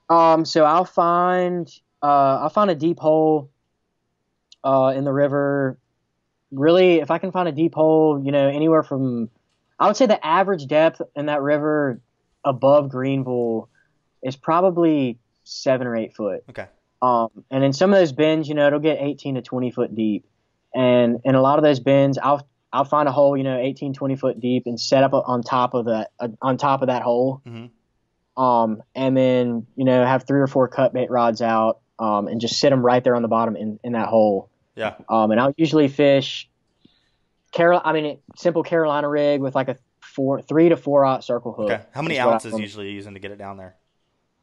Um, 0.09 0.45
so 0.45 0.65
I'll 0.65 0.85
find 0.85 1.71
uh, 2.01 2.39
I'll 2.41 2.49
find 2.49 2.71
a 2.71 2.75
deep 2.75 2.99
hole 2.99 3.51
uh, 4.63 4.93
in 4.95 5.03
the 5.03 5.13
river. 5.13 5.77
Really, 6.51 6.95
if 6.95 7.11
I 7.11 7.19
can 7.19 7.31
find 7.31 7.47
a 7.47 7.51
deep 7.51 7.75
hole, 7.75 8.19
you 8.23 8.31
know, 8.31 8.47
anywhere 8.47 8.81
from 8.81 9.29
I 9.79 9.87
would 9.87 9.95
say 9.95 10.07
the 10.07 10.25
average 10.25 10.67
depth 10.67 11.01
in 11.15 11.27
that 11.27 11.41
river 11.41 12.01
above 12.43 12.89
Greenville 12.89 13.69
is 14.23 14.35
probably 14.35 15.17
seven 15.43 15.87
or 15.87 15.95
eight 15.95 16.15
foot. 16.15 16.43
Okay. 16.49 16.67
Um, 17.01 17.29
and 17.49 17.63
in 17.63 17.73
some 17.73 17.93
of 17.93 17.99
those 17.99 18.11
bends, 18.11 18.47
you 18.49 18.55
know, 18.55 18.67
it'll 18.67 18.79
get 18.79 18.99
18 18.99 19.35
to 19.35 19.41
20 19.41 19.71
foot 19.71 19.95
deep. 19.95 20.25
And 20.73 21.21
in 21.23 21.35
a 21.35 21.41
lot 21.41 21.57
of 21.57 21.63
those 21.63 21.79
bends, 21.79 22.17
I'll 22.17 22.47
I'll 22.71 22.85
find 22.85 23.09
a 23.09 23.11
hole, 23.11 23.35
you 23.35 23.43
know, 23.43 23.57
18, 23.57 23.93
20 23.93 24.15
foot 24.15 24.39
deep, 24.39 24.67
and 24.67 24.79
set 24.79 25.03
up 25.03 25.13
on 25.13 25.41
top 25.41 25.73
of 25.73 25.85
that 25.85 26.11
uh, 26.19 26.27
on 26.41 26.57
top 26.57 26.81
of 26.81 26.87
that 26.87 27.01
hole. 27.01 27.41
Mm-hmm. 27.47 28.41
Um, 28.41 28.83
and 28.93 29.17
then 29.17 29.65
you 29.75 29.85
know 29.85 30.05
have 30.05 30.27
three 30.27 30.39
or 30.39 30.47
four 30.47 30.67
cut 30.67 30.93
bait 30.93 31.09
rods 31.09 31.41
out, 31.41 31.79
um, 31.97 32.27
and 32.27 32.39
just 32.39 32.59
sit 32.59 32.69
them 32.69 32.85
right 32.85 33.03
there 33.03 33.15
on 33.15 33.21
the 33.21 33.27
bottom 33.27 33.55
in, 33.55 33.79
in 33.83 33.93
that 33.93 34.07
hole. 34.07 34.49
Yeah. 34.75 34.95
Um, 35.09 35.31
and 35.31 35.39
I'll 35.39 35.53
usually 35.57 35.87
fish 35.87 36.47
Carol. 37.51 37.81
I 37.83 37.93
mean, 37.93 38.19
simple 38.35 38.63
Carolina 38.63 39.09
rig 39.09 39.41
with 39.41 39.55
like 39.55 39.69
a 39.69 39.77
four, 40.01 40.41
three 40.41 40.69
to 40.69 40.77
four 40.77 41.05
aught 41.05 41.23
circle 41.23 41.53
hook. 41.53 41.71
Okay. 41.71 41.83
How 41.91 42.01
many 42.01 42.19
ounces 42.19 42.57
usually 42.57 42.91
using 42.91 43.13
to 43.13 43.19
get 43.19 43.31
it 43.31 43.37
down 43.37 43.57
there? 43.57 43.75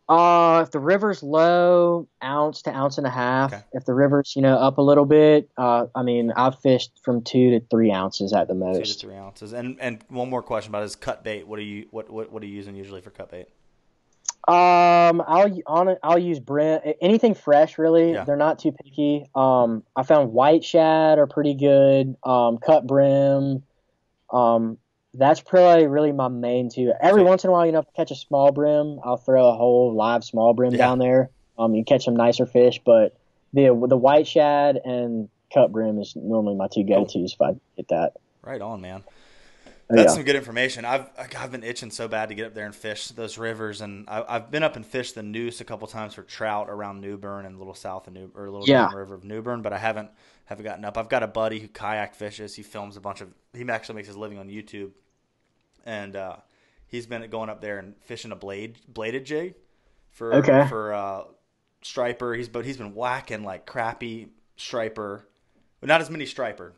Uh, 0.08 0.62
if 0.64 0.70
the 0.70 0.78
river's 0.78 1.22
low, 1.22 2.06
ounce 2.22 2.62
to 2.62 2.70
ounce 2.70 2.96
and 2.96 3.06
a 3.06 3.10
half. 3.10 3.52
Okay. 3.52 3.62
If 3.72 3.86
the 3.86 3.94
river's 3.94 4.34
you 4.36 4.42
know 4.42 4.56
up 4.56 4.78
a 4.78 4.82
little 4.82 5.04
bit, 5.04 5.50
uh, 5.56 5.86
I 5.94 6.02
mean 6.02 6.32
I've 6.36 6.58
fished 6.60 6.92
from 7.02 7.22
two 7.22 7.50
to 7.50 7.66
three 7.70 7.90
ounces 7.90 8.32
at 8.32 8.46
the 8.46 8.54
most. 8.54 8.78
Two 8.78 8.84
to 8.84 8.98
three 8.98 9.16
ounces. 9.16 9.52
And 9.52 9.78
and 9.80 10.04
one 10.08 10.30
more 10.30 10.42
question 10.42 10.70
about 10.70 10.84
is 10.84 10.94
cut 10.94 11.24
bait. 11.24 11.46
What 11.46 11.58
are 11.58 11.62
you 11.62 11.86
what 11.90 12.08
what 12.08 12.30
what 12.30 12.42
are 12.42 12.46
you 12.46 12.54
using 12.54 12.76
usually 12.76 13.00
for 13.00 13.10
cut 13.10 13.30
bait? 13.30 13.48
Um, 14.48 15.24
I'll 15.26 15.60
on. 15.66 15.96
I'll 16.04 16.18
use 16.18 16.38
brim. 16.38 16.80
Anything 17.00 17.34
fresh, 17.34 17.78
really. 17.78 18.12
Yeah. 18.12 18.22
They're 18.22 18.36
not 18.36 18.60
too 18.60 18.70
picky. 18.70 19.24
Um, 19.34 19.82
I 19.96 20.04
found 20.04 20.32
white 20.32 20.62
shad 20.62 21.18
are 21.18 21.26
pretty 21.26 21.54
good. 21.54 22.16
Um, 22.22 22.58
cut 22.58 22.86
brim. 22.86 23.64
Um, 24.32 24.78
that's 25.18 25.40
probably 25.40 25.86
really 25.86 26.12
my 26.12 26.28
main 26.28 26.70
two. 26.70 26.92
Every 27.00 27.22
once 27.22 27.44
in 27.44 27.50
a 27.50 27.52
while, 27.52 27.66
you 27.66 27.72
know, 27.72 27.80
if 27.80 27.86
I 27.94 27.96
catch 27.96 28.10
a 28.10 28.16
small 28.16 28.52
brim, 28.52 29.00
I'll 29.04 29.16
throw 29.16 29.48
a 29.48 29.56
whole 29.56 29.94
live 29.94 30.24
small 30.24 30.54
brim 30.54 30.72
yeah. 30.72 30.78
down 30.78 30.98
there. 30.98 31.30
Um, 31.58 31.74
you 31.74 31.84
catch 31.84 32.04
some 32.04 32.16
nicer 32.16 32.46
fish, 32.46 32.80
but 32.84 33.16
the 33.52 33.68
the 33.88 33.96
white 33.96 34.26
shad 34.26 34.78
and 34.84 35.28
cut 35.52 35.72
brim 35.72 35.98
is 35.98 36.14
normally 36.16 36.56
my 36.56 36.68
two 36.68 36.84
go 36.84 37.04
tos 37.04 37.32
if 37.32 37.40
I 37.40 37.56
get 37.76 37.88
that. 37.88 38.12
Right 38.42 38.60
on, 38.60 38.80
man. 38.80 39.04
That's 39.88 40.10
yeah. 40.10 40.14
some 40.14 40.24
good 40.24 40.36
information. 40.36 40.84
I've 40.84 41.08
I've 41.16 41.52
been 41.52 41.62
itching 41.62 41.92
so 41.92 42.08
bad 42.08 42.28
to 42.30 42.34
get 42.34 42.46
up 42.46 42.54
there 42.54 42.66
and 42.66 42.74
fish 42.74 43.08
those 43.08 43.38
rivers, 43.38 43.80
and 43.80 44.08
I, 44.08 44.24
have 44.32 44.50
been 44.50 44.64
up 44.64 44.74
and 44.74 44.84
fished 44.84 45.14
the 45.14 45.22
Neuse 45.22 45.60
a 45.60 45.64
couple 45.64 45.86
times 45.86 46.14
for 46.14 46.22
trout 46.22 46.68
around 46.68 47.00
New 47.00 47.16
Bern 47.16 47.46
and 47.46 47.54
a 47.54 47.58
little 47.58 47.74
south 47.74 48.08
of 48.08 48.12
New 48.12 48.30
or 48.34 48.46
a 48.46 48.50
little 48.50 48.68
yeah. 48.68 48.92
river 48.92 49.14
of 49.14 49.22
New 49.24 49.42
Bern, 49.42 49.62
but 49.62 49.72
I 49.72 49.78
haven't 49.78 50.10
haven't 50.46 50.64
gotten 50.64 50.84
up. 50.84 50.98
I've 50.98 51.08
got 51.08 51.22
a 51.22 51.28
buddy 51.28 51.60
who 51.60 51.68
kayak 51.68 52.16
fishes. 52.16 52.56
He 52.56 52.64
films 52.64 52.96
a 52.96 53.00
bunch 53.00 53.20
of. 53.20 53.32
He 53.54 53.66
actually 53.68 53.94
makes 53.94 54.08
his 54.08 54.16
living 54.16 54.38
on 54.38 54.48
YouTube 54.48 54.90
and 55.86 56.16
uh, 56.16 56.36
he's 56.88 57.06
been 57.06 57.30
going 57.30 57.48
up 57.48 57.62
there 57.62 57.78
and 57.78 57.94
fishing 58.02 58.32
a 58.32 58.36
blade 58.36 58.78
bladed 58.88 59.24
jig 59.24 59.54
for 60.10 60.34
okay. 60.34 60.66
for 60.68 60.92
uh, 60.92 61.22
striper. 61.82 62.34
He's 62.34 62.48
but 62.48 62.66
he's 62.66 62.76
been 62.76 62.94
whacking 62.94 63.44
like 63.44 63.66
crappie 63.66 64.28
striper, 64.56 65.26
but 65.80 65.88
not 65.88 66.00
as 66.00 66.10
many 66.10 66.26
striper. 66.26 66.74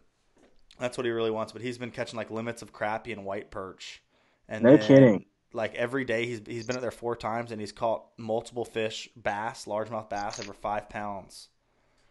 That's 0.79 0.97
what 0.97 1.05
he 1.07 1.11
really 1.11 1.31
wants. 1.31 1.53
But 1.53 1.63
he's 1.63 1.79
been 1.79 1.91
catching 1.91 2.17
like 2.17 2.31
limits 2.31 2.63
of 2.63 2.73
crappie 2.73 3.13
and 3.13 3.25
white 3.25 3.51
perch. 3.51 4.03
And 4.49 4.63
no 4.63 4.77
then, 4.77 4.87
kidding. 4.87 5.25
Like 5.53 5.75
every 5.75 6.05
day, 6.05 6.27
he's 6.27 6.43
he's 6.47 6.67
been 6.67 6.77
up 6.77 6.83
there 6.83 6.91
four 6.91 7.17
times 7.17 7.51
and 7.51 7.61
he's 7.61 7.73
caught 7.73 8.05
multiple 8.17 8.65
fish, 8.65 9.09
bass, 9.17 9.65
largemouth 9.65 10.11
bass, 10.11 10.39
over 10.39 10.53
five 10.53 10.89
pounds. 10.89 11.49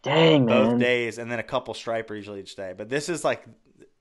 Dang 0.02 0.46
both 0.46 0.70
man. 0.70 0.78
days, 0.78 1.18
and 1.18 1.30
then 1.30 1.38
a 1.38 1.44
couple 1.44 1.74
striper 1.74 2.14
usually 2.14 2.40
each 2.40 2.56
day. 2.56 2.72
But 2.76 2.88
this 2.88 3.08
is 3.08 3.24
like 3.24 3.44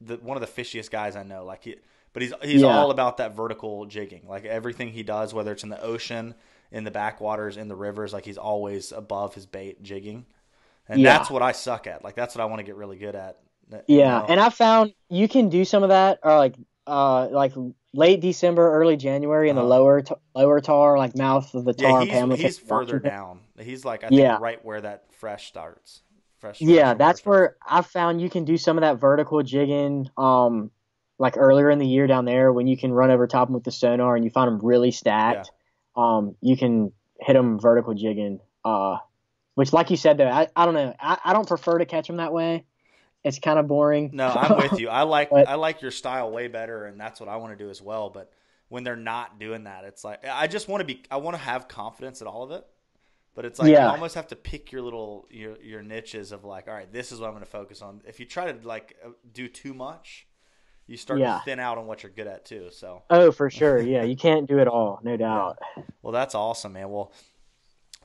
the 0.01 0.17
one 0.17 0.38
of 0.38 0.41
the 0.41 0.62
fishiest 0.62 0.91
guys 0.91 1.15
I 1.15 1.23
know. 1.23 1.43
Like 1.43 1.63
he, 1.63 1.75
but 2.13 2.22
he's 2.22 2.34
he's 2.41 2.62
yeah. 2.62 2.67
all 2.67 2.91
about 2.91 3.17
that 3.17 3.36
vertical 3.36 3.86
jigging. 3.86 4.24
Like 4.28 4.46
everything 4.46 4.89
he 4.89 5.04
does, 5.04 5.34
whether 5.34 5.52
it's 5.52 5.63
in 5.63 5.70
the 5.70 5.82
ocean, 5.82 6.36
in 6.72 6.84
the 6.84 6.91
backwaters, 6.91 7.58
in 7.58 7.67
the 7.67 7.76
rivers, 7.76 8.13
like 8.13 8.26
he's 8.26 8.38
always 8.38 8.91
above 8.91 9.34
his 9.34 9.46
bait 9.46 9.82
jigging. 9.84 10.26
And 10.89 11.02
yeah. 11.02 11.17
that's 11.17 11.30
what 11.30 11.41
I 11.41 11.52
suck 11.52 11.88
at. 11.88 12.04
Like 12.04 12.15
that's 12.15 12.36
what 12.36 12.41
I 12.41 12.46
want 12.46 12.60
to 12.60 12.63
get 12.63 12.76
really 12.76 12.98
good 12.98 13.15
at. 13.15 13.39
Yeah, 13.88 14.26
and 14.28 14.39
I 14.39 14.50
found 14.50 14.93
you 15.10 15.28
can 15.28 15.50
do 15.50 15.65
some 15.65 15.84
of 15.84 15.89
that, 15.89 16.20
or 16.24 16.38
like 16.38 16.56
uh 16.86 17.28
like 17.28 17.54
late 17.93 18.22
December, 18.22 18.72
early 18.74 18.96
January 18.96 19.50
in 19.50 19.58
uh-huh. 19.58 19.65
the 19.65 19.70
lower 19.70 20.02
t- 20.02 20.15
lower 20.34 20.62
tar, 20.62 20.98
like 20.98 21.17
mouth 21.17 21.54
of 21.54 21.65
the 21.65 21.74
tar. 21.74 22.06
Yeah, 22.06 22.26
he's, 22.28 22.39
he's 22.39 22.60
further 22.60 23.00
down. 23.00 23.41
He's 23.60 23.84
like 23.84 24.04
I 24.04 24.10
think 24.10 24.22
yeah. 24.22 24.38
right 24.39 24.63
where 24.63 24.80
that 24.80 25.06
fresh 25.20 25.48
starts. 25.48 26.02
Fresh. 26.39 26.62
Yeah, 26.62 26.93
that's 26.93 27.26
where 27.26 27.58
I 27.65 27.82
found 27.82 28.22
you 28.22 28.30
can 28.30 28.46
do 28.46 28.58
some 28.58 28.78
of 28.78 28.82
that 28.82 29.00
vertical 29.00 29.41
jigging. 29.41 30.10
Um, 30.15 30.72
like 31.19 31.36
earlier 31.38 31.69
in 31.69 31.80
the 31.80 31.88
year 31.88 32.08
down 32.08 32.25
there 32.25 32.51
when 32.53 32.67
you 32.67 32.77
can 32.77 32.91
run 32.91 33.12
over 33.12 33.27
top 33.27 33.47
them 33.47 33.56
with 33.56 33.63
the 33.63 33.71
sonar 33.71 34.15
and 34.15 34.23
you 34.23 34.32
find 34.32 34.47
them 34.47 34.60
really 34.63 34.91
stacked. 34.91 35.51
Yeah. 35.95 36.03
Um, 36.03 36.36
you 36.41 36.56
can 36.56 36.91
hit 37.19 37.34
them 37.34 37.60
vertical 37.60 37.93
jigging. 37.93 38.39
Uh, 38.63 38.97
which, 39.56 39.73
like 39.73 39.89
you 39.89 39.97
said, 39.97 40.17
though, 40.17 40.30
I, 40.30 40.47
I 40.56 40.65
don't 40.65 40.75
know. 40.75 40.93
I, 40.99 41.17
I 41.25 41.34
don't 41.34 41.47
prefer 41.47 41.80
to 41.80 41.86
catch 41.86 42.06
them 42.08 42.17
that 42.17 42.32
way. 42.32 42.65
It's 43.23 43.39
kind 43.39 43.58
of 43.58 43.67
boring. 43.67 44.12
No, 44.13 44.27
I'm 44.27 44.58
with 44.58 44.80
you. 44.80 44.89
I 44.89 45.01
like 45.01 45.30
but, 45.32 45.49
I 45.49 45.56
like 45.56 45.82
your 45.82 45.89
style 45.89 46.30
way 46.30 46.47
better, 46.47 46.86
and 46.86 46.99
that's 46.99 47.19
what 47.19 47.27
I 47.27 47.38
want 47.38 47.58
to 47.58 47.63
do 47.63 47.71
as 47.71 47.82
well. 47.82 48.12
But 48.12 48.32
when 48.69 48.84
they're 48.84 48.95
not 48.95 49.39
doing 49.39 49.63
that, 49.63 49.84
it's 49.84 50.03
like 50.03 50.23
I 50.25 50.45
just 50.45 50.67
want 50.67 50.82
to 50.82 50.86
be. 50.86 51.01
I 51.10 51.17
want 51.17 51.36
to 51.36 51.41
have 51.41 51.67
confidence 51.67 52.21
in 52.21 52.27
all 52.27 52.43
of 52.43 52.51
it. 52.51 52.65
But 53.34 53.45
it's 53.45 53.60
like 53.60 53.71
yeah. 53.71 53.86
you 53.86 53.91
almost 53.91 54.13
have 54.13 54.27
to 54.27 54.36
pick 54.36 54.71
your 54.71 54.84
little 54.84 55.27
your 55.32 55.58
your 55.62 55.82
niches 55.82 56.32
of 56.32 56.43
like, 56.43 56.67
all 56.67 56.73
right, 56.75 56.91
this 56.91 57.12
is 57.12 57.19
what 57.19 57.27
I'm 57.27 57.34
going 57.34 57.43
to 57.43 57.49
focus 57.49 57.82
on. 57.82 58.01
If 58.08 58.19
you 58.19 58.27
try 58.27 58.51
to 58.51 58.67
like 58.67 58.95
uh, 59.03 59.10
do 59.34 59.47
too 59.47 59.73
much, 59.73 60.26
you 60.88 60.97
start 60.97 61.19
yeah. 61.19 61.38
to 61.38 61.43
thin 61.43 61.60
out 61.60 61.78
on 61.78 61.86
what 61.86 62.04
you're 62.04 62.12
good 62.12 62.28
at 62.28 62.45
too. 62.45 62.69
So 62.71 63.04
oh, 63.10 63.32
for 63.32 63.50
sure, 63.50 63.82
yeah, 63.82 64.04
you 64.04 64.15
can't 64.15 64.47
do 64.47 64.60
it 64.60 64.67
all, 64.67 65.00
no 65.04 65.17
doubt. 65.17 65.60
Yeah. 65.76 65.84
Well, 66.02 66.13
that's 66.13 66.34
awesome, 66.34 66.73
man. 66.73 66.89
Well, 66.89 67.12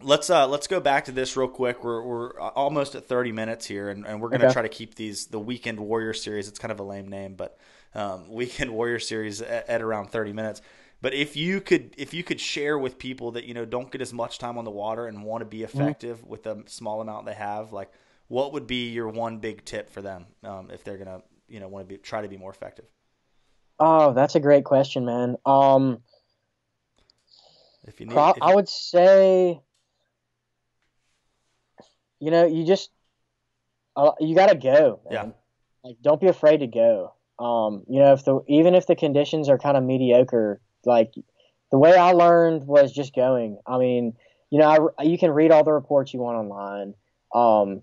let's 0.01 0.31
uh 0.31 0.47
let's 0.49 0.67
go 0.67 0.81
back 0.81 1.05
to 1.07 1.13
this 1.13 1.37
real 1.37 1.49
quick. 1.49 1.85
We're 1.85 2.03
we're 2.03 2.41
almost 2.41 2.95
at 2.95 3.07
30 3.07 3.33
minutes 3.33 3.67
here, 3.67 3.89
and, 3.89 4.07
and 4.07 4.21
we're 4.21 4.29
gonna 4.29 4.45
okay. 4.47 4.53
try 4.53 4.63
to 4.63 4.69
keep 4.69 4.97
these 4.97 5.27
the 5.27 5.39
Weekend 5.39 5.81
Warrior 5.81 6.13
series. 6.13 6.49
It's 6.49 6.59
kind 6.59 6.73
of 6.73 6.81
a 6.81 6.85
lame 6.85 7.09
name, 7.09 7.35
but 7.35 7.59
um, 7.95 8.29
Weekend 8.33 8.73
Warrior 8.73 8.99
series 8.99 9.41
at, 9.41 9.69
at 9.69 9.83
around 9.83 10.11
30 10.11 10.33
minutes. 10.33 10.61
But 11.01 11.15
if 11.15 11.37
you 11.37 11.61
could 11.61 11.95
if 11.97 12.15
you 12.15 12.23
could 12.23 12.41
share 12.41 12.79
with 12.79 12.99
people 12.99 13.33
that 13.33 13.45
you 13.45 13.55
know 13.55 13.65
don't 13.65 13.91
get 13.91 14.01
as 14.01 14.13
much 14.13 14.39
time 14.39 14.59
on 14.59 14.65
the 14.65 14.71
water 14.71 15.07
and 15.07 15.25
want 15.25 15.43
to 15.43 15.47
be 15.47 15.59
mm-hmm. 15.59 15.81
effective 15.81 16.19
mm-hmm. 16.19 16.31
with 16.31 16.43
the 16.45 16.63
small 16.67 17.01
amount 17.01 17.27
they 17.27 17.35
have, 17.35 17.73
like 17.73 17.91
what 18.29 18.53
would 18.53 18.67
be 18.67 18.91
your 18.91 19.09
one 19.09 19.39
big 19.39 19.65
tip 19.65 19.91
for 19.91 20.01
them 20.01 20.27
um, 20.45 20.71
if 20.71 20.85
they're 20.85 20.97
gonna 20.97 21.23
you 21.53 21.61
know 21.61 21.69
want 21.69 21.87
to 21.87 21.95
be 21.95 21.99
try 21.99 22.23
to 22.23 22.29
be 22.29 22.37
more 22.39 22.51
effective? 22.51 22.87
Oh, 23.79 24.13
that's 24.13 24.35
a 24.35 24.41
great 24.41 24.65
question, 24.65 25.05
man. 25.05 25.37
Um, 25.45 26.03
If 27.87 28.01
you 28.01 28.07
need, 28.07 28.13
pro- 28.13 28.31
if 28.31 28.37
you- 28.37 28.43
I 28.43 28.55
would 28.55 28.69
say, 28.69 29.61
you 32.21 32.31
know, 32.31 32.47
you 32.47 32.65
just 32.65 32.91
uh, 33.97 34.13
you 34.21 34.35
gotta 34.35 34.57
go. 34.57 35.01
Man. 35.05 35.13
Yeah. 35.13 35.31
Like, 35.85 35.97
don't 36.01 36.21
be 36.21 36.29
afraid 36.29 36.59
to 36.59 36.67
go. 36.67 37.13
Um, 37.39 37.85
you 37.89 37.99
know, 38.01 38.13
if 38.13 38.25
the 38.25 38.41
even 38.47 38.75
if 38.75 38.87
the 38.87 38.97
conditions 38.97 39.49
are 39.49 39.59
kind 39.59 39.77
of 39.77 39.83
mediocre, 39.85 40.61
like 40.87 41.13
the 41.71 41.79
way 41.79 41.95
I 41.97 42.13
learned 42.13 42.67
was 42.67 42.93
just 42.93 43.15
going. 43.15 43.59
I 43.67 43.79
mean, 43.79 44.17
you 44.51 44.59
know, 44.59 44.91
I, 44.99 45.03
you 45.03 45.19
can 45.19 45.31
read 45.33 45.51
all 45.51 45.65
the 45.65 45.73
reports 45.73 46.15
you 46.15 46.21
want 46.21 46.39
online. 46.39 46.95
Um, 47.35 47.83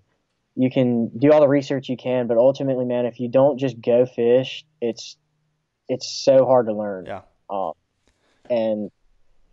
you 0.61 0.69
can 0.69 1.07
do 1.17 1.31
all 1.31 1.39
the 1.39 1.47
research 1.47 1.87
you 1.87 1.95
can, 1.95 2.27
but 2.27 2.37
ultimately, 2.37 2.83
man, 2.83 3.05
if 3.05 3.19
you 3.21 3.29
don't 3.29 3.57
just 3.57 3.79
go 3.79 4.05
fish, 4.05 4.65
it's 4.81 5.15
it's 5.87 6.11
so 6.11 6.45
hard 6.45 6.67
to 6.67 6.73
learn. 6.73 7.05
Yeah. 7.05 7.21
Um, 7.49 7.71
and 8.49 8.91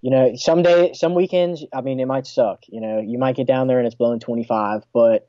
you 0.03 0.11
know, 0.11 0.33
some 0.37 0.62
day, 0.62 0.92
some 0.95 1.14
weekends, 1.14 1.64
I 1.73 1.81
mean, 1.81 2.01
it 2.01 2.07
might 2.07 2.27
suck. 2.27 2.61
You 2.69 2.81
know, 2.81 3.01
you 3.01 3.19
might 3.19 3.37
get 3.37 3.47
down 3.47 3.69
there 3.69 3.79
and 3.79 3.87
it's 3.87 3.95
blowing 3.97 4.21
25, 4.21 4.83
but 4.92 5.29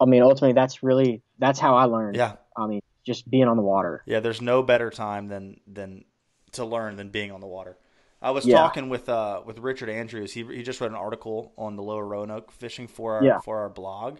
I 0.00 0.04
mean, 0.04 0.22
ultimately, 0.22 0.52
that's 0.52 0.82
really 0.82 1.22
that's 1.38 1.58
how 1.58 1.76
I 1.76 1.84
learned. 1.84 2.16
yeah, 2.16 2.36
I 2.56 2.66
mean, 2.66 2.80
just 3.06 3.28
being 3.30 3.44
on 3.48 3.56
the 3.56 3.62
water. 3.62 4.02
yeah. 4.06 4.20
There's 4.20 4.42
no 4.42 4.62
better 4.62 4.90
time 4.90 5.28
than 5.28 5.60
than 5.66 6.04
to 6.52 6.64
learn 6.64 6.96
than 6.96 7.08
being 7.08 7.32
on 7.32 7.40
the 7.40 7.46
water. 7.46 7.78
I 8.22 8.30
was 8.32 8.46
Yeah. 8.46 8.58
talking 8.58 8.88
with 8.90 9.08
uh 9.08 9.42
with 9.46 9.58
Richard 9.58 9.88
Andrews. 9.88 10.32
He 10.34 10.44
he 10.44 10.62
just 10.62 10.80
wrote 10.80 10.90
an 10.90 10.96
article 10.96 11.52
on 11.56 11.76
the 11.76 11.82
Lower 11.82 12.06
Roanoke 12.06 12.50
fishing 12.52 12.86
for 12.86 13.16
our 13.16 13.24
Yeah. 13.24 13.40
for 13.40 13.58
our 13.60 13.68
blog, 13.70 14.18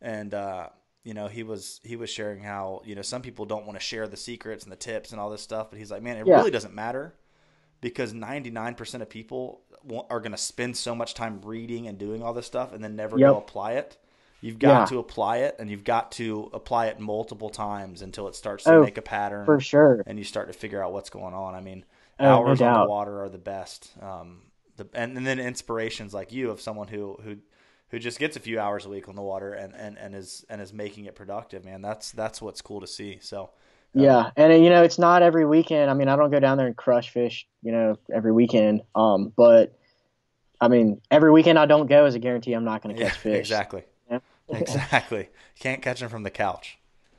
and 0.00 0.34
uh, 0.34 0.68
you 1.04 1.14
know 1.14 1.28
he 1.28 1.42
was 1.42 1.80
he 1.84 1.96
was 1.96 2.10
sharing 2.10 2.40
how 2.42 2.82
you 2.84 2.94
know 2.94 3.02
some 3.02 3.22
people 3.22 3.44
don't 3.46 3.66
want 3.66 3.78
to 3.78 3.84
share 3.84 4.06
the 4.08 4.16
secrets 4.16 4.64
and 4.64 4.72
the 4.72 4.76
tips 4.76 5.12
and 5.12 5.20
all 5.20 5.30
this 5.30 5.42
stuff, 5.42 5.68
but 5.70 5.78
he's 5.78 5.90
like, 5.90 6.02
man, 6.02 6.16
it 6.16 6.26
Yeah. 6.26 6.36
really 6.38 6.50
doesn't 6.50 6.74
matter 6.74 7.14
because 7.80 8.12
99% 8.14 9.02
of 9.02 9.08
people 9.08 9.62
are 10.10 10.20
going 10.20 10.32
to 10.32 10.38
spend 10.38 10.76
so 10.76 10.94
much 10.94 11.14
time 11.14 11.40
reading 11.44 11.86
and 11.86 11.98
doing 11.98 12.22
all 12.22 12.32
this 12.32 12.46
stuff 12.46 12.72
and 12.72 12.82
then 12.82 12.96
never 12.96 13.18
go 13.18 13.36
apply 13.38 13.72
it. 13.72 13.98
You've 14.40 14.58
got 14.58 14.68
Yeah. 14.80 14.84
to 14.86 14.98
apply 14.98 15.38
it 15.38 15.56
and 15.58 15.70
you've 15.70 15.84
got 15.84 16.10
to 16.12 16.50
apply 16.52 16.86
it 16.86 16.98
multiple 16.98 17.50
times 17.50 18.02
until 18.02 18.28
it 18.28 18.34
starts 18.34 18.64
to 18.64 18.74
Oh, 18.74 18.80
make 18.82 18.98
a 18.98 19.02
pattern 19.02 19.44
For 19.44 19.60
sure. 19.60 20.02
and 20.06 20.18
you 20.18 20.24
start 20.24 20.48
to 20.48 20.52
figure 20.54 20.82
out 20.82 20.92
what's 20.92 21.10
going 21.10 21.34
on. 21.34 21.54
I 21.54 21.60
mean, 21.60 21.84
Oh, 22.18 22.24
no 22.24 22.30
hours 22.38 22.60
on 22.62 22.72
the 22.82 22.88
water 22.88 23.22
are 23.22 23.28
the 23.28 23.38
best. 23.38 23.92
Um, 24.00 24.42
the, 24.76 24.88
and, 24.94 25.16
and 25.16 25.26
then 25.26 25.38
inspirations 25.38 26.12
like 26.14 26.32
you 26.32 26.50
of 26.50 26.60
someone 26.60 26.88
who, 26.88 27.18
who, 27.22 27.36
who 27.90 27.98
just 27.98 28.18
gets 28.18 28.36
a 28.36 28.40
few 28.40 28.58
hours 28.58 28.86
a 28.86 28.88
week 28.88 29.08
on 29.08 29.14
the 29.14 29.22
water 29.22 29.52
and, 29.52 29.74
and, 29.74 29.96
and 29.98 30.14
is, 30.14 30.44
and 30.48 30.60
is 30.60 30.72
making 30.72 31.04
it 31.04 31.14
productive, 31.14 31.64
man. 31.64 31.82
That's, 31.82 32.10
that's 32.10 32.42
what's 32.42 32.60
cool 32.60 32.80
to 32.80 32.86
see. 32.86 33.18
So, 33.20 33.50
um, 33.94 34.02
Yeah, 34.02 34.30
and 34.36 34.52
you 34.64 34.70
know, 34.70 34.82
it's 34.82 34.98
not 34.98 35.22
every 35.22 35.46
weekend. 35.46 35.90
I 35.90 35.94
mean, 35.94 36.08
I 36.08 36.16
don't 36.16 36.30
go 36.30 36.40
down 36.40 36.58
there 36.58 36.66
and 36.66 36.76
crush 36.76 37.10
fish, 37.10 37.46
you 37.62 37.72
know, 37.72 37.96
every 38.12 38.32
weekend. 38.32 38.82
Um, 38.94 39.32
but 39.36 39.78
I 40.60 40.68
mean, 40.68 41.00
every 41.10 41.30
weekend 41.30 41.58
I 41.58 41.66
don't 41.66 41.86
go 41.86 42.06
is 42.06 42.14
a 42.14 42.18
guarantee 42.18 42.54
I'm 42.54 42.64
not 42.64 42.82
going 42.82 42.96
to 42.96 43.00
yeah, 43.00 43.10
catch 43.10 43.18
fish. 43.18 43.38
exactly. 43.38 43.84
Yeah. 44.10 44.18
exactly. 44.48 45.28
Can't 45.58 45.82
catch 45.82 46.00
them 46.00 46.08
from 46.08 46.22
the 46.22 46.30
couch. 46.30 46.78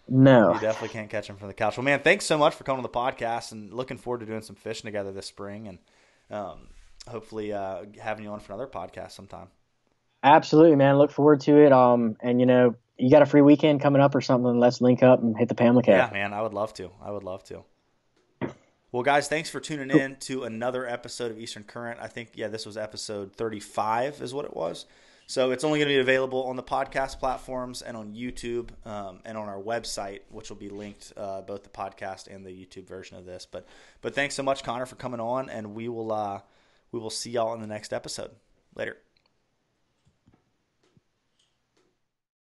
No. 0.10 0.53
You 0.53 0.60
definitely 0.60 0.89
can't 0.89 1.10
catch 1.10 1.27
them 1.27 1.38
from 1.38 1.47
the 1.47 1.53
couch. 1.53 1.77
Well, 1.77 1.84
man, 1.84 1.99
thanks 1.99 2.25
so 2.25 2.38
much 2.38 2.56
for 2.56 2.63
coming 2.63 2.80
on 2.80 2.84
the 2.84 2.89
podcast 2.89 3.51
and 3.51 3.73
looking 3.73 3.97
forward 3.97 4.19
to 4.21 4.25
doing 4.25 4.41
some 4.41 4.56
fishing 4.56 4.88
together 4.88 5.12
this 5.12 5.25
spring 5.25 5.67
and 5.67 5.80
um, 6.30 6.67
hopefully 7.08 7.51
uh, 7.51 7.84
having 7.99 8.23
you 8.23 8.32
on 8.32 8.39
for 8.39 8.53
another 8.53 8.67
podcast 8.67 9.12
sometime. 9.12 9.47
Absolutely, 10.23 10.75
man. 10.75 10.97
Look 10.97 11.12
forward 11.12 11.41
to 11.41 11.58
it. 11.65 11.71
Um, 11.71 12.17
and 12.21 12.39
you 12.39 12.45
know, 12.45 12.75
you 12.97 13.12
got 13.12 13.21
a 13.21 13.25
free 13.25 13.41
weekend 13.41 13.82
coming 13.82 14.01
up 14.01 14.15
or 14.15 14.21
something. 14.21 14.60
Let's 14.60 14.82
link 14.82 15.03
up 15.03 15.21
and 15.21 15.38
hit 15.38 15.49
the 15.49 15.56
Pamlico 15.56 15.91
Yeah, 15.91 16.10
man, 16.12 16.34
I 16.34 16.41
would 16.41 16.53
love 16.53 16.73
to. 16.75 16.89
I 17.01 17.12
would 17.12 17.23
love 17.23 17.43
to. 17.45 17.63
Well, 18.91 19.03
guys, 19.03 19.27
thanks 19.27 19.49
for 19.49 19.60
tuning 19.60 19.95
in 19.95 20.15
to 20.21 20.43
another 20.43 20.88
episode 20.88 21.30
of 21.30 21.38
Eastern 21.38 21.63
Current. 21.63 21.99
I 22.01 22.08
think, 22.08 22.30
yeah, 22.36 22.47
this 22.47 22.65
was 22.65 22.77
episode 22.77 23.34
35, 23.36 24.21
is 24.21 24.34
what 24.34 24.45
it 24.45 24.56
was. 24.56 24.86
So 25.27 25.51
it's 25.51 25.65
only 25.65 25.80
going 25.80 25.89
to 25.89 25.93
be 25.93 25.99
available 25.99 26.45
on 26.45 26.56
the 26.56 26.63
podcast 26.63 27.19
platforms 27.19 27.82
and 27.82 27.97
on 27.97 28.15
YouTube 28.15 28.69
um, 28.86 29.19
and 29.25 29.38
on 29.38 29.49
our 29.49 29.62
website, 29.62 30.21
which 30.30 30.49
will 30.49 30.56
be 30.56 30.69
linked 30.69 31.12
uh, 31.17 31.41
both 31.41 31.63
the 31.63 31.69
podcast 31.69 32.34
and 32.34 32.45
the 32.45 32.49
YouTube 32.49 32.88
version 32.88 33.17
of 33.17 33.25
this. 33.25 33.45
But 33.45 33.67
but 34.01 34.15
thanks 34.15 34.36
so 34.36 34.43
much, 34.43 34.63
Connor, 34.63 34.86
for 34.86 34.95
coming 34.95 35.19
on, 35.19 35.49
and 35.49 35.75
we 35.75 35.89
will 35.89 36.13
uh, 36.13 36.39
we 36.93 36.99
will 36.99 37.10
see 37.10 37.32
y'all 37.32 37.53
in 37.53 37.60
the 37.60 37.67
next 37.67 37.91
episode. 37.91 38.32
Later. 38.73 38.97